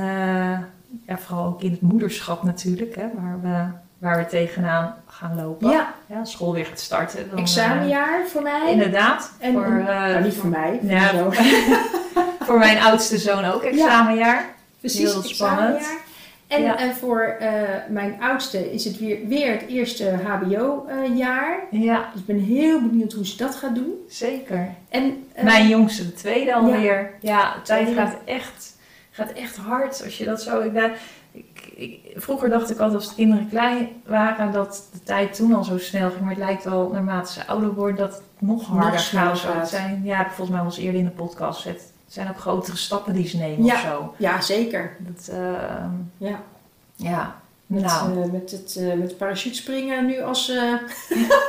ja, 1.07 1.17
vooral 1.17 1.45
ook 1.45 1.61
in 1.61 1.71
het 1.71 1.81
moederschap 1.81 2.43
natuurlijk, 2.43 2.95
hè, 2.95 3.05
waar, 3.13 3.41
we, 3.41 3.65
waar 4.05 4.17
we 4.17 4.25
tegenaan 4.25 4.95
gaan 5.07 5.35
lopen. 5.35 5.69
Ja, 5.69 5.93
Ja, 6.05 6.23
school 6.25 6.53
weer 6.53 6.65
gaat 6.65 6.79
starten. 6.79 7.29
Dan, 7.29 7.39
examenjaar 7.39 8.27
voor 8.27 8.45
eh, 8.45 8.59
mij. 8.61 8.71
inderdaad. 8.71 9.31
En, 9.39 9.53
voor, 9.53 9.63
en- 9.63 9.79
eh, 9.79 9.85
nou, 9.85 10.23
niet 10.23 10.33
voor 10.35 10.49
mij, 10.49 10.79
voor 10.81 10.89
Ja, 10.91 11.09
zo. 11.09 11.31
voor 12.45 12.57
mijn 12.57 12.81
oudste 12.81 13.17
zoon 13.17 13.45
ook 13.45 13.63
examenjaar. 13.63 14.45
Precies, 14.79 14.99
Heel 15.13 15.23
spannend. 15.23 15.75
examenjaar. 15.77 16.03
En, 16.47 16.61
Ja. 16.61 16.77
en 16.77 16.95
voor 16.95 17.21
eh, 17.39 17.51
mijn 17.89 18.15
oudste 18.21 18.73
is 18.73 18.85
het 18.85 18.99
weer, 18.99 19.17
weer 19.27 19.51
het 19.51 19.67
eerste 19.67 20.11
HBO-jaar. 20.23 21.59
Ja, 21.71 22.09
dus 22.11 22.21
ik 22.21 22.25
ben 22.27 22.39
heel 22.39 22.81
benieuwd 22.81 23.13
hoe 23.13 23.25
ze 23.25 23.37
dat 23.37 23.55
gaat 23.55 23.75
doen. 23.75 23.93
zeker. 24.09 24.69
En, 24.89 25.27
Mijn 25.41 25.67
jongste, 25.67 26.05
de 26.05 26.13
tweede 26.13 26.53
alweer. 26.53 27.11
Ja, 27.19 27.53
de 27.53 27.61
tijd 27.61 27.87
gaat 27.95 28.15
echt, 28.25 28.75
gaat 29.11 29.31
echt 29.31 29.55
hard. 29.57 30.01
Als 30.03 30.17
je 30.17 30.25
dat 30.25 30.41
zo... 30.41 30.61
Ik 30.61 30.73
ben, 30.73 30.91
ik, 31.75 31.99
vroeger 32.15 32.49
dacht 32.49 32.69
ik 32.69 32.79
altijd 32.79 32.99
als 32.99 33.09
de 33.09 33.15
kinderen 33.15 33.49
klein 33.49 33.89
waren 34.05 34.51
dat 34.51 34.83
de 34.93 35.03
tijd 35.03 35.35
toen 35.35 35.53
al 35.53 35.63
zo 35.63 35.77
snel 35.77 36.09
ging. 36.09 36.21
Maar 36.21 36.29
het 36.29 36.39
lijkt 36.39 36.63
wel 36.63 36.89
naarmate 36.89 37.31
ze 37.31 37.47
ouder 37.47 37.73
worden 37.73 37.95
dat 37.95 38.13
het 38.13 38.21
nog 38.39 38.67
harder 38.67 39.09
Nog 39.13 39.41
gaat. 39.41 39.69
Zijn, 39.69 40.01
ja, 40.03 40.25
volgens 40.25 40.49
mij 40.57 40.65
eens 40.65 40.77
eerder 40.77 40.99
in 40.99 41.05
de 41.05 41.11
podcast. 41.11 41.63
Het 41.63 41.91
zijn 42.07 42.29
ook 42.29 42.39
grotere 42.39 42.77
stappen 42.77 43.13
die 43.13 43.27
ze 43.27 43.37
nemen 43.37 43.65
Ja. 43.65 43.73
of 43.73 43.79
zo. 43.81 44.13
Ja, 44.17 44.41
zeker. 44.41 44.95
Dat, 44.99 45.27
eh, 45.27 45.85
Ja. 46.17 46.39
ja. 46.95 47.35
Met, 47.65 47.81
Nou. 47.81 48.21
eh, 48.23 48.31
met 48.31 48.51
het 48.51 48.75
uh, 48.79 48.93
met 48.93 49.17
parachutespringen 49.17 50.05
nu 50.05 50.21
als 50.21 50.49
uh, 50.49 50.73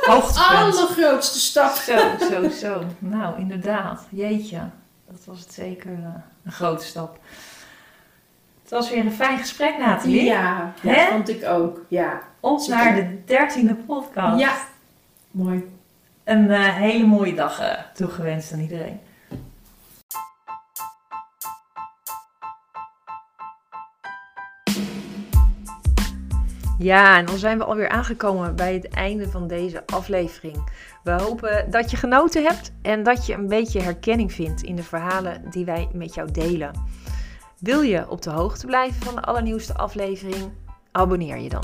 Hoogtepunt. 0.09 0.47
allergrootste 0.47 1.39
stap. 1.39 1.71
Zo, 1.75 1.97
zo, 2.31 2.49
zo. 2.49 2.81
Nou, 2.99 3.39
inderdaad. 3.39 4.01
Jeetje. 4.09 4.59
Dat 5.11 5.25
was 5.25 5.39
het 5.39 5.53
zeker 5.53 5.91
uh, 5.91 5.97
een 6.45 6.51
grote 6.51 6.85
stap. 6.85 7.19
Het 8.67 8.75
was 8.75 8.89
weer 8.89 9.05
een 9.05 9.11
fijn 9.11 9.37
gesprek, 9.37 9.77
Nathalie. 9.77 10.23
Ja, 10.23 10.73
dat 10.81 10.95
Hè? 10.95 11.07
vond 11.11 11.29
ik 11.29 11.45
ook. 11.45 11.81
Ja. 11.87 12.21
Op 12.39 12.67
naar 12.67 12.95
de 12.95 13.23
dertiende 13.25 13.75
podcast. 13.75 14.39
Ja. 14.39 14.53
Mooi. 15.31 15.71
Een 16.23 16.43
uh, 16.45 16.75
hele 16.75 17.05
mooie 17.05 17.33
dag 17.33 17.61
uh, 17.61 17.71
toegewenst 17.93 18.53
aan 18.53 18.59
iedereen. 18.59 18.99
Ja, 26.79 27.17
en 27.17 27.25
dan 27.25 27.37
zijn 27.37 27.57
we 27.57 27.63
alweer 27.63 27.89
aangekomen 27.89 28.55
bij 28.55 28.73
het 28.73 28.89
einde 28.89 29.29
van 29.29 29.47
deze 29.47 29.83
aflevering. 29.85 30.69
We 31.03 31.11
hopen 31.11 31.71
dat 31.71 31.91
je 31.91 31.97
genoten 31.97 32.43
hebt 32.43 32.71
en 32.81 33.03
dat 33.03 33.25
je 33.25 33.33
een 33.33 33.47
beetje 33.47 33.81
herkenning 33.81 34.33
vindt 34.33 34.63
in 34.63 34.75
de 34.75 34.83
verhalen 34.83 35.41
die 35.49 35.65
wij 35.65 35.87
met 35.93 36.13
jou 36.13 36.31
delen. 36.31 36.71
Wil 37.59 37.81
je 37.81 38.09
op 38.09 38.21
de 38.21 38.29
hoogte 38.29 38.65
blijven 38.65 39.01
van 39.01 39.15
de 39.15 39.21
allernieuwste 39.21 39.73
aflevering? 39.73 40.51
Abonneer 40.91 41.37
je 41.37 41.49
dan. 41.49 41.63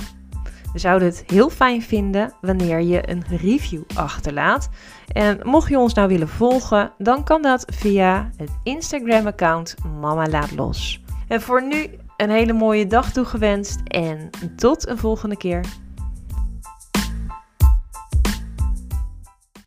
We 0.73 0.79
zouden 0.79 1.07
het 1.07 1.23
heel 1.27 1.49
fijn 1.49 1.81
vinden 1.81 2.33
wanneer 2.41 2.81
je 2.81 3.09
een 3.09 3.23
review 3.27 3.81
achterlaat. 3.95 4.69
En 5.07 5.39
mocht 5.43 5.69
je 5.69 5.77
ons 5.77 5.93
nou 5.93 6.07
willen 6.07 6.27
volgen, 6.27 6.91
dan 6.97 7.23
kan 7.23 7.41
dat 7.41 7.65
via 7.71 8.29
het 8.37 8.49
Instagram-account 8.63 9.75
Mama 9.99 10.27
Laat 10.27 10.55
Los. 10.55 11.03
En 11.27 11.41
voor 11.41 11.63
nu 11.67 11.89
een 12.17 12.29
hele 12.29 12.53
mooie 12.53 12.87
dag 12.87 13.11
toegewenst 13.11 13.81
en 13.83 14.29
tot 14.55 14.87
een 14.87 14.97
volgende 14.97 15.37
keer. 15.37 15.65